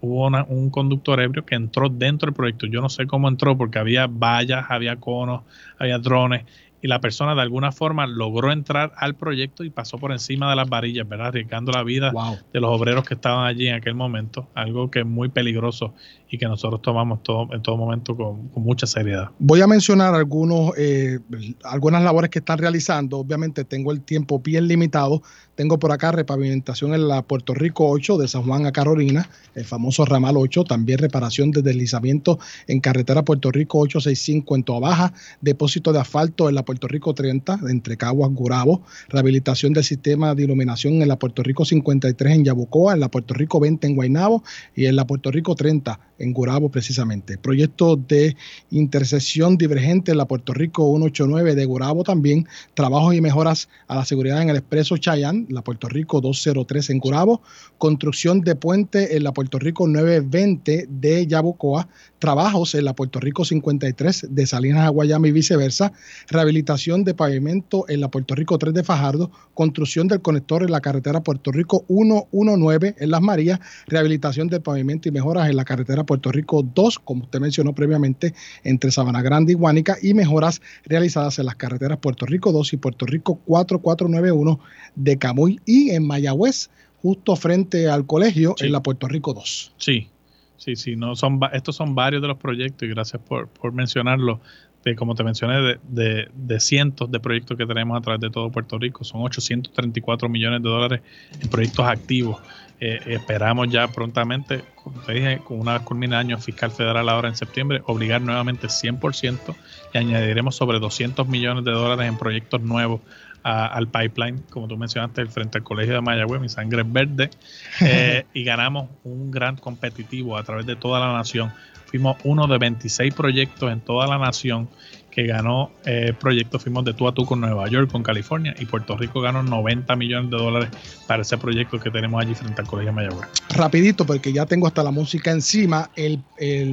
hubo 0.00 0.26
una, 0.26 0.44
un 0.44 0.70
conductor 0.70 1.20
ebrio 1.20 1.44
que 1.44 1.54
entró 1.54 1.88
dentro 1.88 2.26
del 2.26 2.34
proyecto. 2.34 2.66
Yo 2.66 2.80
no 2.80 2.88
sé 2.88 3.06
cómo 3.06 3.28
entró 3.28 3.56
porque 3.56 3.78
había 3.78 4.06
vallas, 4.06 4.66
había 4.68 4.96
conos, 4.96 5.42
había 5.78 5.98
drones 5.98 6.44
y 6.82 6.88
la 6.88 7.00
persona 7.00 7.34
de 7.34 7.42
alguna 7.42 7.72
forma 7.72 8.06
logró 8.06 8.52
entrar 8.52 8.92
al 8.96 9.14
proyecto 9.14 9.64
y 9.64 9.70
pasó 9.70 9.98
por 9.98 10.12
encima 10.12 10.48
de 10.48 10.56
las 10.56 10.68
varillas, 10.68 11.08
¿verdad? 11.08 11.28
Arriesgando 11.28 11.72
la 11.72 11.82
vida 11.82 12.10
wow. 12.10 12.38
de 12.52 12.60
los 12.60 12.70
obreros 12.70 13.04
que 13.04 13.14
estaban 13.14 13.46
allí 13.46 13.68
en 13.68 13.74
aquel 13.74 13.94
momento, 13.94 14.48
algo 14.54 14.90
que 14.90 15.00
es 15.00 15.06
muy 15.06 15.28
peligroso 15.28 15.94
y 16.30 16.38
que 16.38 16.46
nosotros 16.46 16.80
tomamos 16.80 17.22
todo, 17.22 17.48
en 17.52 17.60
todo 17.60 17.76
momento 17.76 18.16
con, 18.16 18.50
mucha 18.54 18.86
seriedad. 18.86 19.30
Voy 19.38 19.60
a 19.62 19.66
mencionar 19.66 20.14
algunos, 20.14 20.72
eh, 20.78 21.18
algunas 21.64 22.02
labores 22.02 22.30
que 22.30 22.38
están 22.38 22.58
realizando, 22.58 23.18
obviamente 23.18 23.64
tengo 23.64 23.90
el 23.90 24.02
tiempo 24.02 24.38
bien 24.38 24.68
limitado, 24.68 25.22
tengo 25.56 25.78
por 25.78 25.92
acá 25.92 26.12
repavimentación 26.12 26.94
en 26.94 27.08
la 27.08 27.22
Puerto 27.22 27.52
Rico 27.52 27.88
8 27.88 28.18
de 28.18 28.28
San 28.28 28.44
Juan 28.44 28.64
a 28.66 28.72
Carolina, 28.72 29.28
el 29.54 29.64
famoso 29.64 30.04
ramal 30.04 30.36
8, 30.36 30.64
también 30.64 30.98
reparación 30.98 31.50
de 31.50 31.62
deslizamiento 31.62 32.38
en 32.66 32.80
carretera 32.80 33.24
Puerto 33.24 33.50
Rico 33.50 33.78
865 33.80 34.56
en 34.56 34.62
Toa 34.62 34.80
Baja, 34.80 35.12
depósito 35.40 35.92
de 35.92 35.98
asfalto 35.98 36.48
en 36.48 36.54
la 36.54 36.64
Puerto 36.64 36.86
Rico 36.86 37.12
30 37.12 37.60
entre 37.68 37.96
Caguas, 37.96 38.30
Gurabo, 38.32 38.82
rehabilitación 39.08 39.72
del 39.72 39.84
sistema 39.84 40.34
de 40.34 40.44
iluminación 40.44 41.02
en 41.02 41.08
la 41.08 41.18
Puerto 41.18 41.42
Rico 41.42 41.64
53 41.64 42.34
en 42.36 42.44
Yabucoa, 42.44 42.94
en 42.94 43.00
la 43.00 43.10
Puerto 43.10 43.34
Rico 43.34 43.58
20 43.58 43.86
en 43.86 43.96
Guaynabo 43.96 44.44
y 44.74 44.86
en 44.86 44.96
la 44.96 45.06
Puerto 45.06 45.30
Rico 45.30 45.54
30 45.54 45.98
en 46.20 46.32
Gurabo 46.32 46.68
precisamente. 46.68 47.38
Proyecto 47.38 47.96
de 47.96 48.36
intersección 48.70 49.56
divergente 49.56 50.12
en 50.12 50.18
la 50.18 50.26
Puerto 50.26 50.52
Rico 50.52 50.84
189 50.84 51.54
de 51.54 51.64
Gurabo 51.64 52.04
también. 52.04 52.46
Trabajos 52.74 53.14
y 53.14 53.20
mejoras 53.20 53.68
a 53.88 53.96
la 53.96 54.04
seguridad 54.04 54.40
en 54.42 54.50
el 54.50 54.56
Expreso 54.56 54.96
Chayán, 54.98 55.46
la 55.48 55.62
Puerto 55.62 55.88
Rico 55.88 56.20
203 56.20 56.90
en 56.90 56.98
Gurabo. 56.98 57.42
Construcción 57.78 58.42
de 58.42 58.54
puente 58.54 59.16
en 59.16 59.24
la 59.24 59.32
Puerto 59.32 59.58
Rico 59.58 59.88
920 59.88 60.86
de 60.88 61.26
Yabucoa. 61.26 61.88
Trabajos 62.18 62.74
en 62.74 62.84
la 62.84 62.94
Puerto 62.94 63.18
Rico 63.18 63.44
53 63.44 64.28
de 64.30 64.46
Salinas 64.46 64.86
a 64.86 64.90
Guayama 64.90 65.28
y 65.28 65.32
viceversa. 65.32 65.92
Rehabilitación 66.28 67.02
de 67.02 67.14
pavimento 67.14 67.86
en 67.88 68.00
la 68.00 68.10
Puerto 68.10 68.34
Rico 68.34 68.58
3 68.58 68.74
de 68.74 68.84
Fajardo. 68.84 69.30
Construcción 69.54 70.06
del 70.06 70.20
conector 70.20 70.62
en 70.62 70.70
la 70.70 70.82
carretera 70.82 71.22
Puerto 71.22 71.50
Rico 71.50 71.84
119 71.88 72.96
en 72.98 73.10
Las 73.10 73.22
Marías. 73.22 73.60
Rehabilitación 73.86 74.48
del 74.48 74.60
pavimento 74.60 75.08
y 75.08 75.12
mejoras 75.12 75.48
en 75.48 75.56
la 75.56 75.64
carretera 75.64 76.04
Puerto 76.10 76.32
Rico 76.32 76.64
2, 76.64 76.98
como 76.98 77.22
usted 77.22 77.38
mencionó 77.38 77.72
previamente, 77.72 78.34
entre 78.64 78.90
Sabana 78.90 79.22
Grande 79.22 79.52
y 79.52 79.54
Guánica, 79.54 79.96
y 80.02 80.12
mejoras 80.12 80.60
realizadas 80.84 81.38
en 81.38 81.46
las 81.46 81.54
carreteras 81.54 81.98
Puerto 81.98 82.26
Rico 82.26 82.50
2 82.50 82.72
y 82.72 82.76
Puerto 82.78 83.06
Rico 83.06 83.36
4491 83.44 84.58
de 84.96 85.18
Camuy 85.18 85.60
y 85.66 85.90
en 85.90 86.04
Mayagüez, 86.04 86.68
justo 87.00 87.36
frente 87.36 87.88
al 87.88 88.06
colegio 88.06 88.56
en 88.58 88.72
la 88.72 88.82
Puerto 88.82 89.06
Rico 89.06 89.34
2. 89.34 89.74
Sí, 89.76 90.08
sí, 90.56 90.74
sí, 90.74 90.96
no, 90.96 91.14
son, 91.14 91.38
estos 91.52 91.76
son 91.76 91.94
varios 91.94 92.22
de 92.22 92.26
los 92.26 92.38
proyectos 92.38 92.88
y 92.88 92.90
gracias 92.90 93.22
por, 93.22 93.46
por 93.46 93.72
mencionarlo. 93.72 94.40
De, 94.84 94.96
como 94.96 95.14
te 95.14 95.22
mencioné, 95.22 95.60
de, 95.60 95.78
de, 95.90 96.28
de, 96.34 96.58
cientos 96.58 97.08
de 97.10 97.20
proyectos 97.20 97.56
que 97.56 97.66
tenemos 97.66 97.98
a 97.98 98.00
través 98.00 98.20
de 98.20 98.30
todo 98.30 98.50
Puerto 98.50 98.78
Rico. 98.78 99.04
Son 99.04 99.20
834 99.20 100.28
millones 100.28 100.62
de 100.62 100.68
dólares 100.70 101.02
en 101.38 101.48
proyectos 101.50 101.86
activos 101.86 102.40
eh, 102.80 102.98
esperamos 103.06 103.68
ya 103.68 103.88
prontamente, 103.88 104.64
como 104.74 105.00
te 105.02 105.12
dije, 105.12 105.38
con 105.44 105.60
una 105.60 105.74
vez 105.74 105.82
culmina 105.82 106.20
el 106.20 106.26
año 106.28 106.38
fiscal 106.38 106.70
federal 106.70 107.08
ahora 107.10 107.28
en 107.28 107.36
septiembre, 107.36 107.82
obligar 107.84 108.22
nuevamente 108.22 108.68
100% 108.68 109.54
y 109.92 109.98
añadiremos 109.98 110.56
sobre 110.56 110.78
200 110.78 111.28
millones 111.28 111.64
de 111.64 111.72
dólares 111.72 112.08
en 112.08 112.16
proyectos 112.16 112.62
nuevos 112.62 113.02
al 113.42 113.88
pipeline, 113.88 114.42
como 114.50 114.68
tú 114.68 114.76
mencionaste, 114.76 115.24
frente 115.26 115.58
al 115.58 115.64
Colegio 115.64 115.94
de 115.94 116.00
Mayagüez, 116.00 116.40
mi 116.40 116.48
sangre 116.48 116.82
es 116.82 116.92
verde, 116.92 117.30
eh, 117.80 118.26
y 118.34 118.44
ganamos 118.44 118.90
un 119.04 119.30
gran 119.30 119.56
competitivo 119.56 120.36
a 120.36 120.42
través 120.42 120.66
de 120.66 120.76
toda 120.76 121.00
la 121.00 121.12
nación. 121.12 121.52
Fuimos 121.86 122.18
uno 122.24 122.46
de 122.46 122.58
26 122.58 123.14
proyectos 123.14 123.72
en 123.72 123.80
toda 123.80 124.06
la 124.06 124.18
nación 124.18 124.68
que 125.10 125.24
ganó 125.26 125.70
eh, 125.84 126.14
proyectos, 126.18 126.62
fuimos 126.62 126.84
de 126.84 126.94
tú 126.94 127.08
a 127.08 127.12
tú 127.12 127.26
con 127.26 127.40
Nueva 127.40 127.68
York, 127.68 127.90
con 127.90 128.02
California, 128.02 128.54
y 128.58 128.66
Puerto 128.66 128.96
Rico 128.96 129.20
ganó 129.20 129.42
90 129.42 129.96
millones 129.96 130.30
de 130.30 130.36
dólares 130.36 130.70
para 131.06 131.22
ese 131.22 131.36
proyecto 131.36 131.80
que 131.80 131.90
tenemos 131.90 132.22
allí 132.22 132.34
frente 132.34 132.60
al 132.60 132.68
Colegio 132.68 132.92
Mayagüez. 132.92 133.28
Rapidito, 133.50 134.06
porque 134.06 134.32
ya 134.32 134.46
tengo 134.46 134.66
hasta 134.66 134.82
la 134.82 134.90
música 134.90 135.30
encima, 135.30 135.90
el, 135.96 136.22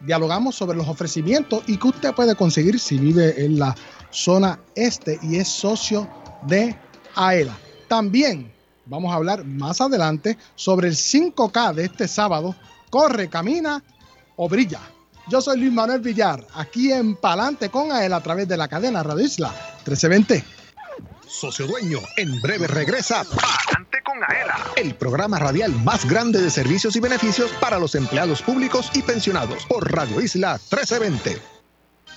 dialogamos 0.00 0.54
sobre 0.54 0.76
los 0.76 0.88
ofrecimientos 0.88 1.62
y 1.66 1.76
que 1.76 1.88
usted 1.88 2.14
puede 2.14 2.34
conseguir 2.34 2.78
si 2.78 2.98
vive 2.98 3.44
en 3.44 3.58
la 3.58 3.74
zona 4.10 4.58
este 4.74 5.18
y 5.22 5.36
es 5.36 5.48
socio 5.48 6.08
de 6.46 6.76
AELA. 7.14 7.56
También 7.88 8.52
vamos 8.86 9.12
a 9.12 9.16
hablar 9.16 9.44
más 9.44 9.80
adelante 9.80 10.36
sobre 10.54 10.88
el 10.88 10.94
5K 10.94 11.74
de 11.74 11.84
este 11.84 12.08
sábado. 12.08 12.54
Corre, 12.90 13.28
camina 13.28 13.82
o 14.36 14.48
brilla. 14.48 14.80
Yo 15.28 15.40
soy 15.40 15.58
Luis 15.58 15.72
Manuel 15.72 16.00
Villar, 16.00 16.46
aquí 16.54 16.92
en 16.92 17.16
Palante 17.16 17.70
con 17.70 17.90
AELA 17.90 18.16
a 18.16 18.22
través 18.22 18.46
de 18.46 18.58
la 18.58 18.68
cadena 18.68 19.02
Radio 19.02 19.24
Isla 19.24 19.48
1320 19.86 20.53
socio 21.34 21.66
dueño. 21.66 21.98
En 22.16 22.40
breve 22.40 22.66
regresa 22.66 23.24
Palante 23.24 24.02
con 24.04 24.22
Aela, 24.22 24.72
el 24.76 24.94
programa 24.94 25.38
radial 25.38 25.72
más 25.84 26.08
grande 26.08 26.40
de 26.40 26.50
servicios 26.50 26.96
y 26.96 27.00
beneficios 27.00 27.50
para 27.60 27.78
los 27.78 27.94
empleados 27.94 28.42
públicos 28.42 28.90
y 28.94 29.02
pensionados 29.02 29.66
por 29.66 29.90
Radio 29.92 30.20
Isla 30.20 30.52
1320. 30.70 31.53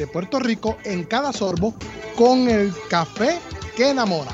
de 0.00 0.06
Puerto 0.06 0.38
Rico 0.38 0.78
en 0.84 1.04
cada 1.04 1.30
sorbo 1.30 1.74
con 2.16 2.48
el 2.48 2.72
café 2.88 3.38
que 3.76 3.90
enamora. 3.90 4.32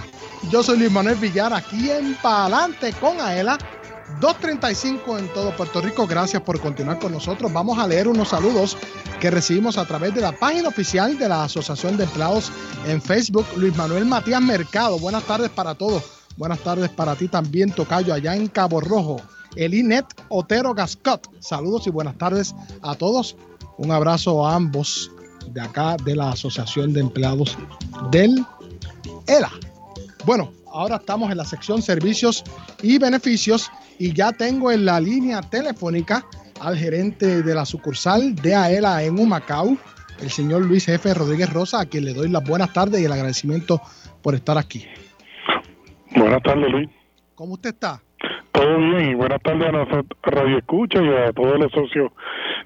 Yo 0.48 0.62
soy 0.62 0.78
Luis 0.78 0.92
Manuel 0.92 1.16
Villar 1.16 1.52
aquí 1.52 1.90
en 1.90 2.14
Palante 2.22 2.92
con 2.92 3.20
Aela 3.20 3.58
2.35 4.20 5.18
en 5.18 5.28
todo 5.34 5.56
Puerto 5.56 5.80
Rico. 5.80 6.06
Gracias 6.06 6.40
por 6.42 6.60
continuar 6.60 7.00
con 7.00 7.10
nosotros. 7.10 7.52
Vamos 7.52 7.80
a 7.80 7.88
leer 7.88 8.06
unos 8.06 8.28
saludos 8.28 8.76
que 9.20 9.28
recibimos 9.28 9.76
a 9.76 9.84
través 9.84 10.14
de 10.14 10.20
la 10.20 10.30
página 10.30 10.68
oficial 10.68 11.18
de 11.18 11.28
la 11.28 11.42
Asociación 11.42 11.96
de 11.96 12.04
Empleados 12.04 12.52
en 12.86 13.02
Facebook. 13.02 13.46
Luis 13.56 13.74
Manuel 13.76 14.04
Matías 14.04 14.40
Mercado. 14.40 15.00
Buenas 15.00 15.24
tardes 15.24 15.50
para 15.50 15.74
todos. 15.74 16.04
Buenas 16.36 16.60
tardes 16.60 16.90
para 16.90 17.16
ti 17.16 17.26
también, 17.26 17.72
Tocayo, 17.72 18.14
allá 18.14 18.36
en 18.36 18.46
Cabo 18.46 18.80
Rojo. 18.80 19.16
Elinet 19.56 20.06
Otero 20.28 20.74
Gascot. 20.74 21.28
Saludos 21.40 21.88
y 21.88 21.90
buenas 21.90 22.16
tardes 22.16 22.54
a 22.82 22.94
todos. 22.94 23.36
Un 23.78 23.90
abrazo 23.90 24.46
a 24.46 24.54
ambos 24.54 25.10
de 25.48 25.60
acá 25.60 25.96
de 26.04 26.16
la 26.16 26.30
Asociación 26.30 26.92
de 26.92 27.00
Empleados 27.00 27.56
del 28.10 28.44
ELA. 29.26 29.50
Bueno, 30.24 30.52
ahora 30.72 30.96
estamos 30.96 31.30
en 31.30 31.36
la 31.36 31.44
sección 31.44 31.82
servicios 31.82 32.44
y 32.82 32.98
beneficios 32.98 33.70
y 33.98 34.12
ya 34.12 34.32
tengo 34.32 34.70
en 34.70 34.84
la 34.84 35.00
línea 35.00 35.40
telefónica 35.40 36.24
al 36.60 36.76
gerente 36.76 37.42
de 37.42 37.54
la 37.54 37.64
sucursal 37.64 38.34
de 38.36 38.54
AELA 38.54 39.02
en 39.04 39.18
Humacao, 39.18 39.76
el 40.20 40.30
señor 40.30 40.64
Luis 40.64 40.86
Jefe 40.86 41.12
Rodríguez 41.14 41.52
Rosa, 41.52 41.80
a 41.80 41.86
quien 41.86 42.04
le 42.04 42.14
doy 42.14 42.28
las 42.28 42.44
buenas 42.44 42.72
tardes 42.72 43.00
y 43.00 43.04
el 43.04 43.12
agradecimiento 43.12 43.80
por 44.22 44.34
estar 44.34 44.56
aquí. 44.58 44.84
Buenas 46.14 46.42
tardes, 46.42 46.70
Luis. 46.70 46.88
¿Cómo 47.34 47.54
usted 47.54 47.70
está? 47.70 48.00
Todo 48.52 48.78
bien 48.78 49.10
y 49.10 49.14
buenas 49.14 49.42
tardes 49.42 49.68
a 49.68 49.72
nosotros, 49.72 50.06
Radio 50.22 50.58
Escucha 50.58 51.02
y 51.02 51.08
a 51.08 51.32
todos 51.32 51.58
los 51.58 51.70
socios 51.72 52.10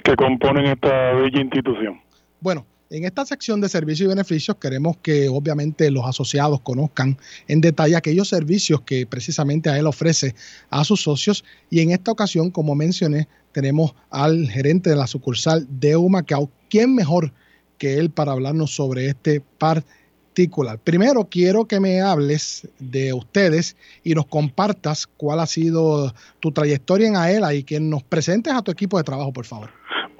que 0.05 0.15
componen 0.15 0.67
esta 0.67 1.13
bella 1.15 1.41
institución. 1.41 2.01
Bueno, 2.41 2.67
en 2.91 3.05
esta 3.05 3.25
sección 3.25 3.61
de 3.61 3.69
servicios 3.69 4.07
y 4.07 4.09
beneficios 4.09 4.57
queremos 4.57 4.97
que 4.97 5.29
obviamente 5.29 5.91
los 5.93 6.05
asociados 6.05 6.61
conozcan 6.61 7.19
en 7.47 7.61
detalle 7.61 7.95
aquellos 7.95 8.29
servicios 8.29 8.81
que 8.81 9.07
precisamente 9.07 9.71
a 9.71 9.79
él 9.79 9.87
ofrece 9.87 10.35
a 10.71 10.83
sus 10.83 11.03
socios 11.03 11.45
y 11.71 11.81
en 11.81 11.93
esta 11.93 12.11
ocasión, 12.11 12.51
como 12.51 12.75
mencioné, 12.75 13.29
tenemos 13.53 13.95
al 14.11 14.49
gerente 14.49 14.91
de 14.91 14.97
la 14.97 15.07
sucursal 15.07 15.67
de 15.71 15.97
Humacao. 15.97 16.51
¿Quién 16.69 16.95
mejor 16.97 17.33
que 17.79 17.99
él 17.99 18.11
para 18.11 18.33
hablarnos 18.33 18.75
sobre 18.75 19.07
este 19.07 19.41
particular? 19.41 20.79
Primero 20.79 21.29
quiero 21.31 21.67
que 21.67 21.79
me 21.79 22.01
hables 22.01 22.69
de 22.81 23.13
ustedes 23.13 23.77
y 24.03 24.15
nos 24.15 24.27
compartas 24.27 25.07
cuál 25.07 25.39
ha 25.39 25.47
sido 25.47 26.13
tu 26.41 26.51
trayectoria 26.51 27.07
en 27.07 27.17
AELA 27.17 27.55
y 27.55 27.63
que 27.63 27.79
nos 27.79 28.03
presentes 28.03 28.53
a 28.53 28.63
tu 28.63 28.73
equipo 28.73 28.99
de 28.99 29.05
trabajo, 29.05 29.33
por 29.33 29.45
favor. 29.45 29.71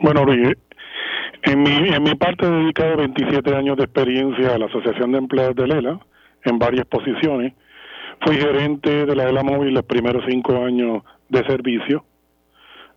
Bueno, 0.01 0.25
Luis, 0.25 0.57
en 1.43 1.63
mi, 1.63 1.71
en 1.71 2.03
mi 2.03 2.15
parte 2.15 2.47
he 2.47 2.51
dedicado 2.51 2.97
27 2.97 3.55
años 3.55 3.77
de 3.77 3.85
experiencia 3.85 4.55
a 4.55 4.59
la 4.59 4.67
Asociación 4.67 5.13
de 5.13 5.19
Empleados 5.19 5.57
de 5.57 5.67
Lela 5.67 6.01
en 6.45 6.59
varias 6.59 6.87
posiciones. 6.87 7.55
Fui 8.21 8.37
gerente 8.37 9.07
de 9.07 9.17
la 9.17 9.29
ELA 9.29 9.43
Móvil 9.43 9.75
los 9.75 9.85
primeros 9.85 10.25
cinco 10.29 10.63
años 10.65 11.03
de 11.29 11.43
servicio. 11.45 12.05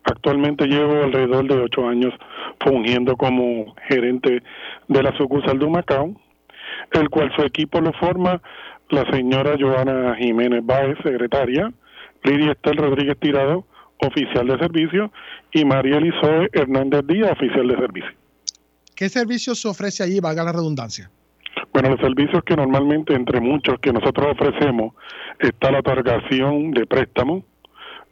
Actualmente 0.03 0.67
llevo 0.67 1.03
alrededor 1.03 1.47
de 1.47 1.61
ocho 1.61 1.87
años 1.87 2.13
fungiendo 2.59 3.15
como 3.15 3.73
gerente 3.87 4.43
de 4.89 5.03
la 5.03 5.15
sucursal 5.17 5.57
de 5.59 5.65
Humacao, 5.65 6.13
el 6.91 7.09
cual 7.09 7.31
su 7.37 7.43
equipo 7.43 7.79
lo 7.79 7.93
forma 7.93 8.41
la 8.89 9.09
señora 9.11 9.55
Joana 9.57 10.15
Jiménez 10.15 10.65
Báez, 10.65 10.97
secretaria, 11.03 11.71
Lidia 12.23 12.51
Estel 12.51 12.77
Rodríguez 12.77 13.17
Tirado, 13.19 13.65
oficial 14.05 14.47
de 14.47 14.57
servicio, 14.57 15.11
y 15.53 15.63
María 15.63 15.97
Elizoe 15.97 16.49
Hernández 16.51 17.07
Díaz, 17.07 17.31
oficial 17.31 17.67
de 17.69 17.77
servicio. 17.77 18.22
¿Qué 18.95 19.09
servicios 19.09 19.59
se 19.61 19.67
ofrece 19.67 20.03
allí, 20.03 20.19
valga 20.19 20.43
la 20.43 20.51
redundancia? 20.51 21.09
Bueno, 21.73 21.89
los 21.89 21.99
servicios 21.99 22.43
que 22.43 22.55
normalmente, 22.55 23.13
entre 23.13 23.39
muchos 23.39 23.79
que 23.79 23.91
nosotros 23.91 24.27
ofrecemos, 24.31 24.93
está 25.39 25.71
la 25.71 25.79
otorgación 25.79 26.71
de 26.71 26.85
préstamos, 26.85 27.43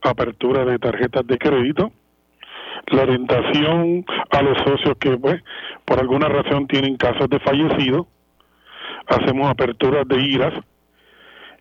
apertura 0.01 0.65
de 0.65 0.79
tarjetas 0.79 1.25
de 1.27 1.37
crédito, 1.37 1.91
la 2.87 3.03
orientación 3.03 4.03
a 4.31 4.41
los 4.41 4.57
socios 4.59 4.97
que, 4.99 5.15
pues, 5.17 5.43
por 5.85 5.99
alguna 5.99 6.27
razón 6.27 6.67
tienen 6.67 6.97
casos 6.97 7.29
de 7.29 7.39
fallecidos, 7.39 8.07
hacemos 9.07 9.49
aperturas 9.49 10.07
de 10.07 10.21
IRAS, 10.21 10.53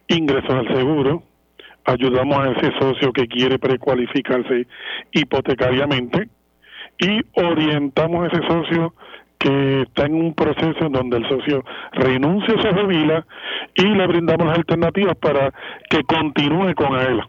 ingresos 0.09 0.51
al 0.51 0.69
seguro, 0.75 1.23
ayudamos 1.85 2.39
a 2.39 2.51
ese 2.53 2.73
socio 2.79 3.13
que 3.13 3.29
quiere 3.29 3.59
precualificarse 3.59 4.67
hipotecariamente 5.13 6.29
y 6.99 7.21
orientamos 7.35 8.25
a 8.25 8.27
ese 8.29 8.47
socio 8.47 8.95
que 9.41 9.83
está 9.83 10.05
en 10.05 10.15
un 10.15 10.35
proceso 10.35 10.89
donde 10.91 11.17
el 11.17 11.29
socio 11.29 11.65
renuncia 11.93 12.55
a 12.55 12.63
su 12.63 12.81
jubila 12.81 13.27
y 13.75 13.85
le 13.85 14.07
brindamos 14.07 14.47
las 14.47 14.59
alternativas 14.59 15.17
para 15.17 15.53
que 15.89 16.05
continúe 16.05 16.75
con 16.75 16.95
él. 17.01 17.21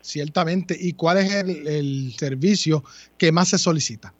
Ciertamente. 0.00 0.74
¿Y 0.78 0.94
cuál 0.94 1.18
es 1.18 1.32
el 1.32 2.12
servicio 2.16 2.82
que 3.18 3.30
más 3.30 3.48
se 3.48 3.58
solicita? 3.58 4.14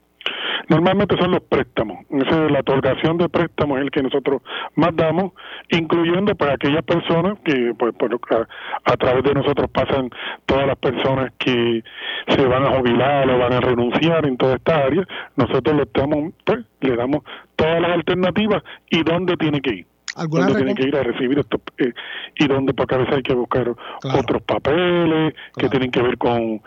Normalmente 0.68 1.16
son 1.18 1.32
los 1.32 1.42
préstamos. 1.42 2.04
La 2.10 2.60
otorgación 2.60 3.18
de 3.18 3.28
préstamos 3.28 3.78
es 3.78 3.84
el 3.84 3.90
que 3.90 4.02
nosotros 4.02 4.42
más 4.76 4.94
damos, 4.94 5.32
incluyendo 5.70 6.34
para 6.34 6.54
aquellas 6.54 6.84
personas 6.84 7.38
que 7.44 7.74
pues, 7.78 7.94
por, 7.94 8.12
a, 8.12 8.92
a, 8.92 8.96
través 8.96 9.24
de 9.24 9.34
nosotros 9.34 9.70
pasan 9.70 10.10
todas 10.46 10.66
las 10.66 10.76
personas 10.78 11.32
que 11.38 11.82
se 12.28 12.46
van 12.46 12.64
a 12.64 12.78
jubilar 12.78 13.28
o 13.30 13.38
van 13.38 13.52
a 13.52 13.60
renunciar 13.60 14.26
en 14.26 14.36
toda 14.36 14.56
esta 14.56 14.76
área. 14.76 15.06
Nosotros 15.36 15.76
le 15.76 15.88
damos, 15.92 16.32
pues, 16.44 16.64
le 16.80 16.96
damos 16.96 17.22
todas 17.56 17.80
las 17.80 17.92
alternativas 17.92 18.62
y 18.90 19.02
dónde 19.02 19.36
tiene 19.36 19.60
que 19.60 19.70
ir. 19.70 19.91
¿Alguna 20.16 20.44
dónde 20.46 20.58
tienen 20.58 20.76
que 20.76 20.88
ir 20.88 20.96
a 20.96 21.02
recibir 21.02 21.38
esto 21.38 21.60
eh, 21.78 21.92
y 22.38 22.46
dónde 22.46 22.74
porque 22.74 22.94
a 22.94 22.98
veces 22.98 23.14
hay 23.16 23.22
que 23.22 23.34
buscar 23.34 23.68
otros 23.70 24.42
papeles 24.42 25.34
que 25.56 25.68
tienen 25.68 25.90
que 25.90 26.02
ver 26.02 26.18
con, 26.18 26.60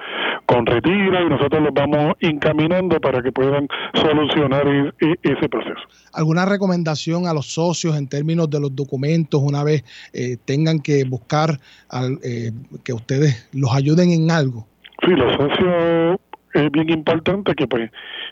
con 0.46 0.66
retiro 0.66 1.26
y 1.26 1.30
nosotros 1.30 1.62
los 1.62 1.74
vamos 1.74 2.14
encaminando 2.20 3.00
para 3.00 3.22
que 3.22 3.32
puedan 3.32 3.68
solucionar 3.93 4.68
e- 4.68 4.91
e- 5.00 5.16
ese 5.24 5.50
proceso. 5.50 5.80
¿Alguna 6.14 6.46
recomendación 6.46 7.28
a 7.28 7.34
los 7.34 7.54
socios 7.54 7.96
en 7.98 8.08
términos 8.08 8.50
de 8.50 8.60
los 8.60 8.76
documentos 8.76 9.41
una 9.43 9.64
vez 9.64 9.84
eh, 10.14 10.38
tengan 10.46 10.80
que 10.80 11.04
buscar 11.04 11.60
al- 11.89 12.20
eh, 12.24 12.52
que 12.84 12.93
ustedes 12.93 13.50
los 13.54 13.74
ayuden 13.76 14.12
en 14.12 14.32
algo? 14.32 14.68
Sí, 15.06 15.12
los 15.12 15.32
socios 15.34 16.18
es 16.56 16.72
bien 16.72 16.89
importante 16.89 17.53
que 17.53 17.68
pues 17.68 17.91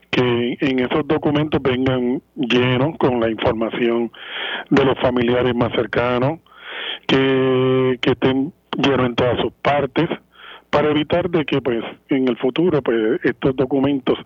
que 0.09 0.57
en 0.59 0.79
esos 0.79 1.07
documentos 1.07 1.61
vengan 1.61 2.21
llenos 2.35 2.97
con 2.97 3.19
la 3.19 3.29
información 3.29 4.11
de 4.69 4.85
los 4.85 4.97
familiares 4.99 5.53
más 5.55 5.71
cercanos, 5.73 6.39
que, 7.07 7.97
que 8.01 8.11
estén 8.11 8.53
llenos 8.77 9.05
en 9.07 9.15
todas 9.15 9.39
sus 9.41 9.51
partes 9.61 10.07
para 10.69 10.89
evitar 10.89 11.29
de 11.29 11.45
que 11.45 11.61
pues 11.61 11.83
en 12.09 12.27
el 12.27 12.37
futuro 12.37 12.81
pues 12.81 13.19
estos 13.23 13.55
documentos 13.55 14.17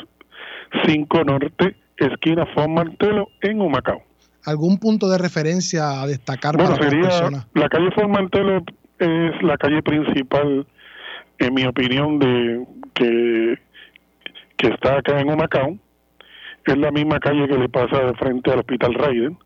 5 0.86 1.24
Norte, 1.24 1.78
esquina 1.95 2.45
Fon 2.47 2.74
Martelo, 2.74 3.30
en 3.41 3.61
Humacao. 3.61 4.03
¿Algún 4.45 4.80
punto 4.80 5.09
de 5.09 5.18
referencia 5.18 6.01
a 6.01 6.07
destacar 6.07 6.57
Bueno, 6.57 6.72
para 6.72 6.82
las 6.82 6.89
sería 6.91 7.07
personas? 7.07 7.47
la 7.53 7.70
calle 7.70 7.89
Fon 7.91 8.11
Martelo 8.11 8.66
es 8.99 9.41
la 9.41 9.57
calle 9.57 9.82
principal, 9.82 10.68
en 11.39 11.53
mi 11.53 11.66
opinión, 11.66 12.20
de 12.20 12.68
que, 12.93 13.59
que 14.57 14.68
está 14.68 14.97
acá 14.97 15.22
en 15.22 15.30
Humacao. 15.30 15.78
Es 16.66 16.78
la 16.78 16.91
misma 16.91 17.18
calle 17.22 17.47
que 17.47 17.57
le 17.57 17.70
pasa 17.70 17.97
de 17.97 18.14
frente 18.16 18.51
al 18.51 18.59
Hospital 18.59 18.93
Raiden. 18.95 19.38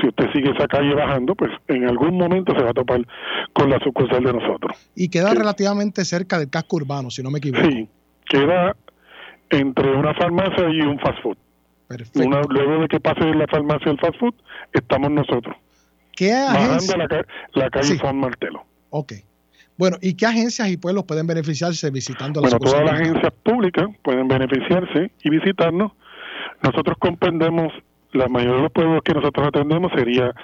Si 0.00 0.06
usted 0.08 0.26
sigue 0.32 0.50
esa 0.50 0.66
calle 0.68 0.94
bajando, 0.94 1.34
pues 1.34 1.50
en 1.68 1.88
algún 1.88 2.16
momento 2.16 2.52
se 2.56 2.62
va 2.62 2.70
a 2.70 2.74
topar 2.74 3.00
con 3.52 3.68
la 3.70 3.78
sucursal 3.80 4.22
de 4.22 4.32
nosotros. 4.32 4.90
Y 4.94 5.08
queda 5.08 5.34
relativamente 5.34 6.04
cerca 6.04 6.38
del 6.38 6.50
casco 6.50 6.76
urbano, 6.76 7.10
si 7.10 7.22
no 7.22 7.30
me 7.30 7.38
equivoco. 7.38 7.64
Sí, 7.68 7.88
queda 8.28 8.76
entre 9.50 9.90
una 9.94 10.14
farmacia 10.14 10.68
y 10.70 10.80
un 10.80 10.98
fast 11.00 11.20
food. 11.22 11.36
Una- 12.16 12.42
luego 12.48 12.82
de 12.82 12.88
que 12.88 13.00
pase 13.00 13.20
la 13.34 13.46
farmacia 13.46 13.90
el 13.90 13.98
fast 13.98 14.16
food, 14.20 14.34
estamos 14.72 15.10
nosotros. 15.10 15.56
¿Qué 16.14 16.32
Bajando 16.32 16.68
agencia? 16.74 16.96
la, 16.96 17.08
ca- 17.08 17.26
la 17.54 17.70
calle 17.70 17.84
Sí. 17.86 17.98
Fon 17.98 18.18
Martelo. 18.20 18.64
Ok. 18.90 19.12
Bueno, 19.78 19.96
¿y 20.02 20.14
qué 20.14 20.26
agencias 20.26 20.68
y 20.68 20.76
pueblos 20.76 21.04
pueden 21.04 21.26
beneficiarse 21.26 21.90
visitando 21.90 22.40
la 22.40 22.48
Bueno, 22.48 22.58
todas 22.58 22.84
las 22.84 23.00
agencias 23.00 23.32
públicas 23.42 23.86
pueden 24.02 24.26
beneficiarse 24.28 25.12
y 25.22 25.30
visitarnos. 25.30 25.92
Nosotros 26.62 26.96
comprendemos, 26.98 27.72
la 28.12 28.28
mayoría 28.28 28.56
de 28.56 28.62
los 28.62 28.72
pueblos 28.72 29.02
que 29.04 29.14
nosotros 29.14 29.48
atendemos 29.48 29.92
sería 29.94 30.34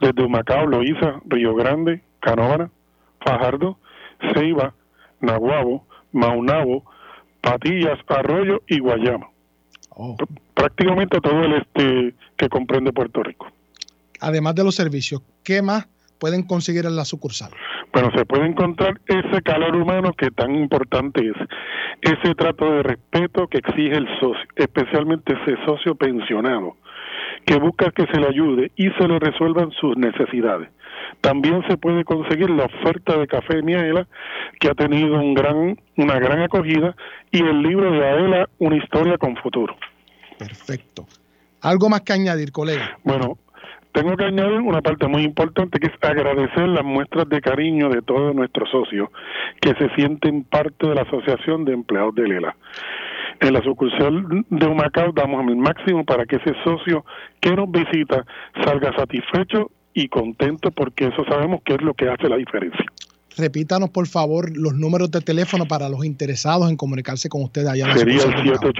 desde 0.00 0.22
Humacao, 0.24 0.66
Loíza, 0.66 1.20
Río 1.26 1.54
Grande, 1.54 2.02
Canóvana, 2.20 2.70
Fajardo, 3.24 3.78
Ceiba, 4.34 4.74
Naguabo, 5.20 5.84
Maunabo, 6.12 6.84
Patillas, 7.40 7.98
Arroyo 8.08 8.62
y 8.66 8.78
Guayama. 8.80 9.28
Oh. 9.90 10.16
Pr- 10.16 10.40
Prácticamente 10.54 11.20
todo 11.20 11.44
el 11.44 11.52
este 11.54 12.14
que 12.36 12.48
comprende 12.48 12.92
Puerto 12.92 13.22
Rico. 13.22 13.46
Además 14.20 14.54
de 14.54 14.64
los 14.64 14.74
servicios, 14.74 15.20
¿qué 15.42 15.60
más 15.60 15.86
pueden 16.18 16.42
conseguir 16.46 16.86
en 16.86 16.96
la 16.96 17.04
sucursal? 17.04 17.50
Bueno, 17.92 18.10
se 18.16 18.24
puede 18.24 18.46
encontrar 18.46 18.98
ese 19.06 19.42
calor 19.42 19.76
humano 19.76 20.12
que 20.14 20.30
tan 20.30 20.54
importante 20.54 21.20
es, 21.28 21.36
ese 22.00 22.34
trato 22.34 22.70
de 22.70 22.82
respeto 22.82 23.46
que 23.48 23.58
exige 23.58 23.94
el 23.96 24.06
socio, 24.20 24.42
especialmente 24.56 25.34
ese 25.34 25.56
socio 25.66 25.94
pensionado, 25.96 26.76
que 27.46 27.56
busca 27.56 27.90
que 27.90 28.06
se 28.06 28.18
le 28.18 28.28
ayude 28.28 28.72
y 28.76 28.90
se 28.90 29.08
le 29.08 29.18
resuelvan 29.18 29.70
sus 29.72 29.96
necesidades. 29.96 30.68
También 31.20 31.62
se 31.68 31.76
puede 31.76 32.04
conseguir 32.04 32.50
la 32.50 32.64
oferta 32.64 33.16
de 33.18 33.26
café 33.26 33.62
Miaela, 33.62 34.06
que 34.60 34.68
ha 34.68 34.74
tenido 34.74 35.18
un 35.18 35.34
gran, 35.34 35.78
una 35.96 36.18
gran 36.18 36.40
acogida, 36.40 36.94
y 37.30 37.38
el 37.38 37.62
libro 37.62 37.90
de 37.90 38.04
Aela, 38.04 38.48
Una 38.58 38.76
historia 38.76 39.18
con 39.18 39.36
futuro. 39.36 39.76
Perfecto. 40.38 41.06
¿Algo 41.62 41.88
más 41.88 42.02
que 42.02 42.12
añadir, 42.12 42.52
colega? 42.52 42.98
Bueno, 43.04 43.38
tengo 43.92 44.16
que 44.16 44.24
añadir 44.24 44.60
una 44.60 44.82
parte 44.82 45.06
muy 45.06 45.22
importante 45.22 45.78
que 45.78 45.86
es 45.86 45.92
agradecer 46.02 46.68
las 46.68 46.84
muestras 46.84 47.28
de 47.28 47.40
cariño 47.40 47.88
de 47.88 48.02
todos 48.02 48.34
nuestros 48.34 48.68
socios 48.70 49.08
que 49.60 49.72
se 49.74 49.88
sienten 49.94 50.44
parte 50.44 50.88
de 50.88 50.96
la 50.96 51.02
Asociación 51.02 51.64
de 51.64 51.74
Empleados 51.74 52.14
de 52.16 52.28
Lela. 52.28 52.56
En 53.40 53.52
la 53.52 53.62
sucursal 53.62 54.44
de 54.48 54.66
Humacao 54.66 55.12
damos 55.12 55.46
el 55.48 55.56
máximo 55.56 56.04
para 56.04 56.24
que 56.26 56.36
ese 56.36 56.54
socio 56.64 57.04
que 57.40 57.54
nos 57.54 57.70
visita 57.70 58.24
salga 58.64 58.94
satisfecho 58.96 59.70
y 59.92 60.08
contento 60.08 60.70
porque 60.70 61.06
eso 61.06 61.24
sabemos 61.28 61.60
que 61.64 61.74
es 61.74 61.82
lo 61.82 61.94
que 61.94 62.08
hace 62.08 62.28
la 62.28 62.36
diferencia. 62.36 62.84
Repítanos, 63.36 63.90
por 63.90 64.06
favor, 64.06 64.56
los 64.56 64.74
números 64.74 65.10
de 65.10 65.20
teléfono 65.20 65.66
para 65.66 65.88
los 65.88 66.04
interesados 66.04 66.70
en 66.70 66.76
comunicarse 66.76 67.28
con 67.28 67.42
usted 67.42 67.66
allá 67.66 67.86
en 67.86 67.90
la 67.90 67.96
Sería 67.96 68.22
el 68.22 68.30
de 68.30 68.50
Humacao. 68.50 68.70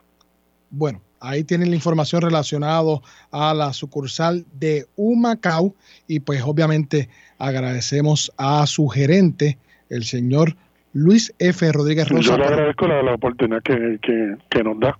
Bueno, 0.70 1.00
ahí 1.20 1.44
tienen 1.44 1.70
la 1.70 1.76
información 1.76 2.22
relacionada 2.22 2.82
a 3.30 3.54
la 3.54 3.72
sucursal 3.72 4.44
de 4.52 4.86
Humacao 4.96 5.74
y 6.06 6.20
pues 6.20 6.42
obviamente 6.42 7.08
agradecemos 7.38 8.32
a 8.36 8.66
su 8.66 8.88
gerente, 8.88 9.58
el 9.90 10.04
señor 10.04 10.56
Luis 10.92 11.34
F. 11.38 11.70
Rodríguez 11.72 12.08
Rosa. 12.08 12.30
Yo 12.30 12.38
le 12.38 12.44
agradezco 12.44 12.86
la, 12.86 13.02
la 13.02 13.14
oportunidad 13.14 13.62
que, 13.62 13.98
que, 14.02 14.36
que 14.48 14.64
nos 14.64 14.80
da 14.80 14.98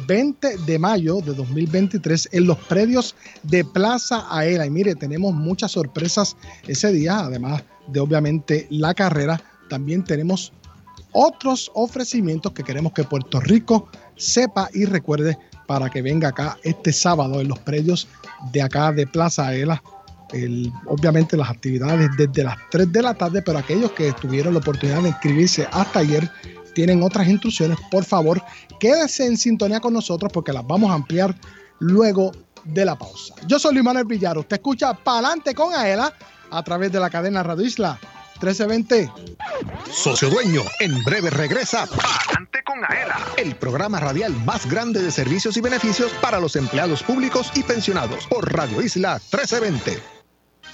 20 0.06 0.58
de 0.58 0.78
mayo 0.78 1.20
de 1.20 1.34
2023 1.34 2.28
en 2.32 2.46
los 2.46 2.58
predios 2.58 3.14
de 3.42 3.64
Plaza 3.64 4.26
Aela. 4.30 4.66
Y 4.66 4.70
mire, 4.70 4.94
tenemos 4.94 5.34
muchas 5.34 5.72
sorpresas 5.72 6.36
ese 6.66 6.92
día, 6.92 7.20
además 7.20 7.62
de 7.88 8.00
obviamente 8.00 8.66
la 8.70 8.94
carrera. 8.94 9.40
También 9.68 10.04
tenemos 10.04 10.52
otros 11.12 11.70
ofrecimientos 11.74 12.52
que 12.52 12.62
queremos 12.62 12.92
que 12.92 13.04
Puerto 13.04 13.40
Rico 13.40 13.88
sepa 14.16 14.68
y 14.72 14.84
recuerde 14.84 15.38
para 15.66 15.88
que 15.88 16.02
venga 16.02 16.28
acá 16.28 16.58
este 16.62 16.92
sábado 16.92 17.40
en 17.40 17.48
los 17.48 17.58
predios 17.60 18.08
de 18.52 18.62
acá 18.62 18.92
de 18.92 19.06
Plaza 19.06 19.48
Aela. 19.48 19.82
obviamente 20.86 21.36
las 21.36 21.50
actividades 21.50 22.10
desde 22.16 22.44
las 22.44 22.56
3 22.70 22.92
de 22.92 23.02
la 23.02 23.14
tarde, 23.14 23.42
pero 23.42 23.58
aquellos 23.58 23.90
que 23.92 24.12
tuvieron 24.12 24.54
la 24.54 24.60
oportunidad 24.60 25.02
de 25.02 25.08
inscribirse 25.08 25.66
hasta 25.72 26.00
ayer 26.00 26.30
tienen 26.74 27.02
otras 27.02 27.28
instrucciones, 27.28 27.78
por 27.90 28.04
favor, 28.04 28.42
quédese 28.78 29.26
en 29.26 29.36
sintonía 29.36 29.80
con 29.80 29.92
nosotros 29.92 30.30
porque 30.32 30.52
las 30.52 30.66
vamos 30.66 30.90
a 30.90 30.94
ampliar 30.94 31.34
luego 31.78 32.32
de 32.64 32.84
la 32.84 32.96
pausa. 32.96 33.34
Yo 33.46 33.58
soy 33.58 33.74
Luis 33.74 33.84
Manuel 33.84 34.06
Villar, 34.06 34.38
usted 34.38 34.56
escucha 34.56 34.94
Palante 34.94 35.54
con 35.54 35.74
Aela 35.74 36.12
a 36.50 36.62
través 36.62 36.92
de 36.92 37.00
la 37.00 37.10
cadena 37.10 37.42
Radio 37.42 37.64
Isla 37.64 37.98
1320. 38.40 39.10
Socio 39.90 40.30
Dueño, 40.30 40.62
en 40.80 41.02
breve 41.04 41.30
regresa 41.30 41.86
Palante 41.86 42.62
con 42.64 42.84
Aela, 42.84 43.18
el 43.36 43.54
programa 43.56 44.00
radial 44.00 44.32
más 44.44 44.68
grande 44.68 45.02
de 45.02 45.10
servicios 45.10 45.56
y 45.56 45.60
beneficios 45.60 46.12
para 46.22 46.40
los 46.40 46.56
empleados 46.56 47.02
públicos 47.02 47.50
y 47.54 47.62
pensionados 47.62 48.26
por 48.26 48.52
Radio 48.52 48.82
Isla 48.82 49.14
1320. 49.14 50.19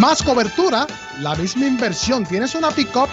Más 0.00 0.22
cobertura, 0.22 0.86
la 1.20 1.34
misma 1.34 1.66
inversión. 1.66 2.24
Tienes 2.24 2.54
una 2.54 2.70
pick-up 2.70 3.10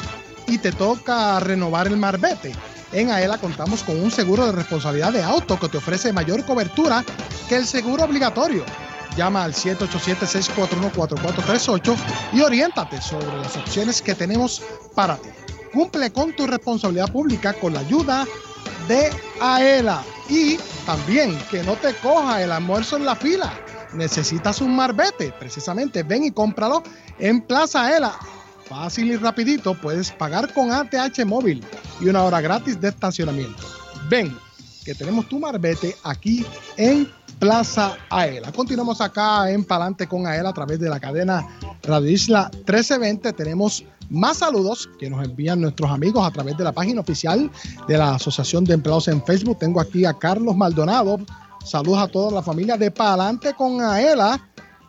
y 0.48 0.58
te 0.58 0.72
toca 0.72 1.38
renovar 1.42 1.88
el 1.88 1.98
marbete. 1.98 2.54
En 2.94 3.12
AELA 3.12 3.38
contamos 3.40 3.84
con 3.84 4.02
un 4.02 4.10
seguro 4.10 4.46
de 4.46 4.54
responsabilidad 4.54 5.12
de 5.12 5.22
auto 5.22 5.60
que 5.60 5.68
te 5.68 5.80
ofrece 5.80 6.14
mayor 6.14 6.46
cobertura 6.46 7.04
que 7.50 7.58
el 7.58 7.68
seguro 7.68 8.06
obligatorio. 8.06 8.64
Llama 9.18 9.44
al 9.44 9.54
787-641-4438 9.54 11.96
y 12.32 12.40
oriéntate 12.40 13.02
sobre 13.02 13.38
las 13.38 13.58
opciones 13.58 14.02
que 14.02 14.16
tenemos 14.16 14.62
para 14.96 15.18
ti. 15.18 15.28
Cumple 15.74 16.14
con 16.14 16.34
tu 16.38 16.48
responsabilidad 16.48 17.12
pública 17.12 17.52
con 17.52 17.74
la 17.74 17.82
ayuda 17.82 18.26
de 18.88 19.10
AELA. 19.42 20.06
Y 20.30 20.58
también 20.86 21.38
que 21.52 21.64
no 21.64 21.76
te 21.76 21.94
coja 21.96 22.42
el 22.42 22.54
almuerzo 22.54 22.96
en 22.96 23.06
la 23.06 23.18
fila. 23.18 23.52
Necesitas 23.98 24.62
un 24.62 24.76
marbete, 24.76 25.34
precisamente 25.40 26.04
ven 26.04 26.24
y 26.26 26.32
cómpralo 26.32 26.84
en 27.18 27.42
Plaza 27.42 27.86
AELA. 27.86 28.14
Fácil 28.70 29.12
y 29.12 29.16
rapidito, 29.16 29.74
puedes 29.74 30.12
pagar 30.12 30.54
con 30.54 30.72
ATH 30.72 31.26
móvil 31.26 31.64
y 32.00 32.08
una 32.08 32.24
hora 32.24 32.40
gratis 32.40 32.80
de 32.80 32.90
estacionamiento. 32.90 33.64
Ven, 34.08 34.38
que 34.86 34.94
tenemos 34.94 35.28
tu 35.28 35.40
marbete 35.40 35.96
aquí 36.04 36.46
en 36.78 37.12
Plaza 37.40 37.98
AELA. 38.12 38.52
Continuamos 38.52 39.02
acá 39.02 39.50
en 39.50 39.64
Palante 39.64 40.06
con 40.06 40.28
AELA 40.28 40.50
a 40.50 40.54
través 40.54 40.80
de 40.80 40.90
la 40.90 41.00
cadena 41.00 41.48
Radio 41.82 42.10
Isla 42.10 42.52
1320. 42.54 43.34
Tenemos 43.34 43.84
más 44.12 44.38
saludos 44.38 44.88
que 45.00 45.10
nos 45.10 45.26
envían 45.26 45.60
nuestros 45.60 45.90
amigos 45.90 46.26
a 46.26 46.32
través 46.32 46.56
de 46.56 46.64
la 46.64 46.72
página 46.72 47.02
oficial 47.02 47.50
de 47.88 47.98
la 47.98 48.16
Asociación 48.16 48.64
de 48.64 48.76
Empleados 48.76 49.08
en 49.08 49.24
Facebook. 49.26 49.58
Tengo 49.58 49.82
aquí 49.82 50.06
a 50.06 50.14
Carlos 50.14 50.56
Maldonado. 50.56 51.20
Saludos 51.68 52.00
a 52.00 52.08
toda 52.08 52.32
la 52.32 52.42
familia 52.42 52.78
de 52.78 52.92
Palante 52.92 53.54
con 53.54 53.82
Aela. 53.82 54.40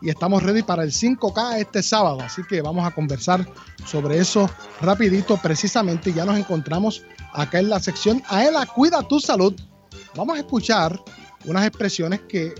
Y 0.01 0.09
estamos 0.09 0.41
ready 0.41 0.63
para 0.63 0.83
el 0.83 0.93
5K 0.93 1.57
este 1.57 1.83
sábado. 1.83 2.21
Así 2.21 2.41
que 2.47 2.61
vamos 2.61 2.87
a 2.87 2.91
conversar 2.91 3.45
sobre 3.85 4.17
eso 4.17 4.49
rapidito 4.79 5.35
precisamente. 5.35 6.13
Ya 6.13 6.23
nos 6.23 6.39
encontramos 6.39 7.03
acá 7.33 7.59
en 7.59 7.69
la 7.69 7.81
sección 7.81 8.23
Aela 8.29 8.65
Cuida 8.65 9.03
tu 9.03 9.19
Salud. 9.19 9.53
Vamos 10.15 10.37
a 10.37 10.39
escuchar 10.39 10.97
unas 11.43 11.67
expresiones 11.67 12.21
que 12.29 12.55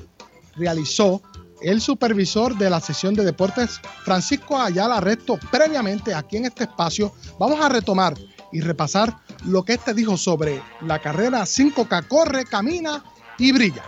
realizó 0.58 1.22
el 1.62 1.80
supervisor 1.80 2.58
de 2.58 2.70
la 2.70 2.82
sesión 2.82 3.14
de 3.14 3.24
deportes, 3.24 3.80
Francisco 4.04 4.60
Ayala 4.60 5.00
Resto, 5.00 5.40
previamente 5.50 6.14
aquí 6.14 6.38
en 6.38 6.46
este 6.46 6.66
espacio, 6.66 7.14
vamos 7.38 7.60
a 7.62 7.70
retomar 7.70 8.16
y 8.52 8.60
repasar 8.60 9.18
lo 9.46 9.64
que 9.64 9.74
este 9.74 9.94
dijo 9.94 10.18
sobre 10.18 10.62
la 10.82 11.00
carrera 11.00 11.44
5K. 11.44 12.08
Corre, 12.08 12.44
camina 12.44 13.04
y 13.38 13.52
brilla. 13.54 13.84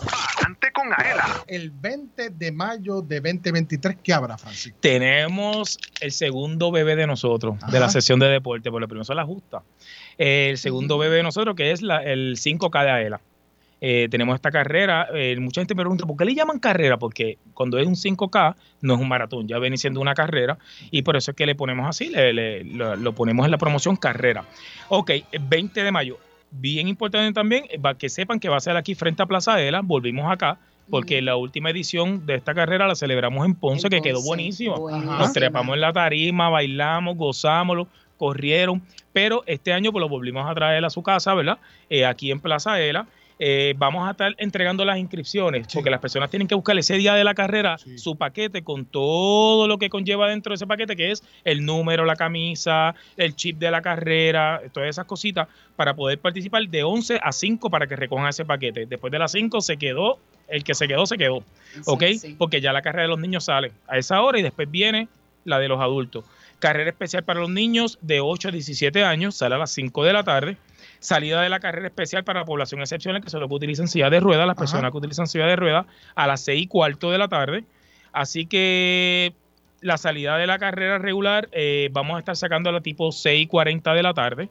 Adelante 0.00 0.72
con 0.72 0.92
Aela. 0.96 1.44
El 1.46 1.70
20 1.70 2.30
de 2.30 2.52
mayo 2.52 3.02
de 3.02 3.20
2023, 3.20 3.98
¿qué 4.02 4.12
habrá, 4.12 4.38
Francisco? 4.38 4.78
Tenemos 4.80 5.78
el 6.00 6.12
segundo 6.12 6.70
bebé 6.72 6.96
de 6.96 7.06
nosotros, 7.06 7.56
de 7.70 7.80
la 7.80 7.88
sesión 7.88 8.18
de 8.18 8.28
deporte, 8.28 8.70
por 8.70 8.80
lo 8.80 8.88
primero 8.88 9.04
son 9.04 9.16
la 9.16 9.24
justa. 9.24 9.62
El 10.18 10.58
segundo 10.58 10.98
bebé 10.98 11.16
de 11.16 11.22
nosotros, 11.22 11.54
que 11.56 11.72
es 11.72 11.82
la- 11.82 12.02
el 12.02 12.36
5K 12.36 12.82
de 12.84 12.90
Aela. 12.90 13.20
Eh, 13.82 14.08
tenemos 14.10 14.34
esta 14.34 14.50
carrera. 14.50 15.08
eh, 15.14 15.34
mucha 15.40 15.62
gente 15.62 15.74
me 15.74 15.80
pregunta, 15.82 16.04
¿por 16.06 16.14
qué 16.16 16.26
le 16.26 16.34
llaman 16.34 16.58
carrera? 16.58 16.98
Porque 16.98 17.38
cuando 17.54 17.78
es 17.78 17.86
un 17.86 17.96
5K, 17.96 18.54
no 18.82 18.94
es 18.94 19.00
un 19.00 19.08
maratón, 19.08 19.48
ya 19.48 19.58
viene 19.58 19.78
siendo 19.78 20.00
una 20.00 20.12
carrera. 20.14 20.58
Y 20.90 21.00
por 21.02 21.16
eso 21.16 21.30
es 21.30 21.36
que 21.36 21.46
le 21.46 21.54
ponemos 21.54 21.88
así, 21.88 22.10
le- 22.10 22.32
le- 22.34 22.64
lo, 22.64 22.94
lo 22.96 23.14
ponemos 23.14 23.46
en 23.46 23.50
la 23.50 23.56
promoción 23.58 23.96
carrera. 23.96 24.44
Ok, 24.88 25.10
el 25.32 25.42
20 25.42 25.82
de 25.82 25.92
mayo. 25.92 26.18
Bien 26.50 26.88
importante 26.88 27.32
también, 27.32 27.64
eh, 27.70 27.78
va- 27.78 27.94
que 27.96 28.08
sepan 28.08 28.40
que 28.40 28.48
va 28.48 28.56
a 28.56 28.60
ser 28.60 28.76
aquí 28.76 28.94
frente 28.94 29.22
a 29.22 29.26
Plaza 29.26 29.54
Aela. 29.54 29.80
Volvimos 29.82 30.30
acá. 30.30 30.58
Porque 30.90 31.22
la 31.22 31.36
última 31.36 31.70
edición 31.70 32.26
de 32.26 32.34
esta 32.34 32.52
carrera 32.52 32.88
la 32.88 32.96
celebramos 32.96 33.46
en 33.46 33.54
Ponce, 33.54 33.88
que 33.88 34.00
quedó 34.02 34.18
buenísima. 34.26 34.74
Nos 35.20 35.32
trepamos 35.32 35.74
en 35.74 35.80
la 35.82 35.92
tarima, 35.92 36.48
bailamos, 36.48 37.16
gozámoslo, 37.16 37.86
corrieron. 38.16 38.82
Pero 39.12 39.44
este 39.46 39.72
año 39.72 39.92
pues 39.92 40.00
lo 40.00 40.08
volvimos 40.08 40.50
a 40.50 40.54
traer 40.54 40.84
a 40.84 40.90
su 40.90 41.00
casa, 41.04 41.32
¿verdad? 41.34 41.58
Eh, 41.88 42.04
aquí 42.04 42.32
en 42.32 42.40
Plaza 42.40 42.80
Ela. 42.80 43.06
Eh, 43.42 43.74
vamos 43.78 44.06
a 44.06 44.10
estar 44.10 44.34
entregando 44.36 44.84
las 44.84 44.98
inscripciones 44.98 45.66
porque 45.72 45.88
las 45.88 46.00
personas 46.00 46.28
tienen 46.28 46.46
que 46.46 46.54
buscar 46.54 46.78
ese 46.78 46.98
día 46.98 47.14
de 47.14 47.24
la 47.24 47.32
carrera 47.32 47.78
su 47.96 48.16
paquete 48.16 48.62
con 48.62 48.84
todo 48.84 49.66
lo 49.66 49.78
que 49.78 49.88
conlleva 49.88 50.28
dentro 50.28 50.50
de 50.50 50.56
ese 50.56 50.66
paquete, 50.66 50.94
que 50.94 51.10
es 51.10 51.24
el 51.44 51.64
número, 51.64 52.04
la 52.04 52.16
camisa, 52.16 52.94
el 53.16 53.34
chip 53.34 53.56
de 53.56 53.70
la 53.70 53.80
carrera, 53.80 54.60
todas 54.74 54.90
esas 54.90 55.06
cositas 55.06 55.48
para 55.74 55.94
poder 55.94 56.18
participar 56.18 56.68
de 56.68 56.82
11 56.82 57.18
a 57.22 57.32
5 57.32 57.70
para 57.70 57.86
que 57.86 57.96
recojan 57.96 58.28
ese 58.28 58.44
paquete. 58.44 58.84
Después 58.84 59.10
de 59.10 59.18
las 59.18 59.32
5 59.32 59.62
se 59.62 59.78
quedó, 59.78 60.18
el 60.46 60.62
que 60.62 60.74
se 60.74 60.86
quedó, 60.86 61.06
se 61.06 61.16
quedó. 61.16 61.42
¿Ok? 61.86 62.04
Porque 62.36 62.60
ya 62.60 62.74
la 62.74 62.82
carrera 62.82 63.04
de 63.04 63.08
los 63.08 63.20
niños 63.20 63.44
sale 63.44 63.72
a 63.88 63.96
esa 63.96 64.20
hora 64.20 64.38
y 64.38 64.42
después 64.42 64.70
viene 64.70 65.08
la 65.44 65.58
de 65.58 65.68
los 65.68 65.80
adultos. 65.80 66.26
Carrera 66.58 66.90
especial 66.90 67.24
para 67.24 67.40
los 67.40 67.48
niños 67.48 67.98
de 68.02 68.20
8 68.20 68.48
a 68.48 68.50
17 68.50 69.02
años, 69.02 69.34
sale 69.34 69.54
a 69.54 69.58
las 69.58 69.70
5 69.70 70.04
de 70.04 70.12
la 70.12 70.24
tarde. 70.24 70.58
Salida 71.00 71.42
de 71.42 71.48
la 71.48 71.60
carrera 71.60 71.88
especial 71.88 72.24
para 72.24 72.40
la 72.40 72.46
población 72.46 72.80
excepcional, 72.80 73.22
que 73.22 73.30
solo 73.30 73.48
que 73.48 73.54
utilizan 73.54 73.88
silla 73.88 74.10
de 74.10 74.20
ruedas, 74.20 74.46
las 74.46 74.56
personas 74.56 74.90
que 74.90 74.98
utilizan 74.98 75.26
silla 75.26 75.46
de 75.46 75.56
ruedas, 75.56 75.86
a 76.14 76.26
las 76.26 76.42
6 76.42 76.62
y 76.62 76.66
cuarto 76.66 77.10
de 77.10 77.18
la 77.18 77.28
tarde. 77.28 77.64
Así 78.12 78.46
que 78.46 79.34
la 79.80 79.96
salida 79.98 80.36
de 80.36 80.46
la 80.46 80.58
carrera 80.58 80.98
regular 80.98 81.48
eh, 81.52 81.88
vamos 81.92 82.16
a 82.16 82.18
estar 82.18 82.36
sacando 82.36 82.70
la 82.70 82.80
tipo 82.80 83.12
6 83.12 83.42
y 83.42 83.46
40 83.46 83.94
de 83.94 84.02
la 84.02 84.14
tarde. 84.14 84.48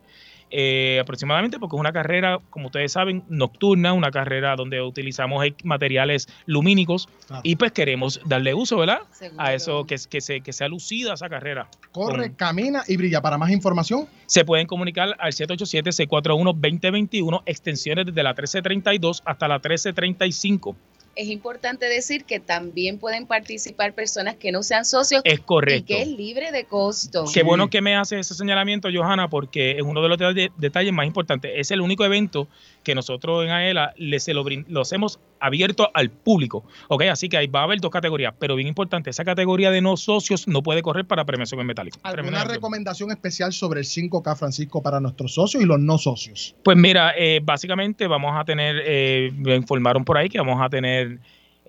Eh, 0.51 0.99
aproximadamente 1.01 1.59
porque 1.59 1.75
es 1.75 1.79
una 1.79 1.91
carrera, 1.91 2.39
como 2.49 2.67
ustedes 2.67 2.91
saben, 2.91 3.23
nocturna, 3.29 3.93
una 3.93 4.11
carrera 4.11 4.55
donde 4.55 4.81
utilizamos 4.81 5.45
materiales 5.63 6.27
lumínicos 6.45 7.07
y 7.43 7.55
pues 7.55 7.71
queremos 7.71 8.19
darle 8.25 8.53
uso, 8.53 8.77
¿verdad? 8.77 8.99
A 9.37 9.53
eso, 9.53 9.85
que, 9.85 9.95
que, 10.09 10.21
se, 10.21 10.41
que 10.41 10.53
sea 10.53 10.67
lucida 10.67 11.13
esa 11.13 11.29
carrera. 11.29 11.67
Corre, 11.91 12.27
Con- 12.29 12.35
camina 12.35 12.83
y 12.87 12.97
brilla. 12.97 13.21
Para 13.21 13.37
más 13.37 13.51
información, 13.51 14.07
se 14.25 14.45
pueden 14.45 14.67
comunicar 14.67 15.15
al 15.19 15.31
787-641-2021, 15.33 17.43
extensiones 17.45 18.05
desde 18.07 18.23
la 18.23 18.31
1332 18.31 19.21
hasta 19.25 19.47
la 19.47 19.55
1335. 19.55 20.75
Es 21.19 21.27
importante 21.27 21.85
decir 21.87 22.23
que 22.23 22.39
también 22.39 22.97
pueden 22.97 23.25
participar 23.25 23.91
personas 23.93 24.35
que 24.35 24.53
no 24.53 24.63
sean 24.63 24.85
socios 24.85 25.21
Es 25.25 25.41
correcto. 25.41 25.91
y 25.91 25.95
que 25.97 26.01
es 26.03 26.07
libre 26.07 26.53
de 26.53 26.63
costo. 26.63 27.25
Qué 27.33 27.43
bueno 27.43 27.69
que 27.69 27.81
me 27.81 27.97
hace 27.97 28.17
ese 28.17 28.33
señalamiento, 28.35 28.87
Johanna, 28.89 29.29
porque 29.29 29.71
es 29.71 29.81
uno 29.81 30.01
de 30.01 30.07
los 30.07 30.17
detalle- 30.17 30.51
detalles 30.55 30.93
más 30.93 31.05
importantes. 31.05 31.51
Es 31.55 31.71
el 31.71 31.81
único 31.81 32.05
evento 32.05 32.47
que 32.89 32.95
nosotros 32.95 33.45
en 33.45 33.51
AELA 33.51 33.93
le 33.97 34.19
se 34.19 34.33
lo, 34.33 34.43
brin- 34.43 34.65
lo 34.67 34.81
hacemos 34.81 35.19
abierto 35.39 35.91
al 35.93 36.09
público. 36.09 36.65
¿ok? 36.87 37.03
Así 37.03 37.29
que 37.29 37.37
ahí 37.37 37.47
va 37.47 37.61
a 37.61 37.63
haber 37.63 37.79
dos 37.79 37.91
categorías, 37.91 38.33
pero 38.39 38.55
bien 38.55 38.67
importante, 38.67 39.11
esa 39.11 39.23
categoría 39.23 39.69
de 39.69 39.81
no 39.81 39.95
socios 39.95 40.47
no 40.47 40.63
puede 40.63 40.81
correr 40.81 41.05
para 41.05 41.23
premiación 41.25 41.61
en 41.61 41.67
metálico. 41.67 41.99
¿alguna 42.03 42.43
recomendación 42.43 43.11
especial 43.11 43.53
sobre 43.53 43.81
el 43.81 43.85
5K, 43.85 44.35
Francisco, 44.35 44.81
para 44.81 44.99
nuestros 44.99 45.33
socios 45.35 45.61
y 45.63 45.65
los 45.67 45.79
no 45.79 45.97
socios? 45.97 46.55
Pues 46.63 46.75
mira, 46.77 47.13
eh, 47.17 47.39
básicamente 47.43 48.07
vamos 48.07 48.31
a 48.35 48.43
tener, 48.43 48.81
eh, 48.83 49.31
me 49.35 49.55
informaron 49.55 50.03
por 50.03 50.17
ahí 50.17 50.29
que 50.29 50.39
vamos 50.39 50.59
a 50.61 50.69
tener 50.69 51.19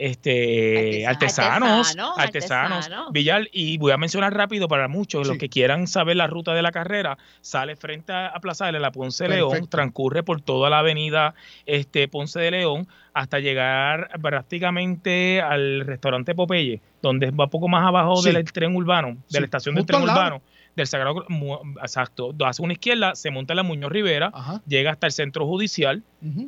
este 0.00 1.06
artesanos, 1.06 1.88
Artesanos, 1.88 2.18
artesanos, 2.18 2.78
artesanos. 2.86 3.12
Villar, 3.12 3.48
y 3.52 3.78
voy 3.78 3.92
a 3.92 3.96
mencionar 3.98 4.34
rápido 4.34 4.66
para 4.66 4.88
muchos, 4.88 5.26
los 5.28 5.36
que 5.38 5.48
quieran 5.48 5.86
saber 5.86 6.16
la 6.16 6.26
ruta 6.26 6.54
de 6.54 6.62
la 6.62 6.72
carrera, 6.72 7.18
sale 7.40 7.76
frente 7.76 8.12
a, 8.12 8.28
a 8.28 8.40
Plaza 8.40 8.66
de 8.66 8.80
la 8.80 8.90
Ponce 8.92 9.24
de 9.24 9.36
León, 9.36 9.68
transcurre 9.68 10.22
por 10.22 10.40
toda 10.40 10.70
la 10.70 10.78
avenida 10.80 11.34
este, 11.66 12.08
Ponce 12.08 12.40
de 12.40 12.50
León 12.50 12.88
hasta 13.12 13.40
llegar 13.40 14.08
prácticamente 14.22 15.40
al 15.40 15.80
restaurante 15.86 16.34
Popeye, 16.34 16.80
donde 17.02 17.30
va 17.30 17.48
poco 17.48 17.68
más 17.68 17.86
abajo 17.86 18.16
Sí. 18.16 18.32
del 18.32 18.50
tren 18.52 18.74
urbano, 18.76 19.08
de 19.08 19.16
Sí, 19.28 19.38
la 19.38 19.44
estación 19.44 19.74
del 19.74 19.82
justo 19.82 19.96
tren 19.98 20.08
urbano 20.08 20.42
del 20.76 20.86
Sagrado 20.86 21.24
exacto 21.82 22.34
hace 22.44 22.62
una 22.62 22.72
izquierda 22.72 23.14
se 23.14 23.30
monta 23.30 23.52
en 23.52 23.56
la 23.58 23.62
Muñoz 23.62 23.90
Rivera 23.90 24.30
llega 24.66 24.92
hasta 24.92 25.06
el 25.06 25.12
centro 25.12 25.46
judicial 25.46 26.02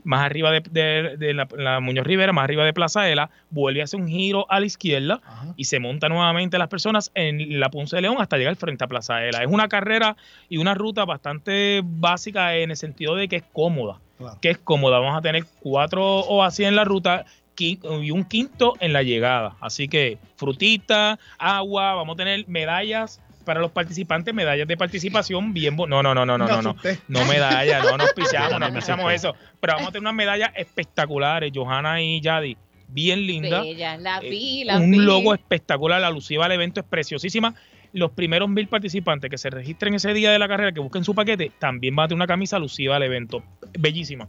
más 0.05 0.21
arriba 0.25 0.51
de, 0.51 0.61
de- 0.71 1.17
de 1.17 1.35
la, 1.35 1.49
la 1.57 1.81
Muñoz 1.81 2.07
Rivera 2.07 2.33
más 2.33 2.45
arriba 2.45 2.65
de 2.65 2.73
Plaza 2.73 3.09
Ela 3.09 3.31
vuelve 3.51 3.81
a 3.81 3.85
hacer 3.85 4.01
un 4.01 4.09
giro 4.09 4.47
a 4.51 4.61
la 4.61 4.67
izquierda 4.67 5.21
y 5.57 5.65
se 5.65 5.81
monta 5.81 6.09
nuevamente 6.09 6.59
las 6.59 6.69
personas 6.69 7.11
en 7.15 7.59
la 7.61 7.71
Ponce 7.71 7.97
de 7.97 8.03
León 8.03 8.17
hasta 8.21 8.37
llegar 8.39 8.55
frente 8.57 8.85
a 8.85 8.89
Plaza 8.89 9.25
Ela. 9.25 9.43
Es 9.43 9.49
una 9.49 9.69
carrera 9.69 10.17
y 10.49 10.59
una 10.59 10.75
ruta 10.75 11.05
bastante 11.05 11.81
básica 11.85 12.55
en 12.57 12.71
el 12.71 12.77
sentido 12.77 13.17
de 13.17 13.29
que 13.29 13.37
es 13.37 13.45
cómoda 13.53 13.99
que 14.41 14.51
es 14.51 14.59
cómoda. 14.59 14.99
Vamos 15.01 15.19
a 15.19 15.23
tener 15.23 15.45
cuatro 15.61 16.05
o 16.21 16.43
así 16.45 16.65
en 16.65 16.77
la 16.77 16.85
ruta 16.85 17.25
y 17.59 17.79
un 18.11 18.25
quinto 18.25 18.75
en 18.81 18.93
la 18.93 19.03
llegada. 19.05 19.57
Así 19.61 19.87
que 19.89 20.19
frutita, 20.37 21.19
agua, 21.39 21.95
vamos 21.95 22.15
a 22.15 22.17
tener 22.17 22.47
medallas 22.49 23.21
para 23.43 23.61
los 23.61 23.71
participantes, 23.73 24.33
medallas 24.35 24.67
de 24.69 24.77
participación 24.77 25.53
bien 25.53 25.77
no 25.77 25.87
no 25.87 26.03
no 26.03 26.15
no 26.15 26.25
no 26.27 26.39
no 26.39 26.47
no 26.63 26.71
asusté. 26.71 26.99
no 27.09 27.25
medallas, 27.27 27.85
no 27.85 27.97
nos 27.97 28.13
pisamos, 28.13 28.59
no 28.61 28.73
pisamos 28.75 29.13
eso, 29.13 29.35
pero 29.61 29.75
vamos 29.75 29.89
a 29.89 29.93
tener 29.93 30.03
unas 30.03 30.15
medallas 30.15 30.51
espectaculares, 30.57 31.53
Johanna 31.55 32.01
y 32.03 32.21
Yadi, 32.21 32.57
bien 32.89 33.27
lindas. 33.27 33.63
Bella, 33.63 33.97
la 33.97 34.19
Eh, 34.19 34.31
vi, 34.31 34.65
la 34.65 34.77
un 34.79 34.91
vi. 34.91 34.99
logo 34.99 35.35
espectacular, 35.35 36.01
la 36.01 36.09
alusiva 36.09 36.47
al 36.47 36.53
evento 36.53 36.81
es 36.81 36.87
preciosísima. 36.87 37.55
Los 37.95 38.13
primeros 38.13 38.49
mil 38.49 38.69
participantes 38.69 39.31
que 39.31 39.37
se 39.37 39.51
registren 39.51 39.93
ese 39.95 40.15
día 40.15 40.31
de 40.33 40.39
la 40.39 40.49
carrera, 40.49 40.73
que 40.73 40.81
busquen 40.81 41.05
su 41.05 41.15
paquete, 41.15 41.53
también 41.59 41.95
van 41.95 42.05
a 42.05 42.09
tener 42.09 42.17
una 42.17 42.27
camisa 42.27 42.57
alusiva 42.57 42.97
al 42.97 43.03
evento. 43.03 43.43
Bellísima. 43.79 44.29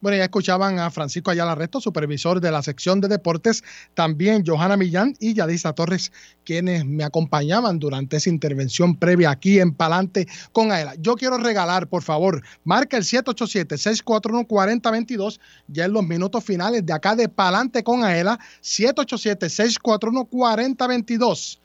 Bueno, 0.00 0.16
ya 0.16 0.24
escuchaban 0.24 0.78
a 0.78 0.90
Francisco 0.90 1.30
Ayala 1.30 1.54
Resto, 1.54 1.78
supervisor 1.78 2.40
de 2.40 2.50
la 2.50 2.62
sección 2.62 3.02
de 3.02 3.08
deportes, 3.08 3.62
también 3.92 4.46
Johanna 4.46 4.78
Millán 4.78 5.14
y 5.20 5.34
Yadisa 5.34 5.74
Torres, 5.74 6.10
quienes 6.42 6.86
me 6.86 7.04
acompañaban 7.04 7.78
durante 7.78 8.16
esa 8.16 8.30
intervención 8.30 8.96
previa 8.96 9.30
aquí 9.30 9.60
en 9.60 9.74
Palante 9.74 10.26
con 10.52 10.72
Aela. 10.72 10.94
Yo 10.98 11.16
quiero 11.16 11.36
regalar, 11.36 11.86
por 11.86 12.02
favor, 12.02 12.42
marca 12.64 12.96
el 12.96 13.04
787-641-4022, 13.04 15.38
ya 15.68 15.84
en 15.84 15.92
los 15.92 16.04
minutos 16.04 16.42
finales 16.44 16.86
de 16.86 16.94
acá 16.94 17.14
de 17.14 17.28
Palante 17.28 17.84
con 17.84 18.02
Aela, 18.02 18.40
787-641-4022, 18.62 21.58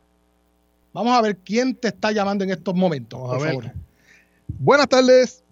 Vamos 0.93 1.17
a 1.17 1.21
ver 1.21 1.37
quién 1.37 1.75
te 1.75 1.87
está 1.89 2.11
llamando 2.11 2.43
en 2.43 2.49
estos 2.51 2.73
momentos, 2.73 3.19
por 3.19 3.41
ver. 3.41 3.49
favor. 3.49 3.71
Buenas 4.47 4.87
tardes. 4.87 5.43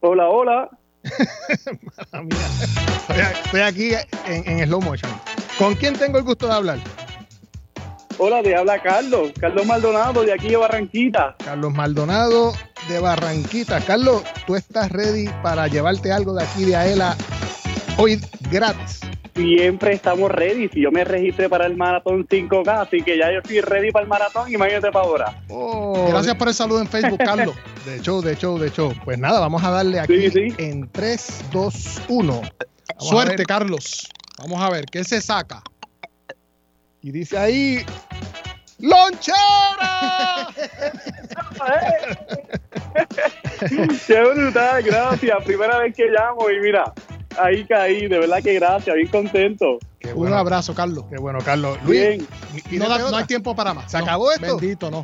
Hola, 0.00 0.28
hola. 0.28 0.68
Estoy, 3.08 3.22
estoy 3.44 3.60
aquí 3.60 3.90
en, 4.26 4.48
en 4.48 4.66
slow 4.66 4.80
motion. 4.80 5.10
¿Con 5.58 5.74
quién 5.74 5.94
tengo 5.94 6.18
el 6.18 6.24
gusto 6.24 6.46
de 6.46 6.54
hablar? 6.54 6.78
Hola, 8.18 8.42
te 8.42 8.54
habla 8.54 8.80
Carlos, 8.80 9.32
Carlos 9.38 9.66
Maldonado 9.66 10.22
de 10.22 10.32
aquí 10.32 10.48
de 10.48 10.56
Barranquita. 10.56 11.34
Carlos 11.44 11.72
Maldonado 11.72 12.52
de 12.88 13.00
Barranquita. 13.00 13.80
Carlos, 13.80 14.22
¿tú 14.46 14.54
estás 14.54 14.90
ready 14.90 15.28
para 15.42 15.66
llevarte 15.66 16.12
algo 16.12 16.34
de 16.34 16.44
aquí 16.44 16.64
de 16.64 16.76
Aela 16.76 17.16
hoy 17.98 18.20
gratis? 18.50 19.00
Siempre 19.34 19.94
estamos 19.94 20.30
ready. 20.30 20.68
Si 20.68 20.80
yo 20.80 20.90
me 20.90 21.04
registré 21.04 21.48
para 21.48 21.66
el 21.66 21.76
maratón 21.76 22.26
5K, 22.26 22.82
así 22.82 23.02
que 23.02 23.18
ya 23.18 23.32
yo 23.32 23.38
estoy 23.38 23.60
ready 23.60 23.90
para 23.90 24.04
el 24.04 24.08
maratón, 24.08 24.52
imagínate 24.52 24.90
para 24.90 25.04
ahora. 25.04 25.42
Oh, 25.48 26.06
Gracias 26.08 26.34
por 26.36 26.48
el 26.48 26.54
saludo 26.54 26.80
en 26.80 26.88
Facebook, 26.88 27.18
Carlos. 27.24 27.54
De 27.84 27.96
hecho, 27.96 28.22
de 28.22 28.32
hecho, 28.32 28.58
de 28.58 28.68
hecho. 28.68 28.92
Pues 29.04 29.18
nada, 29.18 29.40
vamos 29.40 29.62
a 29.64 29.70
darle 29.70 30.00
aquí 30.00 30.30
en 30.58 30.88
3, 30.90 31.44
2, 31.52 32.02
1. 32.08 32.42
Suerte, 32.98 33.44
Carlos. 33.44 34.08
Vamos 34.38 34.60
a 34.60 34.70
ver, 34.70 34.86
¿qué 34.86 35.04
se 35.04 35.20
saca? 35.20 35.62
Y 37.02 37.10
dice 37.10 37.36
ahí, 37.36 37.84
¡Lonchera! 38.78 40.48
Qué 44.06 44.20
brutal, 44.22 44.82
gracias. 44.82 45.44
Primera 45.44 45.78
vez 45.78 45.94
que 45.94 46.06
llamo 46.06 46.50
y 46.50 46.60
mira, 46.60 46.92
ahí 47.42 47.64
caí, 47.66 48.06
de 48.08 48.18
verdad 48.18 48.42
que 48.42 48.54
gracias, 48.54 48.94
bien 48.96 49.08
contento. 49.08 49.78
Un 50.14 50.32
abrazo, 50.32 50.74
Carlos. 50.74 51.04
Qué 51.10 51.16
bueno, 51.18 51.38
Carlos. 51.44 51.78
Bien. 51.86 52.26
no, 52.72 52.88
da- 52.88 52.98
no 53.10 53.16
hay 53.16 53.24
tiempo 53.24 53.54
para 53.56 53.72
más. 53.74 53.90
¿Se 53.90 53.98
No, 53.98 54.04
acabó 54.04 54.32
esto? 54.32 54.56
Bendito, 54.58 54.90
no. 54.90 55.02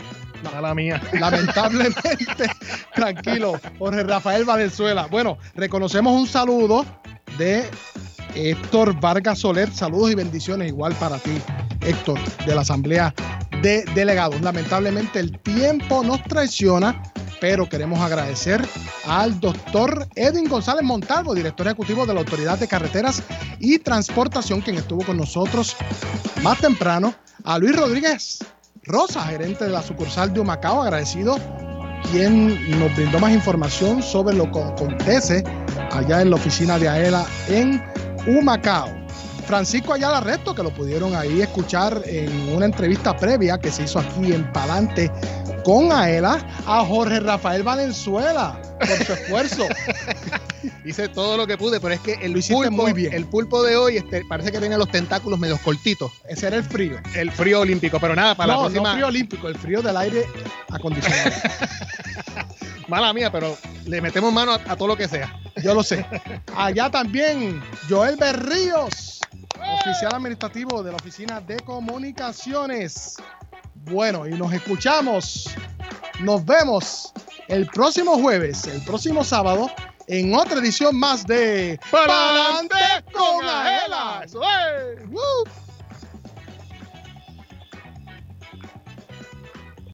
Mala 0.55 0.75
mía. 0.75 1.01
Lamentablemente, 1.13 2.01
tranquilo, 2.95 3.61
Jorge 3.79 4.03
Rafael 4.05 4.45
Valenzuela. 4.45 5.07
Bueno, 5.11 5.37
reconocemos 5.55 6.19
un 6.19 6.27
saludo 6.27 6.85
de 7.39 7.65
Héctor 8.35 8.99
Vargas 9.01 9.39
Soler. 9.41 9.71
Saludos 9.73 10.11
y 10.13 10.15
bendiciones 10.15 10.69
igual 10.69 10.95
para 10.95 11.19
ti, 11.19 11.33
Héctor, 11.83 12.19
de 12.47 12.55
la 12.55 12.63
Asamblea 12.63 13.15
de 13.63 13.85
Delegados. 13.95 14.41
Lamentablemente 14.41 15.21
el 15.21 15.39
tiempo 15.41 16.03
nos 16.03 16.23
traiciona, 16.25 17.03
pero 17.41 17.69
queremos 17.69 18.01
agradecer 18.01 18.67
al 19.07 19.39
doctor 19.41 20.07
Edwin 20.15 20.49
González 20.49 20.85
Montalvo, 20.85 21.35
director 21.35 21.67
ejecutivo 21.67 22.07
de 22.07 22.15
la 22.15 22.21
Autoridad 22.21 22.59
de 22.59 22.69
Carreteras 22.69 23.23
y 23.59 23.79
Transportación, 23.79 24.61
quien 24.61 24.77
estuvo 24.77 25.05
con 25.05 25.17
nosotros 25.17 25.77
más 26.43 26.59
temprano, 26.59 27.15
a 27.45 27.59
Luis 27.59 27.77
Rodríguez 27.77 28.39
Rosa, 28.85 29.23
gerente 29.25 29.65
de 29.65 29.71
la 29.71 29.83
sucursal 29.83 30.33
de 30.33 30.41
Humacao, 30.41 30.83
agradecido, 30.83 31.39
quien 32.11 32.79
nos 32.79 32.95
brindó 32.97 33.19
más 33.19 33.33
información 33.33 34.03
sobre 34.03 34.35
lo 34.37 34.51
que 34.51 34.63
acontece 34.63 35.45
allá 35.93 36.23
en 36.23 36.31
la 36.31 36.37
oficina 36.37 36.79
de 36.79 36.89
AELA 36.89 37.25
en 37.49 37.83
Humacao. 38.27 39.00
Francisco 39.43 39.93
Ayala 39.93 40.21
Resto, 40.21 40.55
que 40.55 40.63
lo 40.63 40.71
pudieron 40.71 41.15
ahí 41.15 41.41
escuchar 41.41 42.03
en 42.07 42.53
una 42.55 42.67
entrevista 42.67 43.17
previa 43.17 43.59
que 43.59 43.71
se 43.71 43.85
hizo 43.85 43.99
aquí 43.99 44.33
en 44.33 44.51
Palante 44.53 45.11
con 45.65 45.93
AELA, 45.93 46.39
a 46.67 46.85
Jorge 46.85 47.21
Rafael 47.21 47.63
Valenzuela 47.63 48.61
por 48.79 49.05
su 49.05 49.13
esfuerzo. 49.13 49.67
Hice 50.85 51.09
todo 51.09 51.37
lo 51.37 51.47
que 51.47 51.59
pude, 51.59 51.81
pero 51.81 51.95
es 51.95 52.01
que 52.01 52.15
el 52.15 52.33
Lo 52.33 52.39
hiciste 52.39 52.55
pulpo, 52.55 52.83
muy 52.83 52.93
bien. 52.93 53.13
el 53.13 53.27
pulpo 53.27 53.63
de 53.63 53.77
hoy 53.77 53.97
este, 53.99 54.25
parece 54.25 54.51
que 54.53 54.59
tiene 54.59 54.77
los 54.79 54.91
tentáculos 54.91 55.39
medio 55.39 55.59
cortitos. 55.59 56.11
Ese 56.29 56.47
era 56.47 56.57
el 56.57 56.65
frío. 56.65 56.97
El 57.15 57.31
frío 57.31 57.61
olímpico, 57.61 57.99
pero 58.01 58.15
nada, 58.15 58.35
para 58.35 58.55
no, 58.55 58.59
la 58.63 58.65
próxima. 58.65 58.89
no 58.89 58.95
frío 58.95 59.07
olímpico, 59.07 59.49
el 59.49 59.59
frío 59.59 59.83
del 59.83 59.97
aire 59.97 60.27
acondicionado. 60.71 61.31
Mala 62.89 63.13
mía, 63.13 63.31
pero 63.31 63.57
le 63.87 64.01
metemos 64.01 64.33
mano 64.33 64.53
a, 64.53 64.61
a 64.67 64.77
todo 64.77 64.89
lo 64.89 64.97
que 64.97 65.07
sea. 65.09 65.39
Yo 65.63 65.75
lo 65.75 65.83
sé. 65.83 66.05
Allá 66.57 66.91
también, 66.91 67.63
Joel 67.89 68.17
Berríos, 68.17 69.21
oficial 69.59 70.15
administrativo 70.15 70.83
de 70.83 70.91
la 70.91 70.97
Oficina 70.97 71.41
de 71.41 71.59
Comunicaciones. 71.61 73.17
Bueno, 73.75 74.27
y 74.27 74.31
nos 74.33 74.53
escuchamos, 74.53 75.49
nos 76.21 76.45
vemos 76.45 77.13
el 77.49 77.67
próximo 77.67 78.19
jueves, 78.19 78.67
el 78.67 78.83
próximo 78.85 79.25
sábado, 79.25 79.71
en 80.07 80.35
otra 80.35 80.59
edición 80.59 80.99
más 80.99 81.27
de 81.27 81.79
¡Pa'lante 81.91 82.77
con 83.13 83.45
Aela. 83.45 84.23
Eso. 84.25 84.41